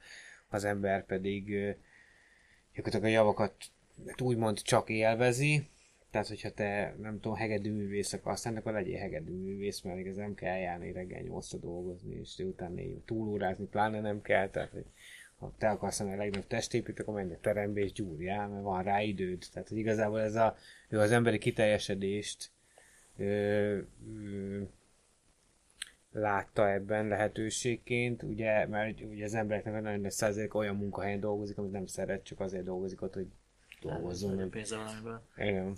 az 0.48 0.64
ember 0.64 1.06
pedig 1.06 1.44
gyakorlatilag 2.74 3.04
a 3.04 3.16
javakat 3.16 3.54
hát 4.06 4.20
úgymond 4.20 4.62
csak 4.62 4.88
élvezi, 4.88 5.66
tehát, 6.10 6.28
hogyha 6.28 6.50
te, 6.50 6.94
nem 7.00 7.20
tudom, 7.20 7.36
hegedűművész 7.36 8.12
akarsz 8.12 8.44
lenni, 8.44 8.58
akkor 8.58 8.72
legyél 8.72 8.98
hegedűművész, 8.98 9.80
mert 9.80 10.06
ez 10.06 10.16
nem 10.16 10.34
kell 10.34 10.56
járni 10.56 10.92
reggel 10.92 11.20
8 11.20 11.56
dolgozni, 11.56 12.14
és 12.14 12.34
délután 12.34 12.72
négy 12.72 12.98
túlórázni, 13.04 13.66
pláne 13.66 14.00
nem 14.00 14.22
kell, 14.22 14.48
tehát, 14.48 14.70
hogy 14.70 14.86
ha 15.36 15.52
te 15.58 15.68
akarsz 15.68 15.98
lenni 15.98 16.12
a 16.12 16.16
legnagyobb 16.16 16.46
testépít, 16.46 17.00
akkor 17.00 17.14
menj 17.14 17.32
a 17.32 17.38
terembe 17.40 17.80
és 17.80 17.92
gyúrjál, 17.92 18.48
mert 18.48 18.62
van 18.62 18.82
rá 18.82 19.02
időd. 19.02 19.46
Tehát, 19.52 19.68
hogy 19.68 19.78
igazából 19.78 20.20
ez 20.20 20.34
a, 20.34 20.56
ő 20.88 20.98
az 20.98 21.10
emberi 21.10 21.38
kiteljesedést 21.38 22.50
ö, 23.16 23.24
ö, 23.24 24.62
látta 26.12 26.70
ebben 26.70 27.08
lehetőségként, 27.08 28.22
ugye, 28.22 28.66
mert 28.66 29.00
ugye 29.00 29.24
az 29.24 29.34
embereknek 29.34 29.82
nagyon 29.82 30.00
nagy 30.00 30.10
százalék 30.10 30.54
olyan 30.54 30.76
munkahelyen 30.76 31.20
dolgozik, 31.20 31.58
amit 31.58 31.72
nem 31.72 31.86
szeret, 31.86 32.24
csak 32.24 32.40
azért 32.40 32.64
dolgozik 32.64 33.02
ott, 33.02 33.14
hogy 33.14 33.28
dolgozzon. 33.84 34.34
Nem 34.34 34.50
pénze 34.50 34.76
valamiből. 34.76 35.22
Igen. 35.36 35.76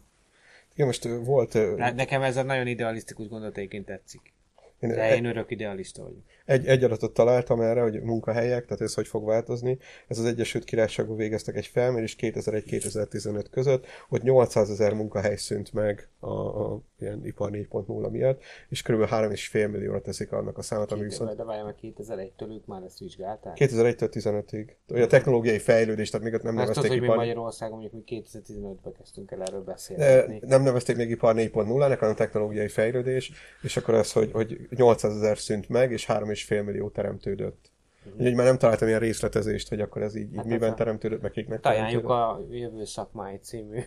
Igen, 0.75 0.87
most 0.87 1.05
volt... 1.05 1.77
Nekem 1.77 2.23
ez 2.23 2.37
a 2.37 2.43
nagyon 2.43 2.67
idealisztikus 2.67 3.29
gondolat 3.29 3.57
egyébként 3.57 3.87
tetszik. 3.87 4.35
Én, 4.81 4.89
De 4.89 5.17
én 5.17 5.25
örök 5.25 5.51
idealista 5.51 6.03
vagyok. 6.03 6.23
Egy, 6.45 6.67
egy 6.67 6.85
adatot 6.85 7.15
találtam 7.15 7.61
erre, 7.61 7.81
hogy 7.81 8.03
munkahelyek, 8.03 8.65
tehát 8.65 8.81
ez 8.81 8.95
hogy 8.95 9.09
fog 9.09 9.27
változni. 9.27 9.79
Ez 10.09 10.19
az 10.19 10.25
Egyesült 10.25 10.65
Királyságban 10.65 11.17
végeztek 11.17 11.57
egy 11.57 11.67
felmérés 11.67 12.17
2001-2015 12.21 13.45
között, 13.51 13.87
hogy 14.09 14.23
800 14.23 14.71
ezer 14.71 14.95
munkahely 14.95 15.37
szűnt 15.37 15.73
meg 15.73 16.09
a, 16.19 16.29
a 16.29 16.81
ilyen 16.99 17.27
ipar 17.27 17.51
4.0 17.51 18.11
miatt, 18.11 18.43
és 18.69 18.83
kb. 18.83 19.03
3,5 19.03 19.71
millióra 19.71 20.01
teszik 20.01 20.33
annak 20.33 20.59
a 20.59 20.63
számot, 20.63 20.93
ami 20.93 21.03
viszont... 21.03 21.37
De 21.37 21.45
várjál, 21.45 21.65
mert 21.65 21.79
2001-től 21.83 22.55
ők 22.55 22.67
már 22.67 22.83
ezt 22.83 22.99
vizsgálták? 22.99 23.57
2001-től 23.61 24.09
15-ig. 24.13 24.71
Ugye 24.89 25.03
a 25.03 25.07
technológiai 25.07 25.59
fejlődés, 25.59 26.11
tehát 26.11 26.27
még 26.27 26.35
ott 26.35 26.43
nem 26.43 26.57
Azt 26.57 26.69
nevezték 26.69 26.91
hogy 26.91 27.03
ipar... 27.03 27.17
mi 27.17 27.23
Magyarországon 27.23 27.79
mondjuk 27.79 28.05
mi 28.09 28.23
2015-ben 28.23 28.93
kezdtünk 28.93 29.31
el 29.31 29.43
erről 29.43 29.63
beszélni. 29.63 30.41
nem 30.47 30.63
nevezték 30.63 30.97
még 30.97 31.11
ipar 31.11 31.35
4.0-nek, 31.35 31.97
hanem 31.99 32.15
technológiai 32.15 32.69
fejlődés, 32.69 33.33
és 33.63 33.77
akkor 33.77 33.95
az, 33.95 34.13
hogy, 34.13 34.33
hogy 34.33 34.66
800 34.71 35.17
ezer 35.17 35.39
szűnt 35.39 35.69
meg, 35.69 35.93
és 35.93 36.07
3,5 36.07 36.65
millió 36.65 36.89
teremtődött. 36.89 37.71
Mhm. 38.05 38.15
Úgyhogy 38.19 38.35
már 38.35 38.47
nem 38.47 38.59
találtam 38.59 38.89
ilyen 38.89 39.01
részletezést, 39.01 39.69
hogy 39.69 39.81
akkor 39.81 40.03
ez 40.03 40.17
így, 40.17 40.31
így 40.31 40.37
Hát 40.37 40.45
miben 40.45 40.71
a- 40.71 40.75
teremtődött, 40.75 41.23
meg 41.23 41.31
kiknek 41.31 41.65
Ajánljuk 41.67 42.07
teremtődött. 42.07 42.51
a 42.51 42.55
Jövő 42.55 42.85
Szakmái 42.85 43.37
című 43.43 43.81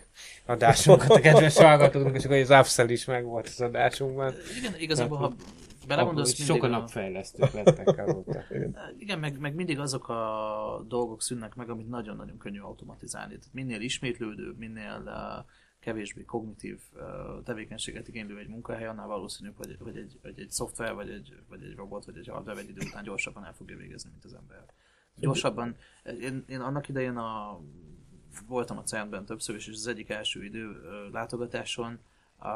adásunkat 0.46 1.10
a 1.10 1.20
kedves 1.20 1.58
hallgatóknak, 1.64 2.16
és 2.16 2.26
akkor 2.26 2.38
az 2.38 2.50
Upsell 2.50 2.90
is 2.90 3.06
meg 3.06 3.24
volt 3.26 3.46
az 3.48 3.62
adásunkban. 3.62 4.34
Igen, 4.60 4.74
igazából, 4.80 5.18
ha 5.18 5.24
Akkor 5.24 5.38
belegondolsz, 5.88 6.38
mindig 6.38 6.56
sokan 6.56 6.74
a- 6.74 6.78
napfejlesztők 6.78 7.52
lettek 7.52 7.98
azóta. 8.08 8.44
Igen, 8.98 9.20
meg, 9.20 9.40
meg 9.40 9.56
mindig 9.56 9.80
azok 9.80 10.10
a 10.10 10.86
dolgok 10.88 11.22
szűnnek 11.22 11.56
meg, 11.56 11.70
amit 11.70 11.90
nagyon-nagyon 11.90 12.38
könnyű 12.38 12.60
automatizálni. 12.60 13.34
Tehát 13.38 13.54
minél 13.54 13.82
ismétlődőbb, 13.82 14.58
minél 14.58 15.04
uh, 15.06 15.46
kevésbé 15.80 16.24
kognitív 16.24 16.80
tevékenységet 17.44 18.08
igénylő 18.08 18.38
egy 18.38 18.48
munkahely, 18.48 18.88
annál 18.88 19.08
valószínűbb, 19.08 19.56
hogy, 19.58 19.78
hogy, 19.80 19.98
egy, 19.98 20.20
hogy 20.22 20.40
egy 20.40 20.52
szoftver, 20.52 20.94
vagy 20.94 21.10
egy, 21.10 21.44
vagy 21.48 21.64
egy 21.64 21.76
robot, 21.76 22.06
vagy 22.06 22.18
egy 22.18 22.28
hardware 22.28 22.60
egy 22.60 22.70
idő 22.70 22.86
után 22.86 23.04
gyorsabban 23.04 23.46
el 23.46 23.54
fogja 23.54 23.78
végezni, 23.78 24.10
mint 24.10 24.26
az 24.26 24.34
ember. 24.34 24.66
Gyorsabban. 25.16 25.76
Én, 26.22 26.44
én 26.48 26.60
annak 26.60 26.90
idején 26.90 27.18
a, 27.18 27.60
voltam 28.48 28.78
a 28.78 28.84
CERN-ben 28.84 29.26
többször 29.26 29.56
is, 29.56 29.68
és 29.68 29.74
az 29.74 29.88
egyik 29.88 30.10
első 30.10 30.44
idő 30.44 30.82
látogatáson 31.12 32.00
a, 32.38 32.50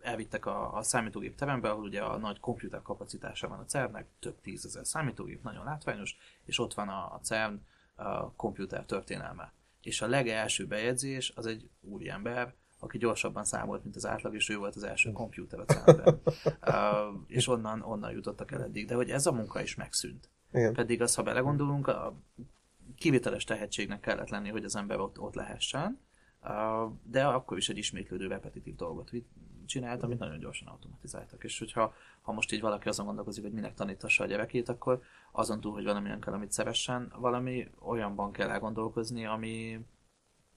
elvittek 0.00 0.46
a, 0.46 0.76
a 0.76 0.82
számítógép 0.82 1.34
terembe, 1.34 1.70
ahol 1.70 1.84
ugye 1.84 2.02
a 2.02 2.18
nagy 2.18 2.40
komputer 2.40 2.82
kapacitása 2.82 3.48
van 3.48 3.58
a 3.58 3.64
CERN-nek, 3.64 4.06
több 4.18 4.40
tízezer 4.40 4.86
számítógép, 4.86 5.42
nagyon 5.42 5.64
látványos, 5.64 6.16
és 6.44 6.58
ott 6.58 6.74
van 6.74 6.88
a, 6.88 7.14
a 7.14 7.20
CERN 7.22 7.54
a 7.94 8.32
komputer 8.32 8.84
történelme. 8.84 9.52
És 9.82 10.02
a 10.02 10.06
legelső 10.06 10.66
bejegyzés 10.66 11.32
az 11.34 11.46
egy 11.46 11.70
úriember, 11.80 12.54
aki 12.78 12.98
gyorsabban 12.98 13.44
számolt, 13.44 13.82
mint 13.82 13.96
az 13.96 14.06
átlag, 14.06 14.34
és 14.34 14.48
ő 14.48 14.56
volt 14.56 14.76
az 14.76 14.82
első 14.82 15.12
komputer 15.12 15.60
a 15.60 15.64
CERN-ben. 15.64 16.20
uh, 16.44 17.20
és 17.36 17.48
onnan, 17.48 17.82
onnan 17.82 18.12
jutottak 18.12 18.52
el 18.52 18.62
eddig. 18.62 18.86
De 18.86 18.94
hogy 18.94 19.10
ez 19.10 19.26
a 19.26 19.32
munka 19.32 19.62
is 19.62 19.74
megszűnt. 19.74 20.30
Igen. 20.52 20.72
Pedig 20.72 21.02
az, 21.02 21.14
ha 21.14 21.22
belegondolunk, 21.22 21.88
a 21.88 22.18
kivételes 22.96 23.44
tehetségnek 23.44 24.00
kellett 24.00 24.28
lenni, 24.28 24.48
hogy 24.48 24.64
az 24.64 24.76
ember 24.76 25.00
ott, 25.00 25.18
ott 25.18 25.34
lehessen, 25.34 26.00
uh, 26.42 26.92
de 27.02 27.24
akkor 27.24 27.56
is 27.56 27.68
egy 27.68 27.78
ismétlődő 27.78 28.26
repetitív 28.26 28.74
dolgot 28.74 29.10
csinált, 29.66 30.02
amit 30.02 30.18
nagyon 30.18 30.38
gyorsan 30.38 30.68
automatizáltak. 30.68 31.44
És 31.44 31.58
hogyha 31.58 31.94
ha 32.22 32.32
most 32.32 32.52
így 32.52 32.60
valaki 32.60 32.88
azon 32.88 33.06
gondolkozik, 33.06 33.42
hogy 33.42 33.52
minek 33.52 33.74
tanítassa 33.74 34.24
a 34.24 34.26
gyerekét, 34.26 34.68
akkor 34.68 35.02
azon 35.32 35.60
túl, 35.60 35.72
hogy 35.72 35.84
valamilyen 35.84 36.20
kell, 36.20 36.32
amit 36.32 36.52
szeressen, 36.52 37.12
valami 37.16 37.68
olyanban 37.78 38.32
kell 38.32 38.50
elgondolkozni, 38.50 39.26
ami, 39.26 39.78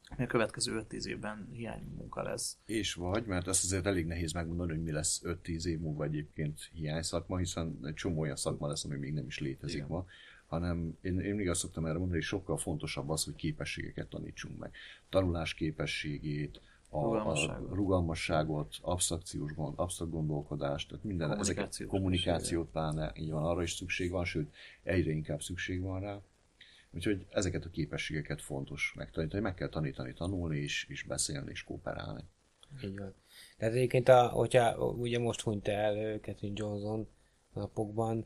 ami 0.10 0.24
a 0.24 0.28
következő 0.28 0.86
5-10 0.90 1.06
évben 1.06 1.50
hiány 1.52 1.84
munka 1.98 2.24
lesz. 2.24 2.58
És 2.66 2.94
vagy, 2.94 3.26
mert 3.26 3.48
ezt 3.48 3.64
azért 3.64 3.86
elég 3.86 4.06
nehéz 4.06 4.34
megmondani, 4.34 4.72
hogy 4.72 4.84
mi 4.84 4.92
lesz 4.92 5.22
5-10 5.26 5.66
év 5.66 5.80
múlva 5.80 6.04
egyébként 6.04 6.70
hiány 6.74 7.02
szakma, 7.02 7.38
hiszen 7.38 7.80
egy 7.84 7.94
csomó 7.94 8.20
olyan 8.20 8.36
szakma 8.36 8.68
lesz, 8.68 8.86
ami 8.86 8.96
még 8.96 9.14
nem 9.14 9.26
is 9.26 9.40
létezik 9.40 9.76
Igen. 9.76 9.88
ma, 9.90 10.06
hanem 10.48 10.98
én, 11.02 11.20
én 11.20 11.28
mindig 11.28 11.50
azt 11.50 11.60
szoktam 11.60 11.86
erre 11.86 11.98
mondani, 11.98 12.18
hogy 12.18 12.28
sokkal 12.28 12.58
fontosabb 12.58 13.10
az, 13.10 13.24
hogy 13.24 13.36
képességeket 13.36 14.08
tanítsunk 14.08 14.58
meg. 14.58 14.72
Tanulás 15.10 15.54
a, 16.96 17.00
a 17.00 17.04
Rugalmasságot. 17.04 17.74
rugalmasságot, 17.74 18.76
absztrakciós 18.82 19.54
gond, 19.54 19.74
absztrakt 19.78 20.12
gondolkodást, 20.12 20.90
tehát 20.90 21.04
minden 21.04 21.30
ezeket 21.40 21.56
Kommunikációt. 21.56 21.90
kommunikációt 21.90 22.70
pláne, 22.70 23.12
így 23.16 23.32
van, 23.32 23.44
arra 23.44 23.64
is 23.64 23.72
szükség 23.72 24.12
van, 24.12 24.26
sőt, 24.26 24.54
egyre 24.84 25.12
inkább 25.12 25.42
szükség 25.42 25.82
van 25.82 26.00
rá. 26.00 26.22
Úgyhogy 26.92 27.26
ezeket 27.30 27.66
a 27.66 27.70
képességeket 27.70 28.42
fontos 28.42 28.94
megtanítani, 28.98 29.42
meg 29.42 29.54
kell 29.54 29.70
tanítani, 29.70 30.14
tanulni 30.14 30.58
és, 30.58 30.86
és 30.90 31.04
beszélni 31.04 31.52
és 31.52 31.64
kooperálni. 31.64 32.24
Így 32.84 32.98
van. 32.98 33.14
Tehát 33.58 33.74
egyébként, 33.74 34.10
a, 34.10 34.28
hogyha 34.28 34.78
ugye 34.78 35.20
most 35.20 35.42
hunyt 35.42 35.68
el 35.68 36.20
Catherine 36.20 36.54
Johnson 36.56 37.08
napokban, 37.54 38.26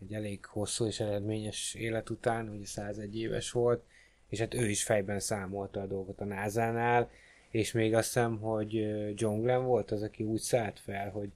egy 0.00 0.12
elég 0.12 0.44
hosszú 0.44 0.86
és 0.86 1.00
eredményes 1.00 1.74
élet 1.74 2.10
után, 2.10 2.48
ugye 2.48 2.66
101 2.66 3.16
éves 3.16 3.50
volt, 3.50 3.84
és 4.28 4.38
hát 4.38 4.54
ő 4.54 4.68
is 4.68 4.82
fejben 4.82 5.20
számolta 5.20 5.80
a 5.80 5.86
dolgot 5.86 6.20
a 6.20 6.24
NASA-nál, 6.24 7.10
és 7.50 7.72
még 7.72 7.94
azt 7.94 8.06
hiszem, 8.06 8.38
hogy 8.38 8.72
John 9.14 9.40
Glenn 9.40 9.64
volt 9.64 9.90
az, 9.90 10.02
aki 10.02 10.22
úgy 10.22 10.40
szállt 10.40 10.80
fel, 10.80 11.10
hogy 11.10 11.28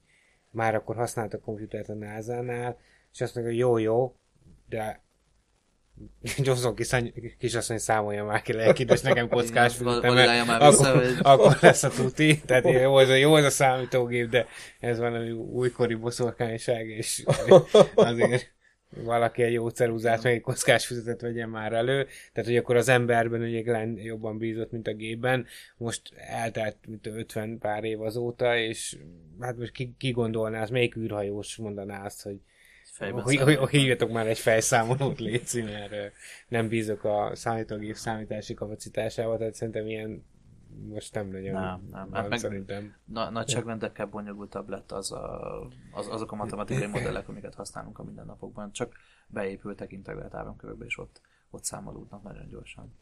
már 0.51 0.75
akkor 0.75 0.95
használta 0.95 1.37
a 1.37 1.39
komputert 1.39 1.89
a 1.89 1.93
NASA-nál, 1.93 2.77
és 3.13 3.21
azt 3.21 3.35
mondja, 3.35 3.53
hogy 3.53 3.61
jó, 3.61 3.77
jó, 3.77 4.15
de 4.69 5.01
Johnson 6.45 6.75
kiszany, 6.75 7.13
kisasszony 7.39 7.77
számolja 7.77 8.25
már 8.25 8.41
ki 8.41 8.53
lelkid, 8.53 8.89
és 8.89 9.01
nekem 9.01 9.29
kockás 9.29 9.77
már 10.45 10.69
vissza, 10.69 10.91
akkor, 10.91 11.13
akkor 11.31 11.57
lesz 11.61 11.83
a 11.83 11.89
tuti, 11.89 12.41
tehát 12.45 12.69
jó 12.69 12.99
ez, 12.99 13.09
a, 13.09 13.15
jó 13.15 13.35
ez 13.35 13.45
a 13.45 13.49
számítógép, 13.49 14.29
de 14.29 14.45
ez 14.79 14.99
valami 14.99 15.31
újkori 15.31 15.95
boszorkányság, 15.95 16.87
és 16.87 17.23
azért 17.95 18.53
valaki 18.95 19.43
egy 19.43 19.53
jó 19.53 19.69
ceruzát, 19.69 20.23
meg 20.23 20.33
egy 20.33 20.41
kockás 20.41 20.85
füzetet 20.85 21.21
vegyen 21.21 21.49
már 21.49 21.73
elő, 21.73 22.07
tehát 22.33 22.49
hogy 22.49 22.57
akkor 22.57 22.75
az 22.75 22.89
emberben 22.89 23.41
ugye 23.41 23.61
Glenn 23.61 23.97
jobban 23.97 24.37
bízott, 24.37 24.71
mint 24.71 24.87
a 24.87 24.93
gépben, 24.93 25.45
most 25.77 26.13
eltelt 26.15 26.77
mint 26.87 27.07
50 27.07 27.57
pár 27.57 27.83
év 27.83 28.01
azóta, 28.01 28.57
és 28.57 28.97
hát 29.39 29.57
most 29.57 29.71
ki, 29.71 29.93
ki 29.97 30.11
gondolná, 30.11 30.61
az 30.61 30.69
melyik 30.69 30.95
űrhajós 30.95 31.55
mondaná 31.55 32.05
azt, 32.05 32.23
hogy 32.23 32.39
hogy, 32.97 33.35
hogy, 33.37 33.55
hogy 33.55 33.69
hívjatok 33.69 34.11
már 34.11 34.27
egy 34.27 34.39
fejszámolót, 34.39 35.19
létszi, 35.19 35.61
mert 35.61 36.13
nem 36.47 36.67
bízok 36.67 37.03
a 37.03 37.31
számítógép 37.33 37.95
számítási 37.95 38.53
kapacitásával, 38.53 39.37
tehát 39.37 39.53
szerintem 39.53 39.87
ilyen 39.87 40.25
most 40.89 41.13
nem 41.13 41.27
nagyon 41.27 41.53
Nem, 41.53 41.87
nem. 41.91 42.11
Hát 42.11 42.29
meg- 42.29 42.39
szerintem. 42.39 42.95
Na, 43.05 43.29
nagyságrendekkel 43.29 44.05
bonyolultabb 44.05 44.69
lett 44.69 44.91
az 44.91 45.11
a, 45.11 45.59
az, 45.91 46.07
azok 46.07 46.31
a 46.31 46.35
matematikai 46.35 46.87
modellek, 46.87 47.27
amiket 47.27 47.55
használunk 47.55 47.99
a 47.99 48.03
mindennapokban, 48.03 48.71
csak 48.71 48.95
beépültek 49.27 49.91
integrált 49.91 50.33
áramkörökbe, 50.33 50.85
és 50.85 50.97
ott, 50.97 51.21
ott 51.53 51.63
számolódnak 51.63 52.23
nagyon 52.23 52.47
gyorsan. 52.49 52.93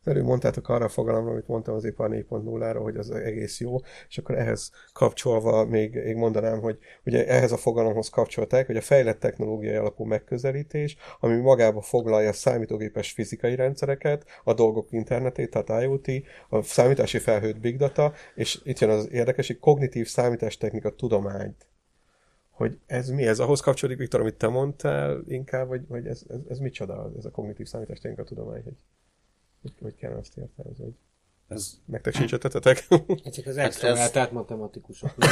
Az 0.00 0.08
előbb 0.08 0.24
mondtátok 0.24 0.68
arra 0.68 0.84
a 0.84 0.88
fogalomra, 0.88 1.30
amit 1.30 1.46
mondtam 1.46 1.74
az 1.74 1.84
ipar 1.84 2.10
4.0-ra, 2.10 2.78
hogy 2.82 2.96
az 2.96 3.10
egész 3.10 3.60
jó, 3.60 3.76
és 4.08 4.18
akkor 4.18 4.38
ehhez 4.38 4.70
kapcsolva 4.92 5.64
még, 5.64 5.94
még 5.94 6.16
mondanám, 6.16 6.60
hogy 6.60 6.78
ugye 7.04 7.26
ehhez 7.26 7.52
a 7.52 7.56
fogalomhoz 7.56 8.08
kapcsolták, 8.08 8.66
hogy 8.66 8.76
a 8.76 8.80
fejlett 8.80 9.20
technológiai 9.20 9.76
alapú 9.76 10.04
megközelítés, 10.04 10.96
ami 11.20 11.36
magába 11.36 11.80
foglalja 11.80 12.28
a 12.28 12.32
számítógépes 12.32 13.12
fizikai 13.12 13.54
rendszereket, 13.54 14.24
a 14.44 14.54
dolgok 14.54 14.92
internetét, 14.92 15.50
tehát 15.50 15.82
IoT, 15.82 16.08
a 16.48 16.62
számítási 16.62 17.18
felhőt 17.18 17.60
big 17.60 17.76
data, 17.76 18.12
és 18.34 18.60
itt 18.64 18.78
jön 18.78 18.90
az 18.90 19.10
érdekes, 19.10 19.46
hogy 19.46 19.58
kognitív 19.58 20.06
számítástechnika 20.06 20.90
tudományt. 20.90 21.66
Hogy 22.56 22.78
ez 22.86 23.08
mi? 23.08 23.26
Ez 23.26 23.38
ahhoz 23.38 23.60
kapcsolódik, 23.60 24.00
Viktor, 24.00 24.20
amit 24.20 24.34
te 24.34 24.48
mondtál 24.48 25.22
inkább, 25.28 25.68
vagy, 25.68 25.86
vagy 25.86 26.06
ez, 26.06 26.22
ez, 26.28 26.40
ez 26.48 26.58
micsoda, 26.58 27.12
ez 27.18 27.24
a 27.24 27.30
kognitív 27.30 27.66
számítástechnika 27.66 28.24
tudomány? 28.24 28.62
Hogy, 28.62 28.76
hogy, 29.62 29.72
hogy 29.80 29.94
kell 29.94 30.12
azt 30.12 30.36
értelmezni? 30.36 30.84
Hogy... 30.84 30.94
Ez, 31.48 31.80
Nektek 31.84 32.14
sincs 32.14 32.32
ötletetek? 32.32 32.86
Ezek 33.24 33.46
az 33.46 33.56
Hát 33.56 33.66
extrovertált 33.66 34.32
matematikusok. 34.32 35.14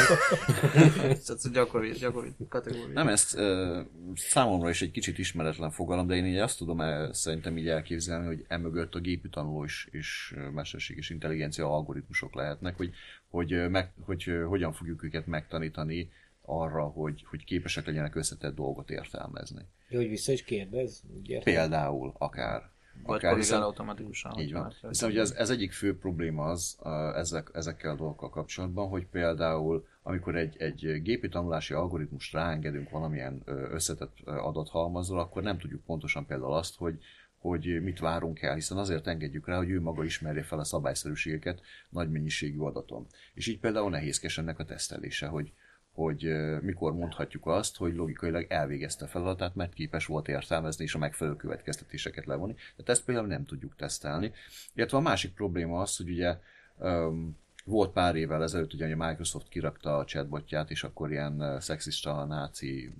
Ez 1.09 1.51
gyakori, 1.51 1.91
gyakori 1.91 2.35
kategória. 2.49 2.93
nem, 2.93 3.07
ezt 3.07 3.37
ö, 3.37 3.81
számomra 4.15 4.69
is 4.69 4.81
egy 4.81 4.91
kicsit 4.91 5.17
ismeretlen 5.17 5.71
fogalom, 5.71 6.07
de 6.07 6.15
én 6.15 6.25
így 6.25 6.37
azt 6.37 6.57
tudom 6.57 6.81
el, 6.81 7.13
szerintem 7.13 7.57
így 7.57 7.67
elképzelni, 7.67 8.25
hogy 8.25 8.45
emögött 8.47 8.95
a 8.95 8.99
gépi 8.99 9.29
tanuló 9.29 9.63
és, 9.63 9.87
és 9.91 10.35
mesterséges 10.53 11.09
intelligencia 11.09 11.73
algoritmusok 11.73 12.35
lehetnek, 12.35 12.77
hogy, 12.77 12.91
hogy, 13.29 13.69
meg, 13.69 13.91
hogy 14.05 14.31
hogyan 14.47 14.73
fogjuk 14.73 15.03
őket 15.03 15.27
megtanítani 15.27 16.09
arra, 16.45 16.83
hogy, 16.83 17.25
hogy 17.29 17.43
képesek 17.43 17.85
legyenek 17.85 18.15
összetett 18.15 18.55
dolgot 18.55 18.89
értelmezni. 18.89 19.61
Jó, 19.89 19.99
hogy 19.99 20.09
vissza 20.09 20.31
is 20.31 20.43
kérdez. 20.43 21.03
Úgy. 21.17 21.43
Például 21.43 22.13
akár. 22.17 22.73
Vagy 23.03 23.15
akár 23.15 23.35
hiszen- 23.35 23.61
automatikusan. 23.61 24.39
Így 24.39 24.51
van. 24.53 24.63
hogyha- 24.63 24.87
Hiszen 24.87 25.09
ugye 25.09 25.19
ez, 25.21 25.31
ez 25.31 25.49
egyik 25.49 25.71
fő 25.71 25.97
probléma 25.97 26.45
az 26.45 26.77
ezek, 27.15 27.49
ezekkel 27.53 27.91
a 27.91 27.95
dolgokkal 27.95 28.29
kapcsolatban, 28.29 28.87
hogy 28.87 29.05
például 29.05 29.87
amikor 30.03 30.35
egy, 30.35 30.55
egy 30.57 31.01
gépi 31.01 31.29
tanulási 31.29 31.73
algoritmust 31.73 32.33
ráengedünk 32.33 32.89
valamilyen 32.89 33.41
összetett 33.45 34.17
adathalmazról, 34.25 35.19
akkor 35.19 35.43
nem 35.43 35.57
tudjuk 35.57 35.83
pontosan 35.83 36.25
például 36.25 36.53
azt, 36.53 36.75
hogy 36.77 36.99
hogy 37.39 37.81
mit 37.83 37.99
várunk 37.99 38.41
el, 38.41 38.53
hiszen 38.53 38.77
azért 38.77 39.07
engedjük 39.07 39.47
rá, 39.47 39.57
hogy 39.57 39.69
ő 39.69 39.81
maga 39.81 40.03
ismerje 40.03 40.43
fel 40.43 40.59
a 40.59 40.63
szabályszerűségeket 40.63 41.61
nagy 41.89 42.11
mennyiségű 42.11 42.59
adaton. 42.59 43.07
És 43.33 43.47
így 43.47 43.59
például 43.59 43.89
nehézkes 43.89 44.37
ennek 44.37 44.59
a 44.59 44.65
tesztelése, 44.65 45.27
hogy, 45.27 45.51
hogy 45.95 46.35
mikor 46.61 46.93
mondhatjuk 46.93 47.47
azt, 47.47 47.77
hogy 47.77 47.95
logikailag 47.95 48.45
elvégezte 48.49 49.05
a 49.05 49.07
feladatát, 49.07 49.55
mert 49.55 49.73
képes 49.73 50.05
volt 50.05 50.27
értelmezni 50.27 50.83
és 50.83 50.95
a 50.95 50.97
megfelelő 50.97 51.35
következtetéseket 51.35 52.25
levonni. 52.25 52.53
Tehát 52.53 52.89
ezt 52.89 53.05
például 53.05 53.27
nem 53.27 53.45
tudjuk 53.45 53.75
tesztelni. 53.75 54.31
Illetve 54.73 54.97
a 54.97 55.01
másik 55.01 55.33
probléma 55.33 55.81
az, 55.81 55.97
hogy 55.97 56.09
ugye 56.09 56.37
um, 56.77 57.37
volt 57.65 57.91
pár 57.91 58.15
évvel 58.15 58.43
ezelőtt, 58.43 58.73
ugye 58.73 58.93
a 58.93 59.07
Microsoft 59.07 59.49
kirakta 59.49 59.97
a 59.97 60.05
chatbotját, 60.05 60.71
és 60.71 60.83
akkor 60.83 61.11
ilyen 61.11 61.57
szexista, 61.59 62.25
náci, 62.25 62.93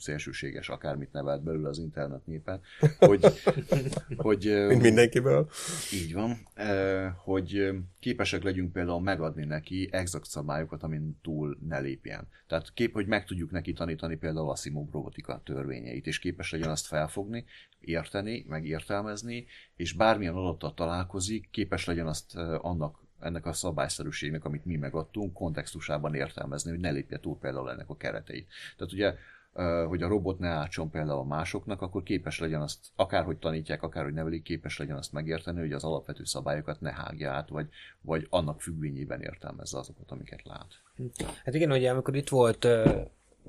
szélsőséges, 0.00 0.68
akármit 0.68 1.12
nevelt 1.12 1.42
belőle 1.42 1.68
az 1.68 1.78
internet 1.78 2.26
népen, 2.26 2.60
hogy, 2.98 3.24
hogy 4.16 4.64
Mint 4.68 4.82
mindenkiből. 4.82 5.48
így 5.92 6.14
van, 6.14 6.36
hogy 7.24 7.70
képesek 8.00 8.42
legyünk 8.42 8.72
például 8.72 9.00
megadni 9.00 9.44
neki 9.44 9.88
exakt 9.92 10.26
szabályokat, 10.26 10.82
amin 10.82 11.18
túl 11.22 11.58
ne 11.68 11.78
lépjen. 11.78 12.28
Tehát 12.46 12.72
kép, 12.72 12.92
hogy 12.92 13.06
meg 13.06 13.24
tudjuk 13.24 13.50
neki 13.50 13.72
tanítani 13.72 14.16
például 14.16 14.50
a 14.50 14.56
Simon 14.56 14.88
robotika 14.92 15.40
törvényeit, 15.44 16.06
és 16.06 16.18
képes 16.18 16.52
legyen 16.52 16.70
azt 16.70 16.86
felfogni, 16.86 17.44
érteni, 17.80 18.44
meg 18.48 18.66
értelmezni, 18.66 19.46
és 19.76 19.92
bármilyen 19.92 20.34
adattal 20.34 20.74
találkozik, 20.74 21.48
képes 21.50 21.84
legyen 21.84 22.06
azt 22.06 22.36
annak 22.60 23.06
ennek 23.20 23.46
a 23.46 23.52
szabályszerűségnek, 23.52 24.44
amit 24.44 24.64
mi 24.64 24.76
megadtunk, 24.76 25.32
kontextusában 25.32 26.14
értelmezni, 26.14 26.70
hogy 26.70 26.80
ne 26.80 26.90
lépje 26.90 27.20
túl 27.20 27.38
például 27.38 27.70
ennek 27.70 27.88
a 27.88 27.96
kereteit. 27.96 28.48
Tehát 28.76 28.92
ugye 28.92 29.14
hogy 29.86 30.02
a 30.02 30.08
robot 30.08 30.38
ne 30.38 30.48
átson 30.48 30.90
például 30.90 31.24
másoknak, 31.24 31.82
akkor 31.82 32.02
képes 32.02 32.38
legyen 32.38 32.60
azt, 32.60 32.78
akárhogy 32.96 33.38
tanítják, 33.38 33.82
akárhogy 33.82 34.12
nevelik, 34.12 34.42
képes 34.42 34.78
legyen 34.78 34.96
azt 34.96 35.12
megérteni, 35.12 35.58
hogy 35.58 35.72
az 35.72 35.84
alapvető 35.84 36.24
szabályokat 36.24 36.80
ne 36.80 36.92
hágja 36.92 37.32
át, 37.32 37.48
vagy, 37.48 37.68
vagy 38.00 38.26
annak 38.30 38.60
függvényében 38.60 39.20
értelmezze 39.20 39.78
azokat, 39.78 40.10
amiket 40.10 40.42
lát. 40.44 40.66
Hát 41.44 41.54
igen, 41.54 41.72
ugye 41.72 41.90
amikor 41.90 42.16
itt 42.16 42.28
volt 42.28 42.64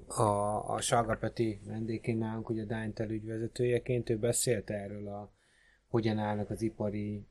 a, 0.07 0.73
a 0.73 0.81
Salga 0.81 1.15
Peti 1.15 1.61
vendégként 1.65 2.19
nálunk, 2.19 2.49
ugye 2.49 2.61
a 2.61 2.65
Dánytel 2.65 3.09
ügyvezetőjeként, 3.09 4.09
ő 4.09 4.17
beszélt 4.17 4.69
erről 4.69 5.07
a 5.07 5.31
hogyan 5.87 6.17
állnak 6.17 6.49
az 6.49 6.61
ipari 6.61 7.25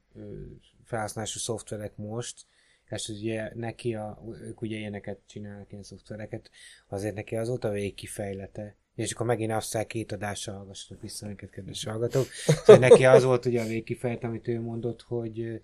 felhasználású 0.85 1.39
szoftverek 1.39 1.97
most, 1.97 2.47
és 2.91 3.09
ugye 3.09 3.51
neki, 3.55 3.95
a, 3.95 4.23
ők 4.41 4.61
ugye 4.61 4.77
ilyeneket 4.77 5.19
csinálnak, 5.27 5.71
ilyen 5.71 5.83
szoftvereket, 5.83 6.51
azért 6.89 7.15
neki 7.15 7.37
azóta 7.37 7.71
végig 7.71 7.95
kifejlete. 7.95 8.77
És 8.95 9.13
akkor 9.13 9.27
megint 9.27 9.53
aztán 9.53 9.87
két 9.87 10.13
adással 10.13 10.57
hallgassatok 10.57 11.03
vissza 11.03 11.27
minket, 11.27 11.51
kedves 11.51 11.85
hallgatók. 11.85 12.27
Szóval 12.33 12.89
neki 12.89 13.05
az 13.05 13.25
volt 13.25 13.47
ugye 13.47 13.63
a 13.63 13.67
végkifejlet, 13.67 14.25
amit 14.25 14.49
ő 14.49 14.61
mondott, 14.61 15.03
hogy, 15.03 15.61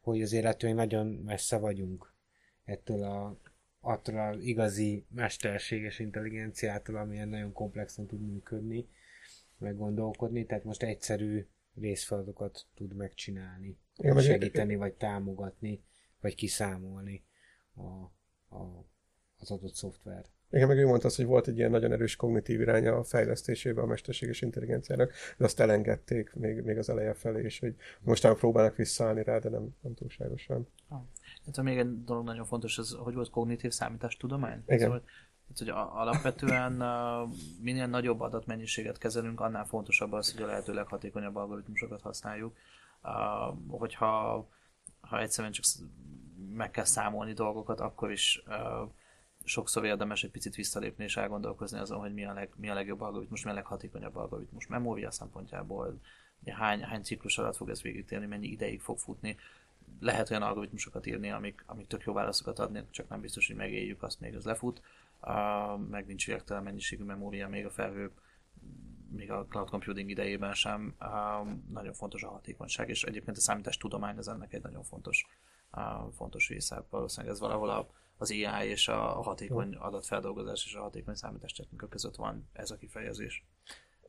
hogy 0.00 0.22
azért 0.22 0.44
ettől 0.44 0.74
nagyon 0.74 1.06
messze 1.06 1.58
vagyunk 1.58 2.14
ettől 2.66 3.02
a, 3.02 3.40
attól 3.80 4.18
az 4.18 4.40
igazi 4.40 5.06
mesterséges 5.10 5.98
intelligenciától, 5.98 6.96
amilyen 6.96 7.28
nagyon 7.28 7.52
komplexen 7.52 8.06
tud 8.06 8.20
működni, 8.20 8.88
meg 9.58 9.76
gondolkodni, 9.76 10.46
tehát 10.46 10.64
most 10.64 10.82
egyszerű 10.82 11.46
részfeladatokat 11.74 12.66
tud 12.74 12.94
megcsinálni, 12.94 13.76
Igen, 13.96 14.20
segíteni, 14.20 14.76
vagy 14.76 14.92
támogatni, 14.92 15.82
vagy 16.26 16.34
kiszámolni 16.34 17.24
a, 17.74 17.82
a, 18.56 18.86
az 19.38 19.50
adott 19.50 19.74
szoftver. 19.74 20.24
Igen, 20.50 20.68
meg 20.68 20.78
ő 20.78 20.86
mondta 20.86 21.06
azt, 21.06 21.16
hogy 21.16 21.24
volt 21.24 21.48
egy 21.48 21.58
ilyen 21.58 21.70
nagyon 21.70 21.92
erős 21.92 22.16
kognitív 22.16 22.60
iránya 22.60 22.96
a 22.96 23.04
fejlesztésébe 23.04 23.80
a 23.80 23.86
mesterséges 23.86 24.40
intelligenciának, 24.40 25.12
de 25.36 25.44
azt 25.44 25.60
elengedték 25.60 26.34
még, 26.34 26.62
még 26.62 26.78
az 26.78 26.88
eleje 26.88 27.14
felé, 27.14 27.42
és 27.42 27.58
hogy 27.58 27.74
mostan 28.00 28.36
próbálnak 28.36 28.76
visszaállni 28.76 29.22
rá, 29.22 29.38
de 29.38 29.48
nem, 29.48 29.68
nem 29.80 29.94
túlságosan. 29.94 30.68
Hát 31.44 31.62
még 31.62 31.78
egy 31.78 32.04
dolog 32.04 32.24
nagyon 32.24 32.44
fontos, 32.44 32.78
ez 32.78 32.90
hogy 32.90 33.14
volt 33.14 33.30
kognitív 33.30 33.70
számítástudomány? 33.70 34.62
Igen. 34.66 34.78
Szóval, 34.78 35.02
hát, 35.48 35.58
hogy 35.58 35.68
alapvetően 35.68 36.72
minél 37.62 37.86
nagyobb 37.86 38.20
adatmennyiséget 38.20 38.98
kezelünk, 38.98 39.40
annál 39.40 39.64
fontosabb 39.64 40.12
az, 40.12 40.32
hogy 40.32 40.42
a 40.42 40.46
lehető 40.46 40.72
leghatékonyabb 40.72 41.36
algoritmusokat 41.36 42.00
használjuk. 42.00 42.56
Uh, 43.02 43.78
hogyha 43.78 44.46
ha 45.08 45.20
egyszerűen 45.20 45.52
csak 45.52 45.64
meg 46.52 46.70
kell 46.70 46.84
számolni 46.84 47.32
dolgokat, 47.32 47.80
akkor 47.80 48.10
is 48.10 48.42
sokszor 49.44 49.84
érdemes 49.84 50.24
egy 50.24 50.30
picit 50.30 50.54
visszalépni 50.54 51.04
és 51.04 51.16
elgondolkozni 51.16 51.78
azon, 51.78 51.98
hogy 51.98 52.14
mi 52.14 52.24
a, 52.24 52.32
leg, 52.32 52.50
mi 52.56 52.70
a 52.70 52.74
legjobb 52.74 53.00
algoritmus, 53.00 53.44
mi 53.44 53.50
a 53.50 53.54
leghatékonyabb 53.54 54.16
algoritmus 54.16 54.66
memória 54.66 55.10
szempontjából, 55.10 56.00
hány, 56.46 56.82
hány 56.82 57.02
ciklus 57.02 57.38
alatt 57.38 57.56
fog 57.56 57.68
ez 57.68 57.82
végigtérni, 57.82 58.26
mennyi 58.26 58.46
ideig 58.46 58.80
fog 58.80 58.98
futni. 58.98 59.36
Lehet 60.00 60.30
olyan 60.30 60.42
algoritmusokat 60.42 61.06
írni, 61.06 61.30
amik, 61.30 61.62
amik 61.66 61.86
tök 61.86 62.02
jó 62.02 62.12
válaszokat 62.12 62.58
adni, 62.58 62.82
csak 62.90 63.08
nem 63.08 63.20
biztos, 63.20 63.46
hogy 63.46 63.56
megéljük, 63.56 64.02
azt 64.02 64.20
még 64.20 64.36
az 64.36 64.44
lefut. 64.44 64.82
Uh, 65.22 65.80
meg 65.90 66.06
nincs 66.06 66.26
végtelen 66.26 66.62
mennyiségű 66.62 67.04
memória 67.04 67.48
még 67.48 67.64
a 67.66 67.70
felhő, 67.70 68.10
még 69.10 69.30
a 69.30 69.46
cloud 69.48 69.68
computing 69.68 70.10
idejében 70.10 70.54
sem. 70.54 70.94
Uh, 71.00 71.48
nagyon 71.70 71.92
fontos 71.92 72.22
a 72.22 72.30
hatékonyság, 72.30 72.88
és 72.88 73.02
egyébként 73.02 73.36
a 73.36 73.40
számítástudomány 73.40 74.16
az 74.16 74.28
ennek 74.28 74.52
egy 74.52 74.62
nagyon 74.62 74.82
fontos, 74.82 75.26
fontos 76.12 76.48
része. 76.48 76.84
Valószínűleg 76.90 77.34
ez 77.34 77.40
valahol 77.40 77.70
a, 77.70 77.88
az 78.16 78.30
AI 78.30 78.68
és 78.68 78.88
a, 78.88 78.98
hatékony 78.98 79.74
adatfeldolgozás 79.74 80.64
és 80.66 80.74
a 80.74 80.80
hatékony 80.80 81.14
számítástechnika 81.14 81.86
között 81.86 82.16
van 82.16 82.48
ez 82.52 82.70
a 82.70 82.76
kifejezés. 82.76 83.46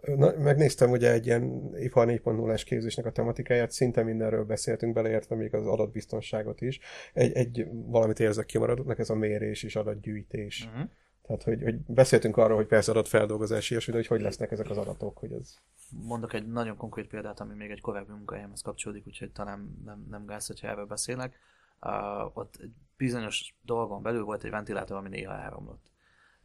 Na, 0.01 0.37
megnéztem 0.37 0.91
ugye 0.91 1.11
egy 1.11 1.25
ilyen 1.25 1.71
ipar 1.77 2.07
4.0-es 2.07 2.61
képzésnek 2.65 3.05
a 3.05 3.11
tematikáját, 3.11 3.71
szinte 3.71 4.03
mindenről 4.03 4.43
beszéltünk, 4.43 4.93
beleértve 4.93 5.35
még 5.35 5.53
az 5.53 5.67
adatbiztonságot 5.67 6.61
is. 6.61 6.79
Egy, 7.13 7.31
egy 7.31 7.67
valamit 7.71 8.19
érzek 8.19 8.45
kimaradottnak, 8.45 8.99
ez 8.99 9.09
a 9.09 9.15
mérés 9.15 9.63
és 9.63 9.75
adatgyűjtés. 9.75 10.65
Uh-huh. 10.65 10.89
Tehát, 11.27 11.43
hogy, 11.43 11.63
hogy 11.63 11.79
beszéltünk 11.79 12.37
arról, 12.37 12.57
hogy 12.57 12.65
persze 12.65 12.91
adatfeldolgozás 12.91 13.69
de 13.69 13.91
hogy 13.91 14.07
hogy 14.07 14.21
lesznek 14.21 14.51
ezek 14.51 14.69
az 14.69 14.77
adatok, 14.77 15.17
hogy 15.17 15.31
ez... 15.31 15.53
Mondok 15.89 16.33
egy 16.33 16.47
nagyon 16.47 16.77
konkrét 16.77 17.07
példát, 17.07 17.39
ami 17.39 17.53
még 17.53 17.71
egy 17.71 17.81
korábbi 17.81 18.11
munkahelyemhez 18.11 18.61
kapcsolódik, 18.61 19.07
úgyhogy 19.07 19.31
talán 19.31 19.81
nem, 19.85 20.07
nem 20.09 20.25
gáz, 20.25 20.47
hogyha 20.47 20.67
erről 20.67 20.85
beszélek. 20.85 21.39
Uh, 21.81 22.37
ott 22.37 22.59
bizonyos 22.97 23.55
dolgon 23.61 24.01
belül 24.01 24.23
volt 24.23 24.43
egy 24.43 24.51
ventilátor, 24.51 24.97
ami 24.97 25.09
néha 25.09 25.33
elromlott. 25.33 25.91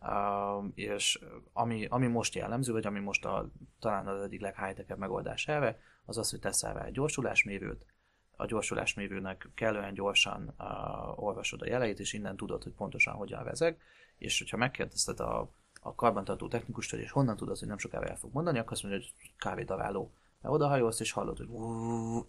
Uh, 0.01 0.70
és 0.74 1.24
ami, 1.53 1.87
ami 1.87 2.07
most 2.07 2.35
jellemző, 2.35 2.72
vagy 2.72 2.87
ami 2.87 3.01
most 3.01 3.24
a, 3.24 3.49
talán 3.80 4.07
az 4.07 4.22
egyik 4.22 4.41
leghigh 4.41 4.97
megoldás 4.97 5.49
erre, 5.49 5.78
az 6.05 6.18
az, 6.18 6.30
hogy 6.30 6.41
teszel 6.41 6.74
rá 6.74 6.85
egy 6.85 6.93
gyorsulásmérőt, 6.93 7.87
a 8.37 8.47
gyorsulásmérőnek 8.47 9.49
kellően 9.55 9.95
gyorsan 9.95 10.55
uh, 10.59 11.24
olvasod 11.24 11.62
a 11.62 11.66
jeleit, 11.66 11.99
és 11.99 12.12
innen 12.12 12.37
tudod, 12.37 12.62
hogy 12.62 12.72
pontosan 12.72 13.14
hogyan 13.14 13.45
vezeg, 13.45 13.80
és 14.18 14.39
hogyha 14.39 14.57
megkérdezted 14.57 15.20
a, 15.20 15.51
a 15.80 15.95
karbantartó 15.95 16.49
technikust, 16.49 16.91
hogy 16.91 17.01
és 17.01 17.11
honnan 17.11 17.37
tudod, 17.37 17.59
hogy 17.59 17.68
nem 17.68 17.78
sokára 17.78 18.07
el 18.07 18.16
fog 18.16 18.33
mondani, 18.33 18.59
akkor 18.59 18.72
azt 18.72 18.83
mondja, 18.83 19.01
hogy 19.01 19.33
kávédaváló. 19.39 20.12
Mert 20.41 20.55
odahajolsz, 20.55 21.01
és 21.01 21.12
hallod, 21.12 21.37
hogy 21.37 21.49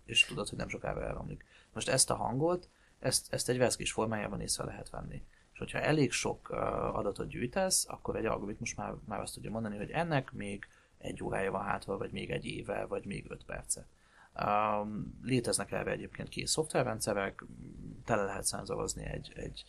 és 0.06 0.26
tudod, 0.26 0.50
hogy 0.50 0.58
nem 0.58 0.68
sokára 0.68 1.04
elromlik. 1.04 1.46
Most 1.74 1.90
ezt 1.90 2.10
a 2.10 2.16
hangot, 2.16 2.70
ezt, 3.04 3.34
ezt 3.34 3.50
egy 3.50 3.58
veszkés 3.58 3.92
formájában 3.92 4.42
észre 4.42 4.64
lehet 4.64 4.90
venni. 4.90 5.24
És 5.54 5.60
hogyha 5.60 5.80
elég 5.80 6.12
sok 6.12 6.50
adatot 6.94 7.28
gyűjtesz, 7.28 7.86
akkor 7.90 8.16
egy 8.16 8.26
algoritmus 8.26 8.76
már, 8.76 8.94
már 9.06 9.20
azt 9.20 9.34
tudja 9.34 9.52
mondani, 9.52 9.78
hogy 9.78 9.90
ennek 9.90 10.32
még 10.32 10.68
egy 10.98 11.24
órája 11.24 11.52
van 11.52 11.64
hátra, 11.64 11.98
vagy 11.98 12.12
még 12.12 12.32
egy 12.32 12.46
éve, 12.46 12.86
vagy 12.86 13.06
még 13.06 13.26
öt 13.30 13.44
perce. 13.46 13.88
Um, 14.44 15.20
léteznek 15.24 15.72
erre 15.72 15.92
egyébként 15.92 16.30
kész 16.30 16.52
szoftverrendszerek, 16.52 17.44
tele 18.06 18.24
lehet 18.24 18.44
szenzorozni 18.44 19.06
egy, 19.06 19.32
egy 19.36 19.64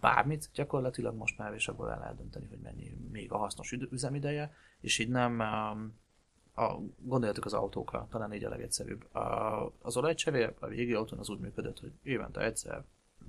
bármit 0.00 0.50
gyakorlatilag 0.54 1.14
most 1.14 1.38
már, 1.38 1.54
és 1.54 1.68
abból 1.68 1.90
el 1.90 1.98
lehet 1.98 2.16
dönteni, 2.16 2.46
hogy 2.48 2.58
mennyi 2.58 2.96
még 3.10 3.32
a 3.32 3.36
hasznos 3.36 3.72
üzemideje, 3.72 4.54
és 4.80 4.98
így 4.98 5.08
nem 5.08 5.42
a, 6.58 6.80
gondoljatok 6.98 7.44
az 7.44 7.52
autókra, 7.52 8.06
talán 8.10 8.34
így 8.34 8.44
a 8.44 8.48
legegyszerűbb. 8.48 9.14
A, 9.14 9.72
az 9.82 9.96
olajcserél 9.96 10.54
a 10.60 10.66
régi 10.66 10.94
autón 10.94 11.18
az 11.18 11.28
úgy 11.28 11.38
működött, 11.38 11.80
hogy 11.80 11.92
évente 12.02 12.40
egyszer, 12.40 12.84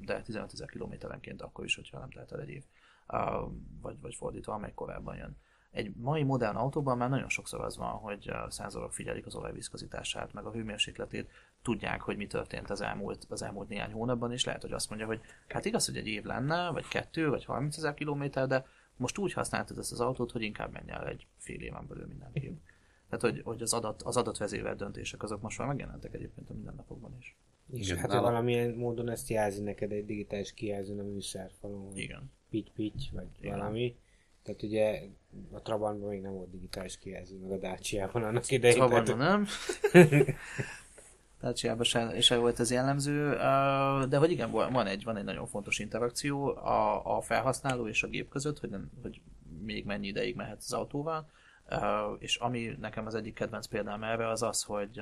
de 0.05 0.21
15 0.21 0.53
ezer 0.53 0.69
kilométerenként 0.69 1.41
akkor 1.41 1.65
is, 1.65 1.75
hogyha 1.75 1.99
nem 1.99 2.09
telt 2.09 2.31
el 2.31 2.39
egy 2.39 2.49
év. 2.49 2.63
A, 3.05 3.47
vagy, 3.81 3.99
vagy 4.01 4.15
fordítva, 4.15 4.53
amely 4.53 4.73
korábban 4.73 5.15
jön. 5.15 5.37
Egy 5.71 5.95
mai 5.95 6.23
modern 6.23 6.55
autóban 6.55 6.97
már 6.97 7.09
nagyon 7.09 7.29
sokszor 7.29 7.61
az 7.61 7.77
van, 7.77 7.91
hogy 7.91 8.31
szenzorok 8.49 8.93
figyelik 8.93 9.25
az 9.25 9.35
olaj 9.35 9.53
viszkozitását, 9.53 10.33
meg 10.33 10.45
a 10.45 10.51
hőmérsékletét, 10.51 11.29
tudják, 11.61 12.01
hogy 12.01 12.17
mi 12.17 12.27
történt 12.27 12.69
az 12.69 12.81
elmúlt, 12.81 13.25
az 13.29 13.41
elmúlt 13.41 13.69
néhány 13.69 13.91
hónapban, 13.91 14.31
és 14.31 14.45
lehet, 14.45 14.61
hogy 14.61 14.71
azt 14.71 14.89
mondja, 14.89 15.07
hogy 15.07 15.21
hát 15.47 15.65
igaz, 15.65 15.85
hogy 15.85 15.97
egy 15.97 16.07
év 16.07 16.23
lenne, 16.23 16.69
vagy 16.69 16.87
kettő, 16.87 17.29
vagy 17.29 17.45
30 17.45 17.77
ezer 17.77 17.93
kilométer, 17.93 18.47
de 18.47 18.65
most 18.97 19.17
úgy 19.17 19.33
használtad 19.33 19.77
ezt 19.77 19.91
az 19.91 19.99
autót, 19.99 20.31
hogy 20.31 20.41
inkább 20.41 20.71
menj 20.71 20.91
el 20.91 21.07
egy 21.07 21.27
fél 21.37 21.61
éven 21.61 21.87
belül 21.87 22.07
mindenképp. 22.07 22.57
Tehát, 23.09 23.21
hogy, 23.35 23.41
hogy 23.43 23.61
az, 23.61 23.73
adat, 23.73 24.01
az 24.01 24.17
adatvezérelt 24.17 24.77
döntések 24.77 25.23
azok 25.23 25.41
most 25.41 25.57
már 25.57 25.67
megjelentek 25.67 26.13
egyébként 26.13 26.49
a 26.49 26.53
mindennapokban 26.53 27.15
is. 27.19 27.35
És 27.71 27.85
Igen, 27.87 27.97
hát 27.97 28.07
nálam- 28.07 28.25
valamilyen 28.25 28.73
módon 28.73 29.09
ezt 29.09 29.29
jelzi 29.29 29.61
neked 29.61 29.91
egy 29.91 30.05
digitális 30.05 30.53
kijelzőn 30.53 30.99
a 30.99 31.03
műszerfalon, 31.03 31.91
Igen. 31.97 32.31
pitty-pitty, 32.49 33.09
vagy 33.11 33.27
Igen. 33.39 33.57
valami. 33.57 33.95
Tehát 34.43 34.63
ugye 34.63 35.01
a 35.51 35.61
Trabantban 35.61 36.09
még 36.09 36.21
nem 36.21 36.33
volt 36.33 36.49
digitális 36.51 36.97
kijelző, 36.97 37.37
meg 37.37 37.51
a 37.51 37.57
Dacia-ban 37.57 38.23
annak 38.23 38.51
idején. 38.51 38.75
Trabantban 38.75 39.17
tehát- 39.17 39.29
nem. 39.29 39.47
Dacia-ban 41.41 41.83
se, 41.83 42.21
se 42.21 42.37
volt 42.37 42.59
ez 42.59 42.71
jellemző, 42.71 43.29
de 44.09 44.17
hogy 44.17 44.31
igen, 44.31 44.51
van 44.51 44.87
egy, 44.87 45.03
van 45.03 45.17
egy 45.17 45.23
nagyon 45.23 45.47
fontos 45.47 45.79
interakció 45.79 46.45
a, 46.55 47.17
a 47.17 47.21
felhasználó 47.21 47.87
és 47.87 48.03
a 48.03 48.07
gép 48.07 48.29
között, 48.29 48.59
hogy, 48.59 48.69
nem, 48.69 48.91
hogy 49.01 49.21
még 49.61 49.85
mennyi 49.85 50.07
ideig 50.07 50.35
mehet 50.35 50.57
az 50.57 50.73
autóval, 50.73 51.29
és 52.19 52.35
ami 52.35 52.77
nekem 52.79 53.05
az 53.05 53.15
egyik 53.15 53.33
kedvenc 53.33 53.65
példám 53.65 54.03
erre 54.03 54.27
az 54.27 54.43
az, 54.43 54.63
hogy 54.63 55.01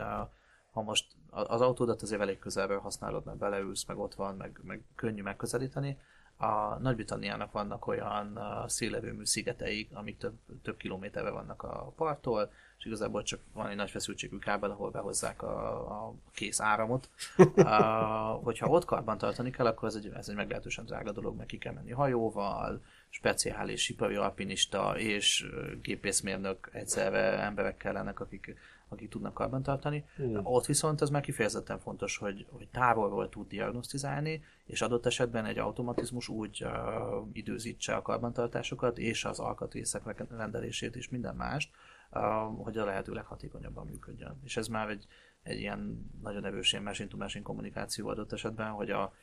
ha 0.71 0.81
most 0.81 1.05
a- 1.29 1.53
az 1.53 1.61
autódat 1.61 2.01
azért 2.01 2.21
elég 2.21 2.39
közelről 2.39 2.79
használod, 2.79 3.25
mert 3.25 3.37
beleülsz, 3.37 3.85
meg 3.85 3.97
ott 3.97 4.13
van, 4.13 4.35
meg, 4.35 4.59
meg 4.63 4.83
könnyű 4.95 5.21
megközelíteni, 5.21 5.97
a 6.37 6.77
Nagy-Britanniának 6.79 7.51
vannak 7.51 7.87
olyan 7.87 8.39
szélerőmű 8.67 9.25
szigeteik, 9.25 9.89
amik 9.93 10.17
több, 10.17 10.33
több 10.63 10.77
kilométerre 10.77 11.29
vannak 11.29 11.63
a 11.63 11.93
parttól, 11.95 12.51
és 12.77 12.85
igazából 12.85 13.23
csak 13.23 13.39
van 13.53 13.67
egy 13.67 13.75
nagy 13.75 13.89
feszültségű 13.89 14.37
kábel, 14.37 14.71
ahol 14.71 14.91
behozzák 14.91 15.41
a, 15.41 16.07
a 16.07 16.13
kész 16.33 16.61
áramot. 16.61 17.09
Uh, 17.57 18.43
hogyha 18.43 18.67
ott 18.67 18.85
karban 18.85 19.17
tartani 19.17 19.49
kell, 19.49 19.65
akkor 19.65 19.87
ez 19.87 19.95
egy, 19.95 20.11
ez 20.15 20.29
egy 20.29 20.35
meglehetősen 20.35 20.85
drága 20.85 21.11
dolog, 21.11 21.35
mert 21.35 21.49
ki 21.49 21.57
kell 21.57 21.73
menni 21.73 21.91
hajóval, 21.91 22.81
speciális 23.17 23.89
ipari 23.89 24.15
alpinista 24.15 24.97
és 24.97 25.45
gépészmérnök 25.81 26.69
egyszerre 26.71 27.39
emberek 27.39 27.77
kellenek, 27.77 28.19
akik, 28.19 28.55
akik 28.87 29.09
tudnak 29.09 29.33
karban 29.33 29.63
tartani. 29.63 30.05
Hmm. 30.15 30.39
Ott 30.43 30.65
viszont 30.65 31.01
ez 31.01 31.09
már 31.09 31.21
kifejezetten 31.21 31.79
fontos, 31.79 32.17
hogy, 32.17 32.45
hogy 32.49 32.67
távolról 32.67 33.29
tud 33.29 33.47
diagnosztizálni, 33.47 34.43
és 34.65 34.81
adott 34.81 35.05
esetben 35.05 35.45
egy 35.45 35.57
automatizmus 35.57 36.27
úgy 36.27 36.63
uh, 36.63 36.71
időzítse 37.33 37.95
a 37.95 38.01
karbantartásokat, 38.01 38.97
és 38.97 39.25
az 39.25 39.39
alkatrészek 39.39 40.27
rendelését 40.29 40.95
és 40.95 41.09
minden 41.09 41.35
mást, 41.35 41.69
uh, 42.11 42.21
hogy 42.63 42.77
a 42.77 42.85
lehető 42.85 43.13
leghatékonyabban 43.13 43.85
működjön. 43.85 44.39
És 44.43 44.57
ez 44.57 44.67
már 44.67 44.89
egy, 44.89 45.07
egy 45.43 45.59
ilyen 45.59 46.11
nagyon 46.21 46.45
erős 46.45 46.71
ilyen 46.71 46.83
machine-to-machine 46.83 47.43
kommunikáció 47.43 48.07
adott 48.07 48.31
esetben, 48.31 48.69
hogy 48.69 48.89
a, 48.89 49.13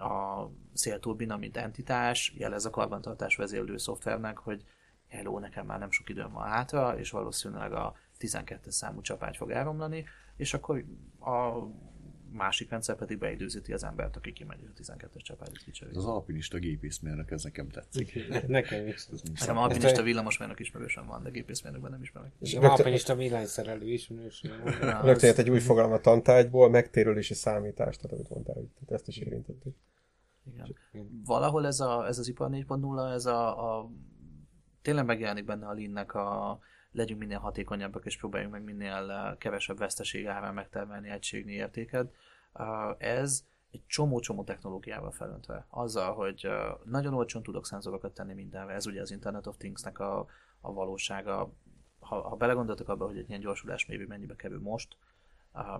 a 0.00 0.50
szélturbina, 0.72 1.36
mint 1.36 1.56
entitás 1.56 2.34
jelez 2.36 2.64
a 2.64 2.70
karbantartás 2.70 3.36
vezérlő 3.36 3.76
szoftvernek, 3.76 4.38
hogy 4.38 4.64
hello, 5.08 5.38
nekem 5.38 5.66
már 5.66 5.78
nem 5.78 5.90
sok 5.90 6.08
időm 6.08 6.32
van 6.32 6.48
hátra, 6.48 6.98
és 6.98 7.10
valószínűleg 7.10 7.72
a 7.72 7.94
12 8.18 8.70
számú 8.70 9.00
csapágy 9.00 9.36
fog 9.36 9.50
elromlani, 9.50 10.04
és 10.36 10.54
akkor 10.54 10.84
a 11.20 11.66
másik 12.32 12.70
rendszer 12.70 12.96
pedig 12.96 13.18
beidőzíti 13.18 13.72
az 13.72 13.84
embert, 13.84 14.16
aki 14.16 14.32
kimegy 14.32 14.58
és 14.62 14.88
a 14.88 14.94
12-es 14.94 15.22
csapágyat 15.22 15.56
Ez 15.56 15.62
kicseréli. 15.62 15.96
az 15.96 16.04
alpinista 16.04 16.58
gépészmérnök, 16.58 17.30
ez 17.30 17.42
nekem 17.42 17.68
tetszik. 17.68 18.28
Nekem 18.46 18.86
is. 18.86 19.06
Nekem 19.38 19.56
alpinista 19.56 20.02
villamosmérnök 20.02 20.60
ismerősöm 20.60 21.06
van, 21.06 21.22
de 21.22 21.30
gépészmérnökben 21.30 21.90
nem 21.90 22.02
ismerek. 22.02 22.32
És 22.40 22.54
a 22.54 22.70
alpinista 22.70 23.14
villanyszerelő 23.14 23.86
ismerős. 23.86 24.42
Ja, 24.80 25.00
Rögtön 25.04 25.28
jött 25.28 25.38
egy 25.38 25.50
új 25.50 25.60
fogalom 25.60 25.92
a 25.92 25.98
tantárgyból, 26.00 26.70
megtérülési 26.70 27.34
számítás, 27.34 27.96
tehát 27.96 28.12
amit 28.12 28.28
mondtál, 28.28 28.54
hogy 28.54 28.68
ezt 28.88 29.08
is 29.08 29.16
érintettük. 29.18 29.74
Igen. 30.44 30.76
Valahol 31.24 31.66
ez, 31.66 31.80
a, 31.80 32.06
ez 32.06 32.18
az 32.18 32.28
ipar 32.28 32.50
4.0, 32.50 33.12
ez 33.12 33.26
a, 33.26 33.78
a 33.78 33.90
tényleg 34.82 35.04
megjelenik 35.04 35.44
benne 35.44 35.66
a 35.66 35.72
linnek 35.72 36.14
a 36.14 36.58
legyünk 36.92 37.20
minél 37.20 37.38
hatékonyabbak, 37.38 38.04
és 38.04 38.18
próbáljunk 38.18 38.52
meg 38.52 38.62
minél 38.62 39.10
eh, 39.10 39.36
kevesebb 39.38 39.78
veszteség 39.78 40.26
árán 40.26 40.54
megtermelni 40.54 41.08
egységnyi 41.08 41.52
értéket. 41.52 42.14
Uh, 42.52 42.94
Ez 42.98 43.44
egy 43.70 43.82
csomó-csomó 43.86 44.44
technológiával 44.44 45.10
felöntve. 45.10 45.66
Azzal, 45.70 46.14
hogy 46.14 46.46
uh, 46.46 46.84
nagyon 46.84 47.14
olcsón 47.14 47.42
tudok 47.42 47.66
szenzorokat 47.66 48.14
tenni 48.14 48.34
mindenre, 48.34 48.72
ez 48.72 48.86
ugye 48.86 49.00
az 49.00 49.10
Internet 49.10 49.46
of 49.46 49.56
Things-nek 49.56 49.98
a, 49.98 50.26
a 50.60 50.72
valósága. 50.72 51.52
Ha, 51.98 52.28
ha 52.28 52.36
belegondoltok 52.36 52.88
abba, 52.88 53.06
hogy 53.06 53.18
egy 53.18 53.28
ilyen 53.28 53.40
gyorsulás 53.40 53.86
maybe 53.86 54.04
mennyibe 54.06 54.36
kerül 54.36 54.60
most, 54.60 54.96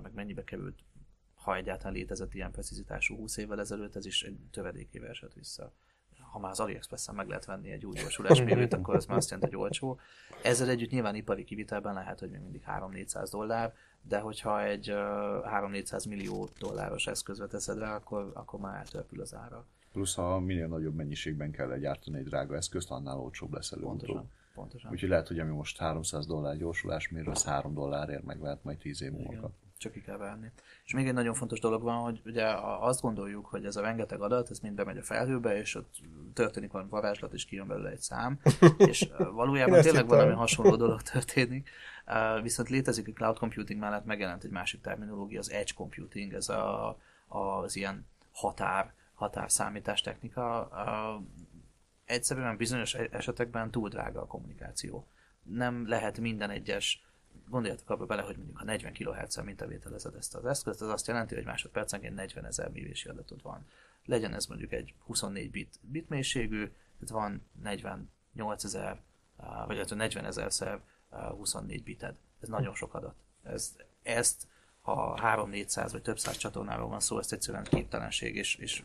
meg 0.03 0.13
mennyibe 0.15 0.45
került 0.45 0.79
ha 1.43 1.57
egyáltalán 1.57 1.93
létezett 1.93 2.35
ilyen 2.35 2.51
precizitású 2.51 3.17
20 3.17 3.37
évvel 3.37 3.61
ezelőtt, 3.61 3.97
ez 3.97 4.07
is 4.07 4.23
egy 4.23 4.39
tövedékével 4.51 5.09
esett 5.09 5.33
vissza. 5.33 5.73
Ha 6.31 6.39
már 6.39 6.51
az 6.51 6.61
AliExpress-en 6.61 7.15
meg 7.15 7.29
lehet 7.29 7.45
venni 7.45 7.71
egy 7.71 7.87
új 7.87 7.95
gyorsulásmérőt, 8.01 8.73
akkor 8.73 8.95
ez 8.95 9.07
már 9.07 9.17
azt 9.17 9.31
jelenti, 9.31 9.55
hogy 9.55 9.65
olcsó. 9.65 9.99
Ezzel 10.43 10.69
együtt 10.69 10.91
nyilván 10.91 11.15
ipari 11.15 11.45
kivitelben 11.45 11.95
lehet, 11.95 12.19
hogy 12.19 12.31
még 12.31 12.41
mindig 12.41 12.63
3-400 12.67 13.29
dollár, 13.31 13.75
de 14.03 14.19
hogyha 14.19 14.63
egy 14.63 14.91
uh, 14.91 14.97
3-400 14.97 16.09
millió 16.09 16.49
dolláros 16.59 17.07
eszközbe 17.07 17.47
teszed 17.47 17.79
rá, 17.79 17.95
akkor, 17.95 18.31
akkor 18.35 18.61
már 18.61 18.77
eltörpül 18.77 19.21
az 19.21 19.35
ára. 19.35 19.65
Plusz, 19.93 20.15
ha 20.15 20.39
minél 20.39 20.67
nagyobb 20.67 20.95
mennyiségben 20.95 21.51
kell 21.51 21.79
gyártani 21.79 22.19
egy 22.19 22.25
drága 22.25 22.57
eszközt, 22.57 22.91
annál 22.91 23.19
olcsóbb 23.19 23.53
lesz 23.53 23.73
előbb-utóbb. 23.73 23.99
Pontosan. 24.07 24.31
Pontosan. 24.55 24.91
Úgyhogy 24.91 25.09
lehet, 25.09 25.29
hogy 25.29 25.39
ami 25.39 25.51
most 25.51 25.79
300 25.79 26.27
dollár 26.27 26.57
gyorsulásmérő, 26.57 27.31
az 27.31 27.45
3 27.45 27.75
dollárért 27.75 28.25
meg 28.25 28.41
lehet 28.41 28.65
majd 28.65 28.79
10 28.79 29.03
év 29.03 29.13
múlva. 29.13 29.51
Csak 29.81 29.93
ki 29.93 30.01
kell 30.01 30.17
várni. 30.17 30.53
És 30.85 30.93
még 30.93 31.07
egy 31.07 31.13
nagyon 31.13 31.35
fontos 31.35 31.61
dolog 31.61 31.83
van, 31.83 31.97
hogy 31.97 32.21
ugye 32.25 32.47
azt 32.81 33.01
gondoljuk, 33.01 33.47
hogy 33.47 33.65
ez 33.65 33.77
a 33.77 33.81
rengeteg 33.81 34.21
adat, 34.21 34.51
ez 34.51 34.59
mind 34.59 34.75
bemegy 34.75 34.97
a 34.97 35.03
felhőbe, 35.03 35.57
és 35.57 35.75
ott 35.75 35.95
történik 36.35 36.71
valami 36.71 36.91
varázslat, 36.91 37.33
és 37.33 37.45
kijön 37.45 37.67
belőle 37.67 37.91
egy 37.91 38.01
szám, 38.01 38.41
és 38.91 39.03
Én 39.03 39.35
valójában 39.35 39.79
ezt 39.79 39.87
tényleg 39.87 40.07
valami 40.07 40.33
hasonló 40.33 40.77
dolog 40.77 41.03
történik. 41.03 41.71
Viszont 42.43 42.69
létezik 42.69 43.09
a 43.09 43.13
cloud 43.13 43.39
computing 43.39 43.81
mellett 43.81 44.05
megjelent 44.05 44.45
egy 44.45 44.51
másik 44.51 44.81
terminológia, 44.81 45.39
az 45.39 45.51
edge 45.51 45.73
computing, 45.75 46.33
ez 46.33 46.49
a, 46.49 46.99
az 47.29 47.77
ilyen 47.77 48.07
határ, 48.33 48.93
határszámítás 49.15 50.01
technika. 50.01 50.69
Egyszerűen 52.05 52.57
bizonyos 52.57 52.95
esetekben 52.95 53.71
túl 53.71 53.89
drága 53.89 54.21
a 54.21 54.27
kommunikáció. 54.27 55.07
Nem 55.43 55.89
lehet 55.89 56.19
minden 56.19 56.51
egyes 56.51 57.10
gondoljatok 57.49 57.91
abba 57.91 58.07
bele, 58.07 58.23
hogy 58.23 58.37
mondjuk 58.37 58.59
ha 58.59 58.65
40 58.65 58.93
kHz-en 58.93 59.45
mintavételezed 59.45 60.15
ezt 60.15 60.35
az 60.35 60.45
eszközt, 60.45 60.83
az 60.83 60.89
azt 60.89 61.07
jelenti, 61.07 61.35
hogy 61.35 61.45
másodpercenként 61.45 62.15
40 62.15 62.45
ezer 62.45 62.71
művési 62.71 63.09
adatod 63.09 63.43
van. 63.43 63.67
Legyen 64.05 64.35
ez 64.35 64.47
mondjuk 64.47 64.73
egy 64.73 64.95
24 65.05 65.51
bit 65.51 65.79
bitmélységű, 65.81 66.65
tehát 66.65 67.09
van 67.09 67.47
48 67.63 68.65
ezer, 68.65 69.01
vagy 69.67 69.77
hát 69.77 69.95
40 69.95 70.25
ezer 70.25 70.53
szer 70.53 70.81
ah, 71.09 71.31
24 71.31 71.83
bited. 71.83 72.15
Ez 72.41 72.49
nagyon 72.49 72.75
sok 72.75 72.95
adat. 72.95 73.15
Ez, 73.43 73.77
ezt, 74.03 74.47
ha 74.81 75.19
3-400 75.23 75.89
vagy 75.93 76.03
több 76.03 76.19
száz 76.19 76.37
csatornáról 76.37 76.89
van 76.89 77.01
szó, 77.01 77.19
ezt 77.19 77.33
egyszerűen 77.33 77.65
képtelenség, 77.65 78.37
és, 78.37 78.55
és 78.55 78.83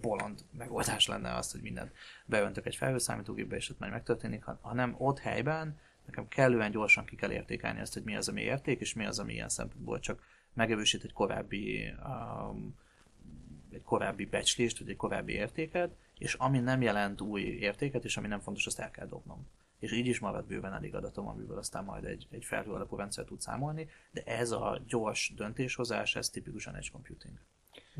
bolond 0.00 0.44
megoldás 0.50 1.06
lenne 1.06 1.34
azt, 1.34 1.52
hogy 1.52 1.60
mindent 1.60 1.92
beöntök 2.26 2.66
egy 2.66 2.76
felhőszámítógépbe, 2.76 3.56
és 3.56 3.70
ott 3.70 3.78
majd 3.78 3.92
megtörténik, 3.92 4.44
ha- 4.44 4.58
hanem 4.60 4.94
ott 4.98 5.18
helyben 5.18 5.78
nekem 6.06 6.28
kellően 6.28 6.70
gyorsan 6.70 7.04
ki 7.04 7.16
kell 7.16 7.32
értékelni 7.32 7.80
azt, 7.80 7.92
hogy 7.92 8.02
mi 8.02 8.16
az, 8.16 8.28
ami 8.28 8.42
érték, 8.42 8.80
és 8.80 8.94
mi 8.94 9.06
az, 9.06 9.18
ami 9.18 9.32
ilyen 9.32 9.48
szempontból 9.48 10.00
csak 10.00 10.22
megerősít 10.52 11.04
egy 11.04 11.12
korábbi 11.12 11.92
um, 12.04 12.74
egy 13.70 13.82
korábbi 13.82 14.24
becslést, 14.24 14.78
vagy 14.78 14.88
egy 14.88 14.96
korábbi 14.96 15.32
értéket, 15.32 15.96
és 16.18 16.34
ami 16.34 16.58
nem 16.58 16.82
jelent 16.82 17.20
új 17.20 17.42
értéket, 17.42 18.04
és 18.04 18.16
ami 18.16 18.26
nem 18.26 18.40
fontos, 18.40 18.66
azt 18.66 18.78
el 18.78 18.90
kell 18.90 19.06
dobnom. 19.06 19.46
És 19.78 19.92
így 19.92 20.06
is 20.06 20.18
marad 20.18 20.46
bőven 20.46 20.72
elég 20.72 20.94
adatom, 20.94 21.28
amiből 21.28 21.58
aztán 21.58 21.84
majd 21.84 22.04
egy, 22.04 22.26
egy 22.30 22.44
felhő 22.44 22.72
alapú 22.72 22.96
rendszer 22.96 23.24
tud 23.24 23.40
számolni, 23.40 23.88
de 24.10 24.22
ez 24.22 24.50
a 24.50 24.82
gyors 24.86 25.32
döntéshozás, 25.36 26.16
ez 26.16 26.30
tipikusan 26.30 26.74
egy 26.74 26.90
computing. 26.90 27.38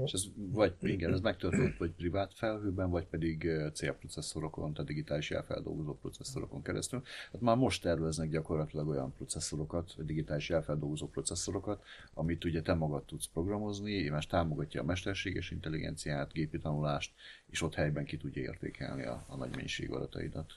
És 0.05 0.13
ez 0.13 0.25
vagy, 0.35 0.75
igen, 0.81 1.13
ez 1.13 1.21
megtörtént 1.21 1.77
vagy 1.77 1.91
privát 1.91 2.35
felhőben, 2.35 2.91
vagy 2.91 3.07
pedig 3.07 3.51
célprocesszorokon, 3.73 4.73
tehát 4.73 4.87
digitális 4.87 5.31
jelfeldolgozó 5.31 5.95
processzorokon 5.95 6.63
keresztül. 6.63 7.03
Hát 7.33 7.41
már 7.41 7.57
most 7.57 7.83
terveznek 7.83 8.31
gyakorlatilag 8.31 8.89
olyan 8.89 9.13
processzorokat, 9.13 9.95
vagy 9.95 10.07
digitális 10.07 10.49
jelfeldolgozó 10.49 11.09
processzorokat, 11.09 11.85
amit 12.15 12.45
ugye 12.45 12.63
te 12.63 12.75
magad 12.75 13.05
tudsz 13.05 13.27
programozni, 13.27 13.93
és 13.93 14.27
támogatja 14.27 14.81
a 14.81 14.85
mesterséges 14.85 15.51
intelligenciát, 15.51 16.33
gépi 16.33 16.59
tanulást, 16.59 17.13
és 17.51 17.63
ott 17.63 17.75
helyben 17.75 18.05
ki 18.05 18.17
tudja 18.17 18.43
értékelni 18.43 19.05
a, 19.05 19.25
a 19.29 19.37
nagy 19.37 19.51
mennyiségű 19.55 19.93
adataidat. 19.93 20.53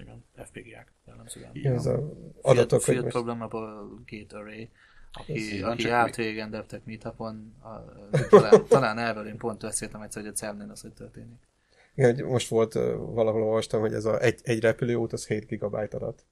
Igen, 0.00 0.24
FPGA-k 0.34 0.92
jellemzően. 1.06 1.50
Igen, 1.52 1.74
ez 1.74 1.86
a 1.86 1.96
Field, 1.96 2.34
adatok, 2.42 2.70
hogy 2.70 2.82
Field 2.82 3.02
most... 3.02 3.14
Programmable 3.14 3.84
Gate 4.06 4.36
Array, 4.36 4.68
aki, 5.12 5.62
aki 5.62 6.22
régen 6.22 6.50
DevTech 6.50 6.86
Meetupon, 6.86 7.54
a, 7.62 7.84
talán, 8.28 8.64
talán 8.68 8.98
erről 8.98 9.26
én 9.26 9.36
pont 9.36 9.60
beszéltem 9.60 10.02
egyszer, 10.02 10.22
hogy 10.22 10.30
a 10.30 10.34
CERN-nél 10.34 10.70
az, 10.70 10.80
hogy 10.80 10.92
történik. 10.92 11.48
Igen, 11.94 12.14
hogy 12.14 12.24
most 12.24 12.48
volt, 12.48 12.72
valahol 12.96 13.42
olvastam, 13.42 13.80
hogy 13.80 13.94
ez 13.94 14.04
a 14.04 14.20
egy, 14.20 14.40
egy 14.42 14.60
repülőút, 14.60 15.12
az 15.12 15.26
7 15.26 15.46
gigabyte 15.46 15.96
adat. 15.96 16.24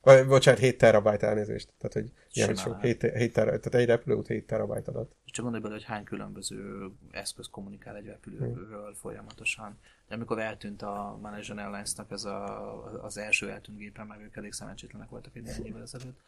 Vagy, 0.00 0.26
bocsánat, 0.26 0.60
7 0.60 0.78
terabyte 0.78 1.26
elnézést. 1.26 1.72
Tehát, 1.78 1.92
hogy 1.92 2.12
ilyen 2.32 2.54
sok, 2.54 2.80
7, 2.80 3.02
7 3.02 3.32
tera, 3.32 3.46
tehát 3.46 3.74
egy 3.74 3.86
repülőút 3.86 4.26
7 4.26 4.46
terabyte 4.46 4.90
adat. 4.90 5.16
És 5.24 5.30
csak 5.30 5.44
gondolj 5.44 5.62
bele, 5.62 5.74
hogy 5.74 5.84
hány 5.84 6.04
különböző 6.04 6.90
eszköz 7.10 7.46
kommunikál 7.50 7.96
egy 7.96 8.06
repülőről 8.06 8.94
folyamatosan. 8.94 9.78
De 10.08 10.14
amikor 10.14 10.38
eltűnt 10.38 10.82
a 10.82 11.18
Malaysian 11.22 11.58
Airlines-nak 11.58 12.10
ez 12.10 12.24
a, 12.24 13.02
az 13.04 13.18
első 13.18 13.50
eltűnt 13.50 13.78
gépen, 13.78 14.06
meg 14.06 14.20
ők 14.20 14.36
elég 14.36 14.52
szerencsétlenek 14.52 15.08
voltak 15.08 15.36
egy 15.36 15.66
évvel 15.66 15.82
ezelőtt, 15.82 16.20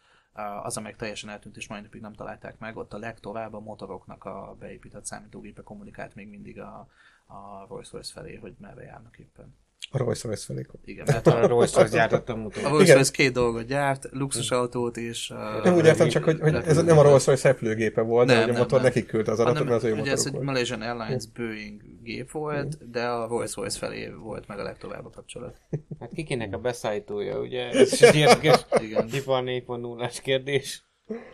az, 0.63 0.77
amelyik 0.77 0.97
teljesen 0.97 1.31
eltűnt, 1.31 1.57
és 1.57 1.69
mai 1.69 1.81
napig 1.81 2.01
nem 2.01 2.13
találták 2.13 2.59
meg, 2.59 2.77
ott 2.77 2.93
a 2.93 2.99
legtovább 2.99 3.55
a 3.55 3.61
motoroknak 3.61 4.25
a 4.25 4.57
beépített 4.59 5.05
számítógépe 5.05 5.63
kommunikált 5.63 6.15
még 6.15 6.29
mindig 6.29 6.61
a, 6.61 6.89
a 7.27 7.67
Rolls-Royce 7.69 8.13
felé, 8.13 8.37
hogy 8.37 8.55
merre 8.59 8.83
járnak 8.83 9.19
éppen. 9.19 9.55
A 9.91 9.99
Rolls-Royce 9.99 10.45
felé. 10.45 10.67
Igen, 10.85 11.05
mert 11.07 11.27
A 11.27 11.37
a, 11.43 11.47
Rolls-Royce 11.47 11.97
gyártottam 11.97 12.41
a 12.41 12.45
utóbb. 12.45 12.65
Rolls-Royce 12.65 13.11
két 13.11 13.33
dolgot 13.33 13.67
gyárt, 13.67 14.09
luxusautót 14.11 14.97
és... 14.97 15.31
Uh, 15.31 15.65
Nem 15.65 15.75
úgy 15.75 15.85
értem 15.85 16.09
csak, 16.09 16.25
hogy, 16.25 16.41
hogy 16.41 16.55
ez 16.55 16.83
nem 16.83 16.99
a 16.99 17.03
Rolls-Royce 17.03 17.49
repülőgépe 17.49 18.01
volt, 18.01 18.27
de 18.27 18.33
Nem, 18.33 18.43
hogy 18.43 18.51
a 18.51 18.53
nem, 18.53 18.63
motor 18.63 18.81
nem. 18.81 18.89
nekik 18.89 19.07
küldte 19.07 19.31
az 19.31 19.41
adatot, 19.41 19.59
hanem, 19.59 19.73
mert 19.73 19.85
az 19.85 19.91
ő 19.91 20.01
ugye 20.01 20.11
ez 20.11 20.27
egy. 20.27 20.41
Malaysian 20.41 20.83
Airlines 20.83 21.27
Boeing 21.27 21.83
gép 22.03 22.31
volt, 22.31 22.91
de 22.91 23.07
a 23.07 23.27
Rolls-Royce 23.27 23.79
felé 23.79 24.09
volt 24.09 24.49
meg 24.49 24.59
a 24.59 24.63
legtovább 24.63 25.05
a 25.05 25.11
kapcsolat. 25.11 25.61
Hát 26.01 26.11
kikinek 26.15 26.55
a 26.55 26.59
beszállítója, 26.59 27.41
ugye? 27.41 27.71
Ez 27.81 27.93
is 27.93 28.01
egy 28.01 28.17
érdekes 28.17 28.67
Igen. 28.81 29.09
ipar 29.13 29.43
4.0-ás 29.43 30.21
kérdés. 30.21 30.85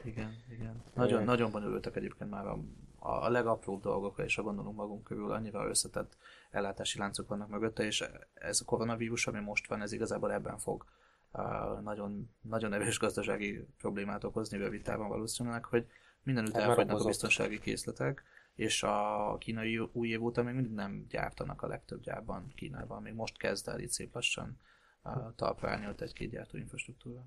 Igen, 0.05 0.36
igen. 0.50 0.84
Nagyon, 0.94 1.24
nagyon 1.24 1.50
bonyolultak 1.50 1.96
egyébként 1.96 2.30
már 2.30 2.46
a, 2.46 2.59
a 2.98 3.28
legapróbb 3.30 3.82
dolgokra, 3.82 4.24
és 4.24 4.34
ha 4.34 4.42
gondolunk 4.42 4.76
magunk 4.76 5.05
körül, 5.05 5.32
annyira 5.32 5.68
összetett 5.68 6.16
ellátási 6.53 6.98
láncok 6.98 7.28
vannak 7.28 7.48
mögötte, 7.48 7.84
és 7.84 8.05
ez 8.34 8.61
a 8.61 8.64
koronavírus, 8.64 9.26
ami 9.26 9.40
most 9.40 9.66
van, 9.66 9.82
ez 9.82 9.92
igazából 9.92 10.32
ebben 10.32 10.59
fog 10.59 10.84
nagyon, 11.82 12.30
nagyon 12.40 12.72
erős 12.72 12.98
gazdasági 12.98 13.66
problémát 13.78 14.24
okozni 14.24 14.59
rövid 14.59 14.82
távon 14.82 15.09
valószínűleg, 15.09 15.64
hogy 15.64 15.86
mindenütt 16.22 16.55
elfogynak 16.55 17.00
a 17.00 17.05
biztonsági 17.05 17.59
készletek, 17.59 18.22
és 18.55 18.82
a 18.82 19.36
kínai 19.38 19.78
új 19.78 20.09
év 20.09 20.22
óta 20.22 20.42
még 20.42 20.55
mindig 20.55 20.72
nem 20.72 21.07
gyártanak 21.09 21.62
a 21.62 21.66
legtöbb 21.66 22.00
gyárban 22.00 22.53
Kínában. 22.55 23.03
Még 23.03 23.14
most 23.14 23.38
kezd 23.38 23.68
el 23.68 23.80
itt 23.80 23.90
szép 23.90 24.14
lassan 24.14 24.61
talpra 25.36 25.70
állni 25.70 25.86
ott 25.86 26.00
egy-két 26.00 26.30
gyártóinfrastruktúra. 26.30 27.24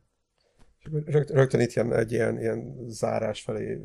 Rögt, 1.05 1.29
rögtön 1.29 1.59
itt 1.59 1.73
jön 1.73 1.93
egy 1.93 2.11
ilyen, 2.11 2.39
ilyen 2.39 2.85
zárás 2.87 3.41
felé 3.41 3.79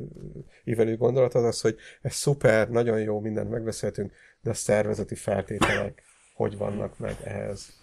ívelő 0.65 0.97
gondolat, 0.97 1.35
az 1.35 1.45
az, 1.45 1.61
hogy 1.61 1.77
ez 2.03 2.15
szuper, 2.15 2.69
nagyon 2.69 3.01
jó, 3.01 3.21
mindent 3.21 3.51
megbeszéltünk, 3.51 4.13
de 4.43 4.51
a 4.51 4.55
szervezeti 4.55 5.15
feltételek 5.15 6.03
hogy 6.41 6.57
vannak 6.57 6.99
meg 6.99 7.17
ehhez? 7.25 7.79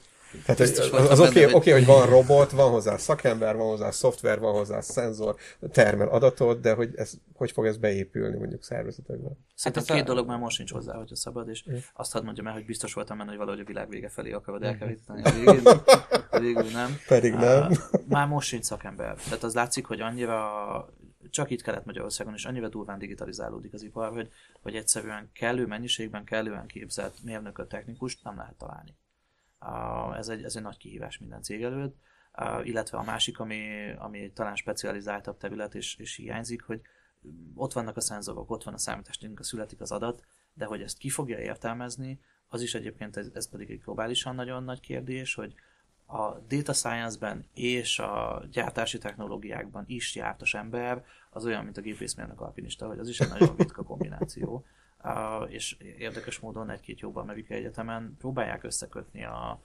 Tehát 0.45 0.57
hogy 0.57 0.67
Biztos 0.67 0.91
az, 0.91 1.09
az 1.09 1.19
oké, 1.19 1.43
okay, 1.43 1.53
okay, 1.53 1.71
hogy 1.71 1.85
van 1.85 2.09
robot, 2.09 2.51
van 2.51 2.71
hozzá 2.71 2.97
szakember, 2.97 3.55
van 3.55 3.67
hozzá 3.67 3.91
szoftver, 3.91 4.39
van 4.39 4.53
hozzá 4.53 4.81
szenzor, 4.81 5.35
termel 5.71 6.07
adatot, 6.07 6.59
de 6.61 6.73
hogy 6.73 6.93
ez, 6.95 7.13
hogy 7.33 7.51
fog 7.51 7.65
ez 7.65 7.77
beépülni 7.77 8.37
mondjuk 8.37 8.63
szervezetekben? 8.63 9.37
Szerintem 9.55 9.85
Hát 9.87 9.97
két 9.97 10.09
a- 10.09 10.13
dolog 10.13 10.27
már 10.27 10.39
most 10.39 10.57
nincs 10.57 10.71
hozzá, 10.71 10.95
hogyha 10.95 11.15
szabad, 11.15 11.49
és 11.49 11.63
azt 11.93 12.11
hadd 12.11 12.23
mondjam 12.23 12.47
el, 12.47 12.53
hogy 12.53 12.65
biztos 12.65 12.93
voltam 12.93 13.17
benne, 13.17 13.29
hogy 13.29 13.39
valahogy 13.39 13.59
a 13.59 13.65
világ 13.65 13.89
vége 13.89 14.09
felé 14.09 14.31
akarod 14.31 14.63
elkeríteni 14.63 15.21
a 15.23 15.31
végén. 15.31 15.63
Végül 16.39 16.71
nem. 16.71 16.97
Pedig 17.07 17.33
nem. 17.33 17.71
Már 18.07 18.27
most 18.27 18.47
sincs 18.47 18.65
szakember. 18.65 19.15
Tehát 19.15 19.43
az 19.43 19.53
látszik, 19.53 19.85
hogy 19.85 20.01
annyira 20.01 20.49
csak 21.29 21.49
itt 21.49 21.61
Kelet-Magyarországon 21.61 22.33
is 22.33 22.45
annyira 22.45 22.69
durván 22.69 22.99
digitalizálódik 22.99 23.73
az 23.73 23.83
ipar, 23.83 24.11
hogy, 24.11 24.29
hogy 24.61 24.75
egyszerűen 24.75 25.29
kellő 25.33 25.65
mennyiségben, 25.65 26.23
kellően 26.23 26.67
képzett 26.67 27.23
mérnököt, 27.23 27.67
technikust 27.67 28.23
nem 28.23 28.37
lehet 28.37 28.57
találni. 28.57 28.95
Ez, 30.17 30.27
egy, 30.27 30.43
ez 30.43 30.55
egy 30.55 30.61
nagy 30.61 30.77
kihívás 30.77 31.17
minden 31.17 31.41
cég 31.41 31.63
előtt. 31.63 31.95
Illetve 32.63 32.97
a 32.97 33.03
másik, 33.03 33.39
ami, 33.39 33.91
ami 33.97 34.31
talán 34.31 34.55
specializáltabb 34.55 35.37
terület, 35.37 35.75
és, 35.75 35.95
és 35.95 36.15
hiányzik, 36.15 36.61
hogy 36.61 36.81
ott 37.55 37.73
vannak 37.73 37.97
a 37.97 38.01
szenzorok, 38.01 38.49
ott 38.51 38.63
van 38.63 38.73
a 38.73 38.77
számítástechnika, 38.77 39.43
születik 39.43 39.81
az 39.81 39.91
adat, 39.91 40.25
de 40.53 40.65
hogy 40.65 40.81
ezt 40.81 40.97
ki 40.97 41.09
fogja 41.09 41.39
értelmezni, 41.39 42.19
az 42.47 42.61
is 42.61 42.75
egyébként, 42.75 43.17
ez, 43.17 43.29
ez 43.33 43.49
pedig 43.49 43.69
egy 43.69 43.81
globálisan 43.81 44.35
nagyon 44.35 44.63
nagy 44.63 44.79
kérdés, 44.79 45.33
hogy 45.33 45.53
a 46.05 46.39
data 46.47 46.73
science-ben 46.73 47.45
és 47.53 47.99
a 47.99 48.43
gyártási 48.51 48.97
technológiákban 48.97 49.83
is 49.87 50.15
jártas 50.15 50.53
ember, 50.53 51.05
az 51.29 51.45
olyan, 51.45 51.63
mint 51.63 51.77
a 51.77 51.81
gépészmérnök 51.81 52.41
alpinista, 52.41 52.87
hogy 52.87 52.99
az 52.99 53.09
is 53.09 53.19
egy 53.19 53.29
nagyon 53.29 53.55
ritka 53.55 53.83
kombináció. 53.83 54.65
És 55.47 55.77
érdekes 55.97 56.39
módon 56.39 56.69
egy-két 56.69 56.99
jobb 56.99 57.15
amerikai 57.15 57.57
egyetemen 57.57 58.15
próbálják 58.19 58.63
összekötni 58.63 59.23
a 59.23 59.61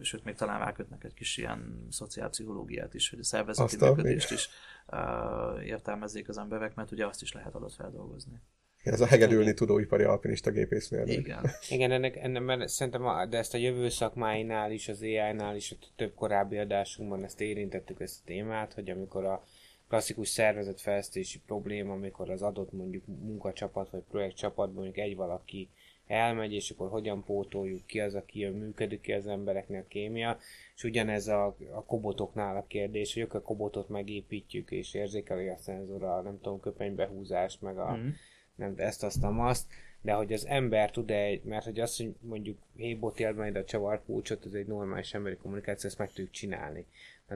sőt, 0.00 0.24
még 0.24 0.34
talán 0.34 0.58
rákötnek 0.58 1.04
egy 1.04 1.14
kis 1.14 1.36
ilyen 1.36 1.86
szociálpszichológiát 1.90 2.94
is, 2.94 3.10
hogy 3.10 3.18
a 3.18 3.24
szervezeti 3.24 3.74
Azt 3.74 3.82
a- 3.82 3.94
működést 3.94 4.30
is 4.30 4.48
uh, 4.86 5.66
értelmezzék 5.66 6.28
az 6.28 6.38
emberek, 6.38 6.74
mert 6.74 6.90
ugye 6.90 7.06
azt 7.06 7.22
is 7.22 7.32
lehet 7.32 7.54
adatfeldolgozni. 7.54 8.40
Ez 8.82 9.00
a 9.00 9.06
hegedülni 9.06 9.54
tudó 9.54 9.78
ipari 9.78 10.02
alpinista 10.02 10.50
gépészmérnök. 10.50 11.16
Igen. 11.16 11.50
Igen, 11.68 11.90
ennek, 11.90 12.16
ennek 12.16 12.42
mert 12.42 12.68
szerintem, 12.68 13.06
a, 13.06 13.26
de 13.26 13.38
ezt 13.38 13.54
a 13.54 13.58
jövő 13.58 13.88
szakmáinál 13.88 14.72
is, 14.72 14.88
az 14.88 15.02
AI-nál 15.02 15.56
is, 15.56 15.70
a 15.70 15.76
több 15.96 16.14
korábbi 16.14 16.58
adásunkban 16.58 17.24
ezt 17.24 17.40
érintettük 17.40 18.00
ezt 18.00 18.18
a 18.20 18.22
témát, 18.26 18.74
hogy 18.74 18.90
amikor 18.90 19.24
a 19.24 19.44
klasszikus 19.90 20.28
szervezetfejlesztési 20.28 21.40
probléma, 21.46 21.92
amikor 21.92 22.30
az 22.30 22.42
adott 22.42 22.72
mondjuk 22.72 23.06
munkacsapat 23.06 23.90
vagy 23.90 24.02
projektcsapatban 24.10 24.74
mondjuk 24.74 24.98
egy 24.98 25.16
valaki 25.16 25.68
elmegy, 26.06 26.52
és 26.52 26.70
akkor 26.70 26.90
hogyan 26.90 27.24
pótoljuk 27.24 27.86
ki 27.86 28.00
az, 28.00 28.14
aki 28.14 28.38
jön, 28.38 28.52
működik 28.52 29.00
ki 29.00 29.12
az 29.12 29.26
embereknek 29.26 29.84
a 29.84 29.88
kémia, 29.88 30.38
és 30.74 30.84
ugyanez 30.84 31.28
a, 31.28 31.56
a 31.72 31.84
kobotoknál 31.84 32.56
a 32.56 32.66
kérdés, 32.68 33.14
hogy 33.14 33.26
a 33.30 33.40
kobotot 33.40 33.88
megépítjük, 33.88 34.70
és 34.70 34.94
érzékeli 34.94 35.48
a 35.48 35.56
szenzor 35.56 36.02
a, 36.02 36.20
nem 36.20 36.40
tudom, 36.40 36.60
köpenybehúzást, 36.60 37.60
meg 37.62 37.78
a, 37.78 37.90
Mhm. 37.90 38.08
nem 38.54 38.74
ezt, 38.76 39.02
azt, 39.02 39.24
azt, 39.24 39.66
de 40.02 40.12
hogy 40.12 40.32
az 40.32 40.46
ember 40.46 40.90
tud 40.90 41.10
egy, 41.10 41.42
mert 41.42 41.64
hogy 41.64 41.80
azt, 41.80 41.96
hogy 41.96 42.14
mondjuk 42.20 42.58
hébot 42.76 43.20
él 43.20 43.32
majd 43.32 43.56
a 43.56 43.64
csavarpulcsot, 43.64 44.44
ez 44.46 44.52
egy 44.52 44.66
normális 44.66 45.14
emberi 45.14 45.36
kommunikáció, 45.36 45.88
ezt 45.88 45.98
meg 45.98 46.08
tudjuk 46.08 46.30
csinálni. 46.30 46.86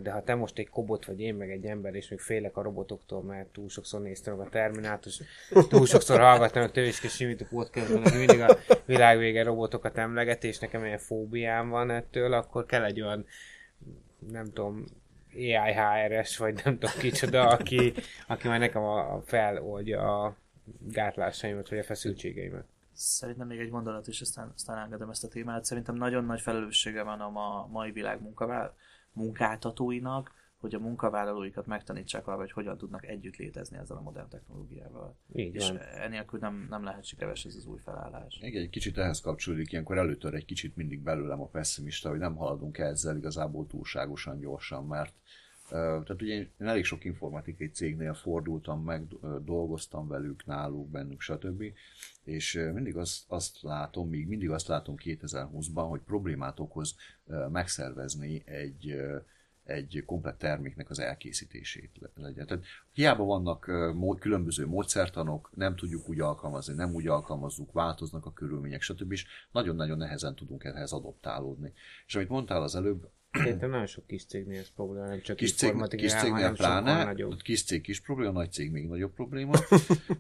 De 0.02 0.10
ha 0.10 0.22
te 0.22 0.34
most 0.34 0.58
egy 0.58 0.68
kobot 0.68 1.04
vagy 1.04 1.20
én 1.20 1.34
meg 1.34 1.50
egy 1.50 1.64
ember, 1.64 1.94
és 1.94 2.08
még 2.08 2.20
félek 2.20 2.56
a 2.56 2.62
robotoktól, 2.62 3.22
mert 3.22 3.48
túl 3.48 3.68
sokszor 3.68 4.00
néztem 4.00 4.40
a 4.40 4.48
Terminátort, 4.48 5.14
és 5.50 5.66
túl 5.68 5.86
sokszor 5.86 6.20
hallgattam 6.20 6.62
a 6.62 6.70
Tőske 6.70 7.08
Simit 7.08 7.48
podcastban, 7.48 8.02
mindig 8.16 8.40
a 8.40 8.58
világvége 8.84 9.42
robotokat 9.42 9.98
emleget, 9.98 10.44
és 10.44 10.58
nekem 10.58 10.84
ilyen 10.84 10.98
fóbiám 10.98 11.68
van 11.68 11.90
ettől, 11.90 12.32
akkor 12.32 12.66
kell 12.66 12.84
egy 12.84 13.00
olyan, 13.00 13.26
nem 14.30 14.52
tudom, 14.52 14.84
AI 15.34 15.72
HRS, 15.72 16.36
vagy 16.36 16.60
nem 16.64 16.78
tudom 16.78 16.98
kicsoda, 16.98 17.48
aki, 17.48 17.92
aki 18.26 18.48
már 18.48 18.58
nekem 18.58 18.82
a, 18.82 19.14
a 19.14 19.22
feloldja 19.24 20.24
a 20.24 20.36
gátlásaimat, 20.78 21.68
vagy 21.68 21.78
a 21.78 21.84
feszültségeimet. 21.84 22.64
Szerintem 22.92 23.46
még 23.46 23.58
egy 23.58 23.70
gondolat, 23.70 24.06
és 24.06 24.20
aztán, 24.20 24.52
aztán 24.54 24.78
engedem 24.78 25.10
ezt 25.10 25.24
a 25.24 25.28
témát. 25.28 25.64
Szerintem 25.64 25.94
nagyon 25.94 26.24
nagy 26.24 26.40
felelőssége 26.40 27.02
van 27.02 27.20
a 27.20 27.30
ma, 27.30 27.68
mai 27.72 27.90
világ 27.90 28.20
munkavá- 28.22 28.74
munkáltatóinak, 29.14 30.32
hogy 30.56 30.74
a 30.74 30.78
munkavállalóikat 30.78 31.66
megtanítsák 31.66 32.26
arra, 32.26 32.36
hogy 32.36 32.52
hogyan 32.52 32.76
tudnak 32.76 33.06
együtt 33.06 33.36
létezni 33.36 33.76
ezzel 33.76 33.96
a 33.96 34.00
modern 34.00 34.28
technológiával. 34.28 35.16
Így 35.34 35.54
És 35.54 35.68
van. 35.68 35.78
enélkül 35.78 36.38
nem, 36.38 36.66
nem 36.70 36.84
lehet 36.84 37.04
sikeres 37.04 37.44
ez 37.44 37.54
az 37.54 37.66
új 37.66 37.78
felállás. 37.78 38.38
Igen, 38.42 38.62
egy 38.62 38.70
kicsit 38.70 38.98
ehhez 38.98 39.20
kapcsolódik, 39.20 39.72
ilyenkor 39.72 39.98
előtör 39.98 40.34
egy 40.34 40.44
kicsit 40.44 40.76
mindig 40.76 41.00
belőlem 41.02 41.40
a 41.40 41.46
pessimista, 41.46 42.08
hogy 42.08 42.18
nem 42.18 42.36
haladunk 42.36 42.78
ezzel 42.78 43.16
igazából 43.16 43.66
túlságosan 43.66 44.40
gyorsan, 44.40 44.86
mert 44.86 45.14
tehát 45.68 46.22
ugye 46.22 46.34
én 46.34 46.50
elég 46.58 46.84
sok 46.84 47.04
informatikai 47.04 47.70
cégnél 47.70 48.14
fordultam 48.14 48.82
meg, 48.82 49.08
dolgoztam 49.44 50.08
velük, 50.08 50.46
náluk, 50.46 50.90
bennük, 50.90 51.20
stb. 51.20 51.64
És 52.24 52.68
mindig 52.72 52.96
azt, 52.96 53.24
azt 53.26 53.62
látom, 53.62 54.08
még 54.08 54.26
mindig 54.26 54.50
azt 54.50 54.66
látom 54.66 54.94
2020-ban, 54.98 55.86
hogy 55.88 56.00
problémát 56.00 56.60
okoz 56.60 56.94
megszervezni 57.50 58.42
egy 58.46 58.96
egy 59.64 60.02
komplet 60.06 60.38
terméknek 60.38 60.90
az 60.90 60.98
elkészítését 60.98 61.90
le- 62.00 62.10
legyen. 62.14 62.46
Tehát 62.46 62.64
hiába 62.92 63.24
vannak 63.24 63.70
különböző 64.18 64.66
módszertanok, 64.66 65.50
nem 65.54 65.76
tudjuk 65.76 66.08
úgy 66.08 66.20
alkalmazni, 66.20 66.74
nem 66.74 66.94
úgy 66.94 67.06
alkalmazzuk, 67.06 67.72
változnak 67.72 68.26
a 68.26 68.32
körülmények, 68.32 68.82
stb. 68.82 69.12
és 69.12 69.26
nagyon-nagyon 69.52 69.98
nehezen 69.98 70.34
tudunk 70.34 70.64
ehhez 70.64 70.92
adoptálódni. 70.92 71.72
És 72.06 72.14
amit 72.14 72.28
mondtál 72.28 72.62
az 72.62 72.74
előbb, 72.74 73.08
Szerintem 73.34 73.70
nagyon 73.70 73.86
sok 73.86 74.06
kis 74.06 74.24
cégnél 74.24 74.60
ez 74.60 74.70
probléma, 74.74 75.06
nem 75.06 75.20
csak 75.20 75.36
kis, 75.36 75.54
cég, 75.54 75.88
kis 75.88 76.14
cégnél 76.14 76.52
pláne, 76.52 77.04
nagyobb. 77.04 77.42
kis 77.42 77.64
cég 77.64 77.80
kis 77.80 78.00
probléma, 78.00 78.32
nagy 78.32 78.52
cég 78.52 78.70
még 78.70 78.86
nagyobb 78.86 79.12
probléma. 79.12 79.52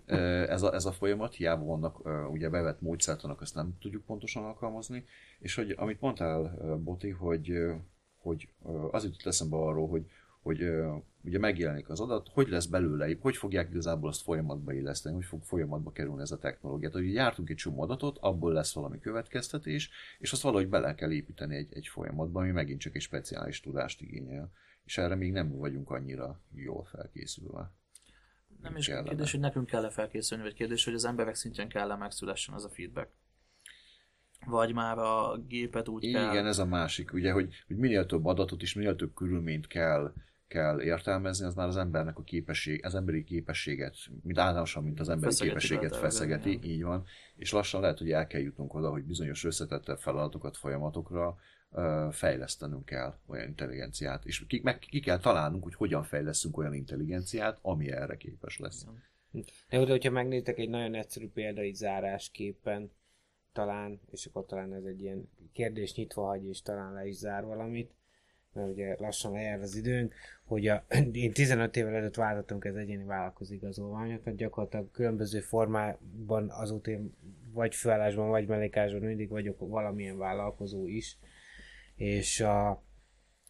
Ez, 0.06 0.62
a, 0.62 0.74
ez 0.74 0.84
a 0.84 0.92
folyamat, 0.92 1.34
hiába 1.34 1.64
vannak 1.64 2.30
ugye 2.30 2.48
bevett 2.48 2.80
módszertanok, 2.80 3.40
azt 3.40 3.54
nem 3.54 3.76
tudjuk 3.80 4.04
pontosan 4.04 4.44
alkalmazni. 4.44 5.04
És 5.38 5.54
hogy 5.54 5.74
amit 5.76 6.00
mondtál, 6.00 6.54
Boti, 6.82 7.10
hogy 7.10 7.52
hogy 8.24 8.48
az 8.90 9.04
jutott 9.04 9.26
eszembe 9.26 9.56
arról, 9.56 9.88
hogy, 9.88 10.06
hogy 10.44 10.70
ugye 11.22 11.38
megjelenik 11.38 11.88
az 11.88 12.00
adat, 12.00 12.28
hogy 12.32 12.48
lesz 12.48 12.66
belőle, 12.66 13.16
hogy 13.20 13.36
fogják 13.36 13.70
igazából 13.70 14.08
azt 14.08 14.22
folyamatba 14.22 14.72
illeszteni, 14.72 15.14
hogy 15.14 15.24
fog 15.24 15.42
folyamatba 15.42 15.92
kerülni 15.92 16.20
ez 16.20 16.30
a 16.30 16.38
technológia. 16.38 16.90
Tehát, 16.90 17.06
hogy 17.06 17.14
jártunk 17.14 17.50
egy 17.50 17.56
csomó 17.56 17.82
adatot, 17.82 18.18
abból 18.18 18.52
lesz 18.52 18.74
valami 18.74 19.00
következtetés, 19.00 19.90
és 20.18 20.32
azt 20.32 20.42
valahogy 20.42 20.68
bele 20.68 20.94
kell 20.94 21.10
építeni 21.10 21.56
egy, 21.56 21.72
egy 21.72 21.86
folyamatba, 21.86 22.40
ami 22.40 22.50
megint 22.50 22.80
csak 22.80 22.94
egy 22.94 23.00
speciális 23.00 23.60
tudást 23.60 24.00
igényel. 24.00 24.50
És 24.84 24.98
erre 24.98 25.14
még 25.14 25.32
nem 25.32 25.56
vagyunk 25.56 25.90
annyira 25.90 26.40
jól 26.54 26.84
felkészülve. 26.84 27.72
Nem 28.60 28.76
is 28.76 28.86
kellene. 28.86 29.08
kérdés, 29.08 29.30
hogy 29.30 29.40
nekünk 29.40 29.66
kell-e 29.66 29.90
felkészülni, 29.90 30.42
vagy 30.42 30.54
kérdés, 30.54 30.84
hogy 30.84 30.94
az 30.94 31.04
emberek 31.04 31.34
szintjén 31.34 31.68
kell-e 31.68 31.96
megszülessen 31.96 32.54
az 32.54 32.64
a 32.64 32.68
feedback. 32.68 33.10
Vagy 34.46 34.74
már 34.74 34.98
a 34.98 35.38
gépet 35.46 35.88
úgy 35.88 36.04
Igen, 36.04 36.22
kell... 36.22 36.32
Igen, 36.32 36.46
ez 36.46 36.58
a 36.58 36.66
másik, 36.66 37.12
ugye, 37.12 37.32
hogy, 37.32 37.54
hogy 37.66 37.76
minél 37.76 38.06
több 38.06 38.24
adatot 38.24 38.62
és 38.62 38.74
minél 38.74 38.96
több 38.96 39.14
körülményt 39.14 39.66
kell 39.66 40.12
kell 40.54 40.80
értelmezni, 40.80 41.46
az 41.46 41.54
már 41.54 41.66
az 41.66 41.76
embernek 41.76 42.18
a 42.18 42.22
képesség, 42.22 42.84
az 42.84 42.94
emberi 42.94 43.24
képességet, 43.24 43.94
mint 44.22 44.38
általánosan, 44.38 44.82
mint 44.82 45.00
az 45.00 45.08
emberi 45.08 45.32
feszegeti 45.32 45.48
képességet 45.48 45.96
feszegeti, 45.96 46.50
igen. 46.50 46.70
így 46.70 46.82
van, 46.82 47.04
és 47.36 47.52
lassan 47.52 47.80
lehet, 47.80 47.98
hogy 47.98 48.10
el 48.10 48.26
kell 48.26 48.40
jutnunk 48.40 48.74
oda, 48.74 48.90
hogy 48.90 49.04
bizonyos 49.04 49.44
összetettebb 49.44 49.98
feladatokat, 49.98 50.56
folyamatokra 50.56 51.36
fejlesztenünk 52.10 52.84
kell 52.84 53.18
olyan 53.26 53.48
intelligenciát, 53.48 54.24
és 54.24 54.44
ki, 54.46 54.60
meg 54.62 54.78
ki 54.78 55.00
kell 55.00 55.18
találnunk, 55.18 55.62
hogy 55.62 55.74
hogyan 55.74 56.02
fejleszünk 56.02 56.56
olyan 56.56 56.74
intelligenciát, 56.74 57.58
ami 57.62 57.90
erre 57.90 58.16
képes 58.16 58.58
lesz. 58.58 58.86
De 59.68 59.76
hogyha 59.76 60.10
megnéztek 60.10 60.58
egy 60.58 60.68
nagyon 60.68 60.94
egyszerű 60.94 61.28
példa 61.28 61.62
így 61.62 61.74
zárásképpen, 61.74 62.90
talán, 63.52 64.00
és 64.10 64.26
akkor 64.26 64.46
talán 64.46 64.74
ez 64.74 64.84
egy 64.84 65.00
ilyen 65.00 65.28
kérdés 65.52 65.94
nyitva 65.94 66.24
hagy, 66.24 66.44
és 66.44 66.62
talán 66.62 66.92
le 66.92 67.06
is 67.06 67.16
zár 67.16 67.44
valamit, 67.44 67.94
mert 68.54 68.68
ugye 68.68 68.96
lassan 68.98 69.32
lejár 69.32 69.60
az 69.60 69.76
időnk, 69.76 70.14
hogy 70.44 70.68
a, 70.68 70.84
én 71.12 71.32
15 71.32 71.76
évvel 71.76 71.94
ezelőtt 71.94 72.14
váltottunk 72.14 72.64
ez 72.64 72.74
egyéni 72.74 73.04
vállalkozóigazolványokat, 73.04 74.36
gyakorlatilag 74.36 74.90
különböző 74.90 75.40
formában 75.40 76.50
azóta 76.50 76.90
én 76.90 77.14
vagy 77.52 77.74
főállásban, 77.74 78.28
vagy 78.28 78.46
mellékásban 78.46 79.00
mindig 79.00 79.28
vagyok 79.28 79.58
valamilyen 79.58 80.18
vállalkozó 80.18 80.86
is, 80.86 81.18
és 81.96 82.40
a, 82.40 82.82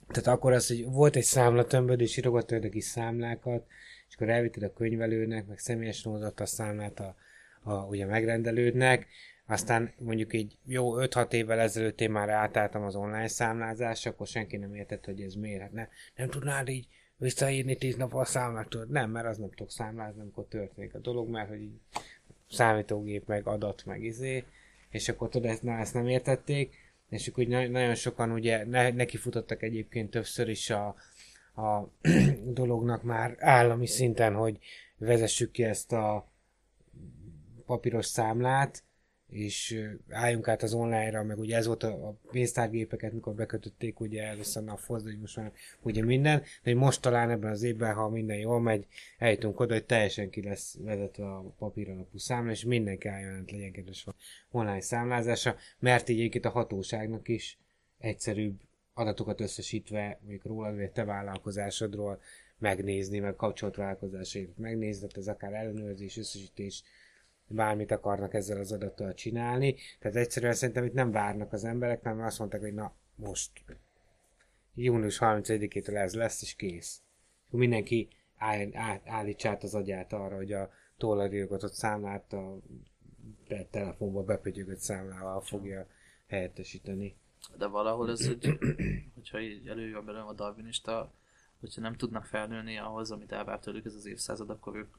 tehát 0.09 0.39
akkor 0.39 0.53
az, 0.53 0.69
hogy 0.69 0.85
volt 0.85 1.17
egy 1.17 1.23
számlatömböd, 1.23 2.01
és 2.01 2.17
írogattad 2.17 2.65
a 2.65 2.69
kis 2.69 2.85
számlákat, 2.85 3.67
és 4.09 4.15
akkor 4.15 4.29
elvitted 4.29 4.63
a 4.63 4.73
könyvelőnek, 4.73 5.47
meg 5.47 5.59
személyesen 5.59 6.13
hozott 6.13 6.41
a 6.41 6.47
számlát 6.47 7.01
a, 7.01 7.17
a, 7.63 7.73
ugye 7.73 8.07
megrendelődnek, 8.07 9.07
aztán 9.47 9.93
mondjuk 9.99 10.33
egy 10.33 10.59
jó 10.65 10.95
5-6 10.97 11.33
évvel 11.33 11.59
ezelőtt 11.59 12.01
én 12.01 12.11
már 12.11 12.29
átálltam 12.29 12.83
az 12.83 12.95
online 12.95 13.29
számlázásra, 13.29 14.11
akkor 14.11 14.27
senki 14.27 14.57
nem 14.57 14.75
értett, 14.75 15.05
hogy 15.05 15.21
ez 15.21 15.35
miért. 15.35 15.61
Hát 15.61 15.73
ne, 15.73 15.89
nem 16.17 16.29
tudnád 16.29 16.69
így 16.69 16.89
visszaírni 17.17 17.77
10 17.77 17.97
nap 17.97 18.15
a 18.15 18.25
számlát, 18.25 18.69
tudod? 18.69 18.91
Nem, 18.91 19.11
mert 19.11 19.27
az 19.27 19.39
nem 19.39 19.51
tudok 19.51 19.71
számlázni, 19.71 20.21
amikor 20.21 20.45
történik 20.49 20.95
a 20.95 20.99
dolog, 20.99 21.29
mert 21.29 21.49
hogy 21.49 21.61
így 21.61 21.81
számítógép, 22.51 23.27
meg 23.27 23.47
adat, 23.47 23.85
meg 23.85 24.03
izé, 24.03 24.45
és 24.91 25.09
akkor 25.09 25.29
tudod, 25.29 25.51
ezt, 25.51 25.65
ezt 25.65 25.95
nem 25.95 26.09
értették, 26.09 26.75
és 27.09 27.29
akkor 27.29 27.47
nagyon 27.47 27.95
sokan 27.95 28.31
ugye 28.31 28.65
ne, 28.65 28.91
neki 28.91 29.17
futottak 29.17 29.63
egyébként 29.63 30.11
többször 30.11 30.49
is 30.49 30.71
a, 30.71 30.87
a 31.55 31.89
dolognak 32.61 33.03
már 33.03 33.37
állami 33.39 33.87
szinten, 33.87 34.35
hogy 34.35 34.59
vezessük 34.97 35.51
ki 35.51 35.65
ezt 35.65 35.93
a 35.93 36.29
papíros 37.67 38.07
számlát, 38.07 38.84
és 39.35 39.85
álljunk 40.11 40.49
át 40.49 40.63
az 40.63 40.75
online-ra, 40.75 41.23
meg 41.23 41.39
ugye 41.39 41.57
ez 41.57 41.67
volt 41.67 41.83
a, 41.83 42.09
a 42.09 42.19
pénztárgépeket, 42.31 43.13
mikor 43.13 43.35
bekötötték 43.35 44.01
ugye 44.01 44.23
először 44.23 44.69
a 44.69 44.77
Ford, 44.77 45.03
hogy 45.03 45.19
most 45.21 45.37
már 45.37 45.53
ugye 45.83 46.05
minden, 46.05 46.39
de 46.39 46.71
hogy 46.71 46.75
most 46.75 47.01
talán 47.01 47.31
ebben 47.31 47.51
az 47.51 47.63
évben, 47.63 47.95
ha 47.95 48.09
minden 48.09 48.37
jól 48.37 48.61
megy, 48.61 48.87
eljutunk 49.19 49.61
oda, 49.61 49.73
hogy 49.73 49.85
teljesen 49.85 50.31
ki 50.31 50.43
lesz 50.43 50.77
vezetve 50.81 51.25
a 51.25 51.55
papír 51.59 51.91
alapú 51.91 52.19
számla, 52.19 52.51
és 52.51 52.65
mindenki 52.65 53.09
álljon 53.09 53.45
legyen 53.47 53.73
kedves 53.73 54.07
online 54.51 54.81
számlázása, 54.81 55.57
mert 55.79 56.09
így 56.09 56.19
egyébként 56.19 56.45
a 56.45 56.51
hatóságnak 56.51 57.29
is 57.29 57.59
egyszerűbb 57.99 58.61
adatokat 58.93 59.41
összesítve, 59.41 60.19
mondjuk 60.21 60.45
róla, 60.45 60.75
vagy 60.75 60.91
te 60.91 61.05
vállalkozásodról 61.05 62.21
megnézni, 62.59 63.19
meg 63.19 63.37
kapcsolt 63.37 63.77
vállalkozásait 63.77 64.59
megnézni, 64.59 65.01
tehát 65.01 65.17
ez 65.17 65.29
akár 65.29 65.53
ellenőrzés, 65.53 66.17
összesítés, 66.17 66.83
bármit 67.47 67.91
akarnak 67.91 68.35
ezzel 68.35 68.59
az 68.59 68.73
adattal 68.73 69.15
csinálni. 69.15 69.77
Tehát 69.99 70.17
egyszerűen 70.17 70.55
szerintem 70.55 70.85
itt 70.85 70.93
nem 70.93 71.11
várnak 71.11 71.53
az 71.53 71.65
emberek, 71.65 72.03
hanem 72.03 72.25
azt 72.25 72.39
mondták, 72.39 72.61
hogy 72.61 72.75
na 72.75 72.95
most 73.15 73.51
június 74.75 75.19
31-től 75.21 75.97
ez 75.97 76.15
lesz, 76.15 76.43
és 76.43 76.55
kész. 76.55 77.03
Mindenki 77.51 78.09
áll, 78.37 78.69
áll, 78.73 79.01
állítsa 79.05 79.49
át 79.49 79.63
az 79.63 79.75
agyát 79.75 80.13
arra, 80.13 80.37
hogy 80.37 80.53
a 80.53 80.71
tollarírgatott 80.97 81.73
számlát 81.73 82.33
a 82.33 82.59
telefonba 83.71 84.23
bepötyögött 84.23 84.79
számlával 84.79 85.41
fogja 85.41 85.87
helyettesíteni. 86.27 87.17
De 87.59 87.67
valahol 87.67 88.11
ez, 88.11 88.27
hogy, 88.27 88.59
hogyha 89.15 89.39
előjön 89.67 90.05
belőlem 90.05 90.27
a 90.27 90.33
darwinista, 90.33 91.13
hogyha 91.61 91.81
nem 91.81 91.95
tudnak 91.95 92.25
felnőni 92.25 92.79
ahhoz, 92.79 93.11
amit 93.11 93.33
elvár 93.33 93.59
tőlük 93.59 93.85
ez 93.85 93.95
az 93.95 94.07
évszázad, 94.07 94.51
akkor 94.51 94.77
ők 94.77 94.95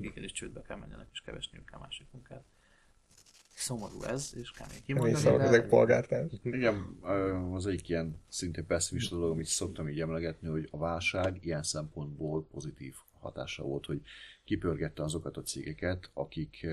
igenis 0.00 0.32
csődbe 0.32 0.62
kell 0.62 0.76
menjenek, 0.76 1.08
és 1.12 1.20
keresniük 1.20 1.64
kell 1.64 1.78
másik 1.78 2.06
munkát. 2.10 2.44
Szomorú 3.54 4.02
ez, 4.02 4.32
és 4.36 4.50
kemény 4.50 4.82
kimondani. 4.84 5.36
de... 5.36 5.42
ezek 5.42 5.68
polgártárs. 5.68 6.32
Igen, 6.42 6.98
az 7.52 7.66
egyik 7.66 7.88
ilyen 7.88 8.22
szintén 8.28 8.66
pessimista 8.66 9.14
dolog, 9.14 9.30
amit 9.30 9.46
szoktam 9.46 9.88
így 9.88 10.00
emlegetni, 10.00 10.48
hogy 10.48 10.68
a 10.70 10.78
válság 10.78 11.44
ilyen 11.44 11.62
szempontból 11.62 12.46
pozitív 12.46 12.94
hatása 13.20 13.62
volt, 13.62 13.86
hogy 13.86 14.02
kipörgette 14.44 15.02
azokat 15.02 15.36
a 15.36 15.42
cégeket, 15.42 16.10
akik 16.12 16.66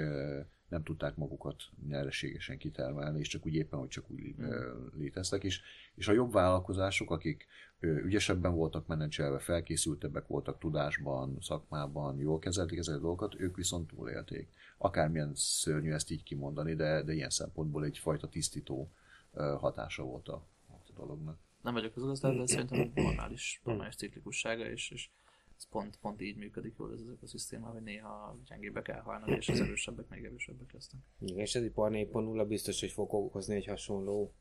nem 0.70 0.84
tudták 0.84 1.16
magukat 1.16 1.64
nyereségesen 1.88 2.58
kitermelni, 2.58 3.20
és 3.20 3.28
csak 3.28 3.46
úgy 3.46 3.56
éppen, 3.56 3.80
hogy 3.80 3.88
csak 3.88 4.10
úgy 4.12 4.34
hmm. 4.38 4.90
léteztek 4.98 5.44
is. 5.44 5.62
És 5.96 6.08
a 6.08 6.14
jobb 6.14 6.32
vállalkozások, 6.32 7.12
akik 7.12 7.48
ügyesebben 7.80 8.56
voltak 8.56 8.88
menedzselve, 8.88 9.40
felkészültebbek 9.40 10.28
voltak 10.28 10.60
tudásban, 10.60 11.38
szakmában, 11.42 12.18
jól 12.18 12.40
kezelték 12.40 12.78
ezeket 12.78 13.00
a 13.00 13.04
dolgokat, 13.04 13.40
ők 13.40 13.56
viszont 13.56 13.88
túlélték. 13.88 14.50
Akármilyen 14.78 15.32
szörnyű 15.36 15.92
ezt 15.92 16.12
így 16.12 16.24
kimondani, 16.24 16.74
de, 16.74 17.04
de 17.04 17.14
ilyen 17.14 17.30
szempontból 17.30 17.86
egyfajta 17.86 18.30
tisztító 18.30 18.92
hatása 19.34 20.04
volt 20.04 20.28
a, 20.28 20.46
a 20.68 20.92
dolognak. 20.96 21.38
Nem 21.62 21.74
vagyok 21.74 21.96
az 21.96 22.04
az, 22.04 22.20
de 22.20 22.46
szerintem 22.46 22.92
normális, 22.96 23.62
normális 23.64 23.96
ciklikussága, 23.96 24.70
és, 24.70 24.90
és 24.92 25.10
ez 25.58 25.68
pont, 25.70 25.98
pont 26.02 26.22
így 26.22 26.36
működik 26.36 26.76
jól 26.78 26.94
ez 26.94 27.00
az 27.00 27.08
ökoszisztéma, 27.08 27.68
hogy 27.68 27.82
néha 27.82 28.38
gyengébbek 28.46 28.88
elhalnak, 28.88 29.38
és 29.38 29.50
az 29.50 29.60
erősebbek 29.62 30.10
még 30.10 30.24
erősebbek 30.24 30.72
lesznek. 30.74 31.02
Igen, 31.20 31.40
és 31.40 31.56
ez 31.56 31.64
ipar 31.64 31.92
4.0 31.92 32.46
biztos, 32.48 32.80
hogy 32.80 32.92
fog 32.92 33.14
okozni 33.14 33.56
egy 33.56 33.66
hasonló 33.66 34.34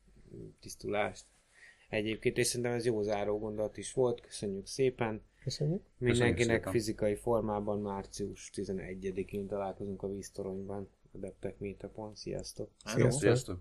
tisztulást. 0.59 1.25
Egyébként, 1.89 2.37
és 2.37 2.47
szerintem 2.47 2.73
ez 2.73 2.85
jó 2.85 3.01
záró 3.01 3.39
gondolat 3.39 3.77
is 3.77 3.93
volt. 3.93 4.21
Köszönjük 4.21 4.65
szépen. 4.65 5.21
Köszönjük. 5.43 5.81
Mindenkinek 5.97 6.35
Köszönjük 6.35 6.57
szépen. 6.57 6.71
fizikai 6.71 7.15
formában 7.15 7.81
március 7.81 8.51
11-én 8.55 9.47
találkozunk 9.47 10.03
a 10.03 10.07
víztoronyban. 10.07 10.89
Adeptek 11.15 11.59
Meetupon. 11.59 12.15
Sziasztok! 12.15 12.69
Sziasztok! 12.85 13.21
Sziasztok. 13.21 13.57